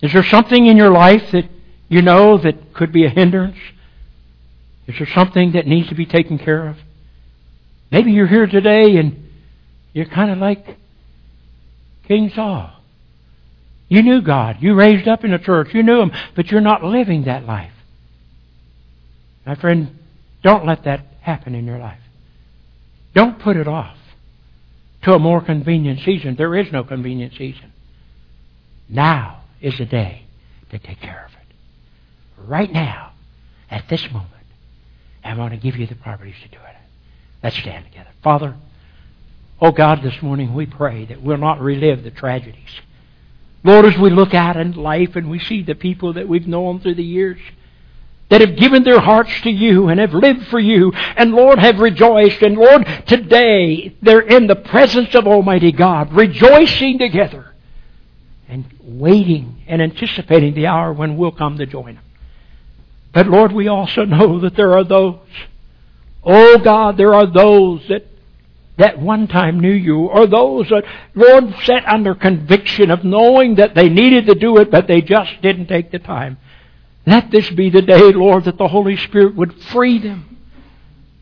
Is 0.02 0.12
there 0.12 0.24
something 0.24 0.66
in 0.66 0.76
your 0.76 0.90
life 0.90 1.30
that 1.30 1.48
you 1.88 2.02
know 2.02 2.38
that 2.38 2.74
could 2.74 2.90
be 2.90 3.04
a 3.04 3.08
hindrance? 3.08 3.56
Is 4.86 4.96
there 4.98 5.08
something 5.14 5.52
that 5.52 5.66
needs 5.66 5.88
to 5.88 5.94
be 5.94 6.06
taken 6.06 6.38
care 6.38 6.68
of? 6.68 6.76
Maybe 7.90 8.12
you're 8.12 8.26
here 8.26 8.46
today 8.46 8.96
and 8.96 9.28
you're 9.92 10.06
kind 10.06 10.30
of 10.30 10.38
like 10.38 10.64
King 12.08 12.30
Saul. 12.34 12.70
You 13.88 14.02
knew 14.02 14.22
God. 14.22 14.56
You 14.60 14.74
raised 14.74 15.06
up 15.06 15.24
in 15.24 15.32
the 15.32 15.38
church. 15.38 15.68
You 15.74 15.82
knew 15.82 16.00
Him, 16.00 16.12
but 16.34 16.46
you're 16.46 16.62
not 16.62 16.82
living 16.82 17.24
that 17.24 17.44
life. 17.44 17.72
My 19.44 19.54
friend, 19.54 19.98
don't 20.42 20.66
let 20.66 20.84
that 20.84 21.04
happen 21.20 21.54
in 21.54 21.66
your 21.66 21.78
life. 21.78 22.00
Don't 23.14 23.38
put 23.38 23.56
it 23.56 23.68
off 23.68 23.96
to 25.02 25.12
a 25.12 25.18
more 25.18 25.44
convenient 25.44 26.00
season. 26.00 26.36
There 26.36 26.56
is 26.56 26.72
no 26.72 26.84
convenient 26.84 27.34
season. 27.36 27.72
Now 28.88 29.42
is 29.60 29.76
the 29.78 29.84
day 29.84 30.24
to 30.70 30.78
take 30.78 31.00
care 31.00 31.26
of 31.28 31.32
it. 31.32 32.48
Right 32.48 32.72
now, 32.72 33.12
at 33.70 33.84
this 33.88 34.04
moment, 34.10 34.30
I 35.32 35.34
want 35.34 35.54
to 35.54 35.56
give 35.56 35.76
you 35.76 35.86
the 35.86 35.94
properties 35.94 36.34
to 36.42 36.48
do 36.48 36.58
it. 36.58 36.76
Let's 37.42 37.56
stand 37.56 37.86
together. 37.86 38.10
Father, 38.22 38.54
oh 39.62 39.72
God, 39.72 40.02
this 40.02 40.20
morning 40.20 40.52
we 40.52 40.66
pray 40.66 41.06
that 41.06 41.22
we'll 41.22 41.38
not 41.38 41.58
relive 41.58 42.04
the 42.04 42.10
tragedies. 42.10 42.68
Lord, 43.64 43.86
as 43.86 43.96
we 43.96 44.10
look 44.10 44.34
out 44.34 44.58
in 44.58 44.72
life 44.72 45.16
and 45.16 45.30
we 45.30 45.38
see 45.38 45.62
the 45.62 45.74
people 45.74 46.12
that 46.14 46.28
we've 46.28 46.46
known 46.46 46.80
through 46.80 46.96
the 46.96 47.02
years, 47.02 47.38
that 48.28 48.42
have 48.42 48.56
given 48.56 48.84
their 48.84 49.00
hearts 49.00 49.30
to 49.44 49.50
you 49.50 49.88
and 49.88 50.00
have 50.00 50.12
lived 50.12 50.48
for 50.48 50.60
you, 50.60 50.92
and 50.92 51.32
Lord, 51.32 51.58
have 51.58 51.78
rejoiced. 51.78 52.42
And 52.42 52.56
Lord, 52.56 52.86
today 53.06 53.96
they're 54.02 54.20
in 54.20 54.48
the 54.48 54.56
presence 54.56 55.14
of 55.14 55.26
Almighty 55.26 55.72
God, 55.72 56.12
rejoicing 56.12 56.98
together 56.98 57.54
and 58.50 58.66
waiting 58.82 59.62
and 59.66 59.80
anticipating 59.80 60.52
the 60.52 60.66
hour 60.66 60.92
when 60.92 61.16
we'll 61.16 61.32
come 61.32 61.56
to 61.56 61.64
join 61.64 61.94
them. 61.94 62.01
But 63.12 63.28
Lord, 63.28 63.52
we 63.52 63.68
also 63.68 64.04
know 64.04 64.40
that 64.40 64.56
there 64.56 64.72
are 64.72 64.84
those, 64.84 65.18
oh 66.24 66.58
God, 66.58 66.96
there 66.96 67.14
are 67.14 67.26
those 67.26 67.86
that 67.88 68.06
that 68.78 68.98
one 68.98 69.28
time 69.28 69.60
knew 69.60 69.72
you, 69.72 70.06
or 70.06 70.26
those 70.26 70.70
that, 70.70 70.84
Lord, 71.14 71.54
sat 71.64 71.86
under 71.86 72.14
conviction 72.14 72.90
of 72.90 73.04
knowing 73.04 73.56
that 73.56 73.74
they 73.74 73.90
needed 73.90 74.26
to 74.26 74.34
do 74.34 74.56
it, 74.56 74.70
but 74.70 74.88
they 74.88 75.02
just 75.02 75.42
didn't 75.42 75.66
take 75.66 75.90
the 75.90 75.98
time. 75.98 76.38
Let 77.06 77.30
this 77.30 77.50
be 77.50 77.68
the 77.68 77.82
day, 77.82 78.12
Lord, 78.12 78.44
that 78.44 78.56
the 78.56 78.68
Holy 78.68 78.96
Spirit 78.96 79.36
would 79.36 79.52
free 79.64 79.98
them 79.98 80.32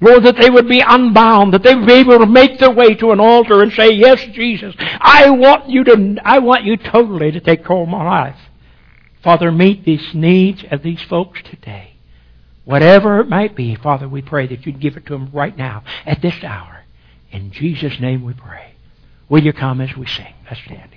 Lord, 0.00 0.24
that 0.24 0.36
they 0.36 0.48
would 0.48 0.68
be 0.68 0.80
unbound, 0.80 1.52
that 1.52 1.62
they 1.62 1.74
would 1.74 1.86
be 1.86 1.94
able 1.94 2.18
to 2.20 2.26
make 2.26 2.58
their 2.58 2.70
way 2.70 2.94
to 2.94 3.12
an 3.12 3.20
altar 3.20 3.62
and 3.62 3.72
say, 3.72 3.90
Yes, 3.92 4.24
Jesus, 4.32 4.74
I 4.78 5.28
want 5.30 5.68
you 5.68 5.84
to, 5.84 6.16
I 6.24 6.38
want 6.38 6.64
you 6.64 6.76
totally 6.78 7.32
to 7.32 7.40
take 7.40 7.64
hold 7.66 7.88
of 7.88 7.92
my 7.92 8.04
life. 8.04 8.36
Father, 9.22 9.52
meet 9.52 9.84
these 9.84 10.14
needs 10.14 10.64
of 10.70 10.82
these 10.82 11.02
folks 11.02 11.40
today. 11.42 11.94
Whatever 12.64 13.20
it 13.20 13.28
might 13.28 13.54
be, 13.54 13.74
Father, 13.74 14.08
we 14.08 14.22
pray 14.22 14.46
that 14.46 14.64
you'd 14.64 14.80
give 14.80 14.96
it 14.96 15.06
to 15.06 15.12
them 15.12 15.30
right 15.32 15.56
now, 15.56 15.82
at 16.06 16.22
this 16.22 16.42
hour. 16.42 16.84
In 17.30 17.50
Jesus' 17.50 18.00
name 18.00 18.24
we 18.24 18.32
pray. 18.32 18.74
Will 19.28 19.42
you 19.42 19.52
come 19.52 19.80
as 19.80 19.96
we 19.96 20.06
sing? 20.06 20.34
Let's 20.48 20.62
stand 20.64 20.92